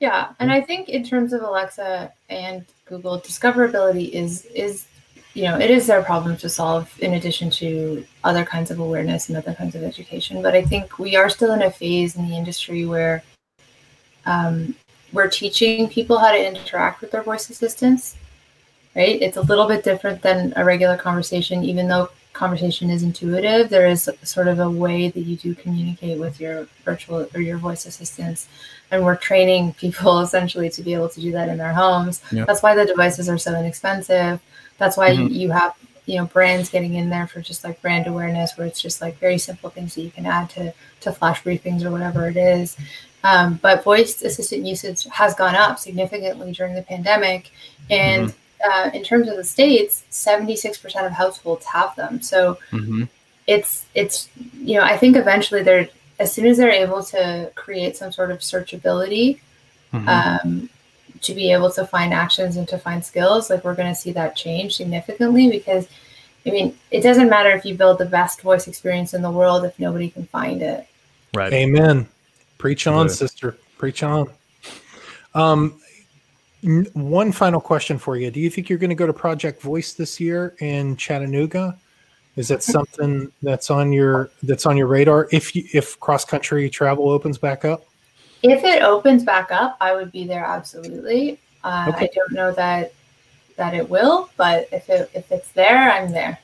Yeah, 0.00 0.32
and 0.40 0.50
I 0.50 0.60
think 0.60 0.88
in 0.88 1.04
terms 1.04 1.32
of 1.32 1.42
Alexa 1.42 2.12
and 2.28 2.66
Google, 2.86 3.20
discoverability 3.20 4.10
is 4.10 4.46
is 4.46 4.86
you 5.34 5.44
know 5.44 5.58
it 5.58 5.70
is 5.70 5.86
their 5.86 6.02
problem 6.02 6.36
to 6.38 6.48
solve 6.48 6.92
in 7.00 7.14
addition 7.14 7.50
to 7.50 8.04
other 8.24 8.44
kinds 8.44 8.70
of 8.70 8.78
awareness 8.78 9.28
and 9.28 9.36
other 9.38 9.54
kinds 9.54 9.74
of 9.74 9.82
education. 9.82 10.42
But 10.42 10.54
I 10.54 10.62
think 10.62 10.98
we 10.98 11.16
are 11.16 11.28
still 11.28 11.52
in 11.52 11.62
a 11.62 11.70
phase 11.70 12.16
in 12.16 12.28
the 12.28 12.36
industry 12.36 12.84
where 12.84 13.22
um, 14.26 14.74
we're 15.12 15.28
teaching 15.28 15.88
people 15.88 16.18
how 16.18 16.32
to 16.32 16.46
interact 16.46 17.00
with 17.00 17.10
their 17.10 17.22
voice 17.22 17.48
assistants. 17.50 18.16
Right, 18.94 19.22
it's 19.22 19.38
a 19.38 19.42
little 19.42 19.66
bit 19.66 19.84
different 19.84 20.20
than 20.20 20.52
a 20.54 20.64
regular 20.66 20.98
conversation, 20.98 21.64
even 21.64 21.88
though 21.88 22.10
conversation 22.32 22.90
is 22.90 23.02
intuitive, 23.02 23.68
there 23.68 23.86
is 23.86 24.08
sort 24.22 24.48
of 24.48 24.58
a 24.58 24.70
way 24.70 25.10
that 25.10 25.20
you 25.20 25.36
do 25.36 25.54
communicate 25.54 26.18
with 26.18 26.40
your 26.40 26.66
virtual 26.84 27.26
or 27.34 27.40
your 27.40 27.58
voice 27.58 27.86
assistants. 27.86 28.48
And 28.90 29.04
we're 29.04 29.16
training 29.16 29.72
people 29.78 30.20
essentially 30.20 30.70
to 30.70 30.82
be 30.82 30.94
able 30.94 31.08
to 31.10 31.20
do 31.20 31.32
that 31.32 31.48
in 31.48 31.58
their 31.58 31.72
homes. 31.72 32.22
Yep. 32.32 32.46
That's 32.46 32.62
why 32.62 32.74
the 32.74 32.86
devices 32.86 33.28
are 33.28 33.38
so 33.38 33.58
inexpensive. 33.58 34.40
That's 34.82 34.96
why 34.96 35.10
mm-hmm. 35.10 35.28
you 35.28 35.52
have, 35.52 35.76
you 36.06 36.16
know, 36.16 36.26
brands 36.26 36.68
getting 36.68 36.94
in 36.94 37.08
there 37.08 37.28
for 37.28 37.40
just 37.40 37.62
like 37.62 37.80
brand 37.80 38.08
awareness, 38.08 38.56
where 38.56 38.66
it's 38.66 38.82
just 38.82 39.00
like 39.00 39.16
very 39.18 39.38
simple 39.38 39.70
things 39.70 39.94
that 39.94 40.02
you 40.02 40.10
can 40.10 40.26
add 40.26 40.50
to 40.50 40.74
to 41.02 41.12
flash 41.12 41.42
briefings 41.44 41.84
or 41.84 41.92
whatever 41.92 42.28
it 42.28 42.36
is. 42.36 42.76
Um, 43.22 43.60
but 43.62 43.84
voice 43.84 44.22
assistant 44.22 44.66
usage 44.66 45.04
has 45.04 45.36
gone 45.36 45.54
up 45.54 45.78
significantly 45.78 46.50
during 46.50 46.74
the 46.74 46.82
pandemic, 46.82 47.52
and 47.90 48.28
mm-hmm 48.28 48.38
uh, 48.64 48.90
in 48.94 49.02
terms 49.02 49.28
of 49.28 49.36
the 49.36 49.44
states, 49.44 50.04
76% 50.10 51.06
of 51.06 51.12
households 51.12 51.66
have 51.66 51.94
them. 51.96 52.20
So 52.22 52.58
mm-hmm. 52.70 53.04
it's 53.46 53.86
it's 53.94 54.28
you 54.54 54.76
know 54.76 54.84
I 54.84 54.96
think 54.96 55.16
eventually 55.16 55.62
they're 55.62 55.88
as 56.18 56.32
soon 56.32 56.46
as 56.46 56.58
they're 56.58 56.70
able 56.70 57.02
to 57.04 57.50
create 57.54 57.96
some 57.96 58.12
sort 58.12 58.30
of 58.30 58.38
searchability 58.38 59.40
mm-hmm. 59.92 60.08
um, 60.08 60.70
to 61.22 61.34
be 61.34 61.52
able 61.52 61.70
to 61.72 61.86
find 61.86 62.12
actions 62.12 62.56
and 62.56 62.68
to 62.68 62.78
find 62.78 63.04
skills, 63.04 63.50
like 63.50 63.64
we're 63.64 63.74
going 63.74 63.92
to 63.92 64.00
see 64.00 64.12
that 64.12 64.36
change 64.36 64.76
significantly 64.76 65.50
because. 65.50 65.88
I 66.44 66.50
mean, 66.50 66.76
it 66.90 67.02
doesn't 67.02 67.28
matter 67.28 67.50
if 67.50 67.64
you 67.64 67.76
build 67.76 67.98
the 67.98 68.04
best 68.04 68.40
voice 68.40 68.66
experience 68.66 69.14
in 69.14 69.22
the 69.22 69.30
world 69.30 69.64
if 69.64 69.78
nobody 69.78 70.10
can 70.10 70.26
find 70.26 70.60
it. 70.60 70.88
Right. 71.34 71.52
Amen. 71.52 72.08
Preach 72.58 72.88
on, 72.88 73.08
sister. 73.08 73.56
Preach 73.78 74.02
on. 74.02 74.28
Um, 75.36 75.80
One 76.94 77.32
final 77.32 77.60
question 77.60 77.98
for 77.98 78.16
you. 78.16 78.30
Do 78.30 78.40
you 78.40 78.50
think 78.50 78.68
you're 78.68 78.78
going 78.78 78.90
to 78.90 78.96
go 78.96 79.06
to 79.06 79.12
Project 79.12 79.62
Voice 79.62 79.94
this 79.94 80.18
year 80.20 80.56
in 80.58 80.96
Chattanooga? 80.96 81.76
Is 82.36 82.48
that 82.48 82.62
something 82.62 83.30
that's 83.42 83.70
on 83.70 83.92
your 83.92 84.30
that's 84.42 84.64
on 84.64 84.76
your 84.76 84.86
radar 84.86 85.28
if 85.32 85.54
you, 85.54 85.64
if 85.72 85.98
cross 86.00 86.24
country 86.24 86.70
travel 86.70 87.10
opens 87.10 87.36
back 87.36 87.64
up? 87.64 87.84
If 88.42 88.64
it 88.64 88.82
opens 88.82 89.24
back 89.24 89.50
up, 89.52 89.76
I 89.80 89.94
would 89.94 90.10
be 90.12 90.26
there 90.26 90.44
absolutely. 90.44 91.38
Uh, 91.64 91.86
Okay. 91.88 92.06
I 92.06 92.08
don't 92.14 92.32
know 92.32 92.52
that 92.52 92.92
that 93.56 93.74
it 93.74 93.88
will, 93.88 94.30
but 94.36 94.68
if 94.72 94.88
it 94.88 95.10
if 95.14 95.30
it's 95.30 95.52
there, 95.52 95.90
I'm 95.92 96.10
there. 96.10 96.38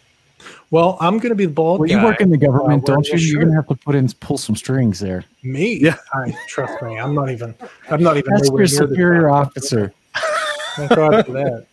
Well, 0.71 0.97
I'm 1.01 1.19
going 1.19 1.31
to 1.31 1.35
be 1.35 1.47
the 1.47 1.53
bald 1.53 1.81
Well, 1.81 1.89
guy. 1.89 1.97
you 2.01 2.05
work 2.05 2.21
in 2.21 2.31
the 2.31 2.37
government, 2.37 2.85
wearing 2.87 3.03
don't 3.03 3.09
a 3.09 3.17
you? 3.19 3.33
You're 3.33 3.41
gonna 3.43 3.57
have 3.57 3.67
to 3.69 3.75
put 3.75 3.97
in 3.97 4.09
pull 4.21 4.39
some 4.39 4.55
strings 4.55 5.01
there. 5.01 5.25
Me? 5.43 5.75
Yeah. 5.75 5.97
I, 6.15 6.33
trust 6.47 6.81
me. 6.83 6.99
I'm 6.99 7.15
not 7.15 7.31
even. 7.31 7.55
I'm 7.91 8.03
not 8.03 8.17
even. 8.19 8.33
That's 8.33 8.49
your 8.51 8.67
superior 8.69 9.31
officer. 9.31 9.93
Thank 10.77 10.95
God 10.95 11.27
for 11.27 11.33
that. 11.33 11.67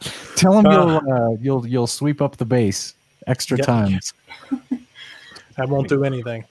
Tell 0.34 0.58
him 0.58 0.66
Uh, 0.66 0.70
you'll 0.72 1.12
uh, 1.12 1.36
you'll 1.40 1.66
you'll 1.66 1.86
sweep 1.86 2.20
up 2.20 2.36
the 2.36 2.44
base 2.44 2.94
extra 3.26 3.58
Yep. 3.58 3.66
times. 3.66 4.14
I 5.58 5.64
won't 5.66 5.88
do 5.88 6.04
anything. 6.04 6.44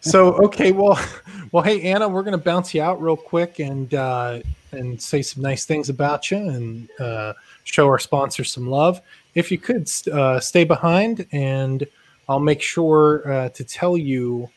So 0.00 0.34
okay, 0.44 0.72
well, 0.72 0.98
well, 1.52 1.62
hey 1.62 1.82
Anna, 1.82 2.08
we're 2.08 2.22
gonna 2.22 2.38
bounce 2.38 2.74
you 2.74 2.82
out 2.82 3.00
real 3.00 3.16
quick 3.16 3.58
and 3.58 3.92
uh, 3.94 4.40
and 4.72 5.00
say 5.00 5.22
some 5.22 5.42
nice 5.42 5.64
things 5.64 5.88
about 5.88 6.30
you 6.30 6.38
and 6.38 6.88
uh, 7.00 7.32
show 7.64 7.86
our 7.86 7.98
sponsors 7.98 8.52
some 8.52 8.68
love. 8.68 9.00
If 9.34 9.50
you 9.50 9.58
could 9.58 9.90
uh, 10.12 10.40
stay 10.40 10.64
behind, 10.64 11.26
and 11.32 11.86
I'll 12.28 12.40
make 12.40 12.62
sure 12.62 13.30
uh, 13.30 13.48
to 13.50 13.64
tell 13.64 13.96
you 13.96 14.48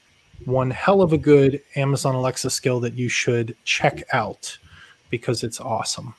one 0.45 0.71
hell 0.71 1.01
of 1.01 1.13
a 1.13 1.17
good 1.17 1.61
Amazon 1.75 2.15
Alexa 2.15 2.49
skill 2.49 2.79
that 2.79 2.93
you 2.93 3.09
should 3.09 3.55
check 3.65 4.03
out 4.13 4.57
because 5.09 5.43
it's 5.43 5.59
awesome. 5.59 6.15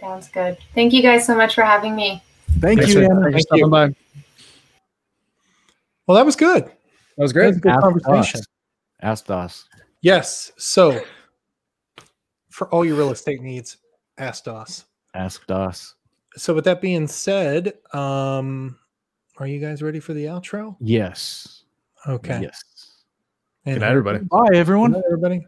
Sounds 0.00 0.28
good. 0.28 0.58
Thank 0.74 0.92
you 0.92 1.02
guys 1.02 1.26
so 1.26 1.36
much 1.36 1.54
for 1.54 1.62
having 1.62 1.94
me. 1.94 2.22
Thank 2.58 2.80
Thanks 2.80 2.94
you, 2.94 3.04
Anna. 3.04 3.30
Thank 3.30 3.46
you. 3.52 3.68
by. 3.68 3.94
Well, 6.06 6.16
that 6.16 6.26
was 6.26 6.36
good. 6.36 6.70
Was 7.16 7.16
That 7.16 7.22
was 7.22 7.32
great. 7.32 7.56
a 7.56 7.60
good 7.60 7.72
Ask 7.72 7.82
conversation. 7.82 8.40
us. 8.40 8.46
Ask 9.02 9.30
us. 9.30 9.64
Yes. 10.00 10.52
So, 10.58 11.02
for 12.50 12.68
all 12.68 12.84
your 12.84 12.96
real 12.96 13.10
estate 13.10 13.40
needs, 13.42 13.76
ask 14.18 14.46
us. 14.48 14.84
Ask 15.14 15.42
us. 15.50 15.94
So, 16.36 16.54
with 16.54 16.64
that 16.64 16.80
being 16.80 17.06
said, 17.06 17.74
um, 17.92 18.78
are 19.38 19.46
you 19.46 19.60
guys 19.60 19.82
ready 19.82 20.00
for 20.00 20.12
the 20.14 20.26
outro? 20.26 20.76
Yes. 20.80 21.64
Okay. 22.06 22.40
Yes. 22.42 22.60
And 23.64 23.76
Good 23.76 23.80
night, 23.80 23.90
everybody. 23.90 24.18
Bye, 24.24 24.48
Good 24.50 24.56
everyone. 24.56 24.92
night, 24.92 25.02
everybody. 25.06 25.46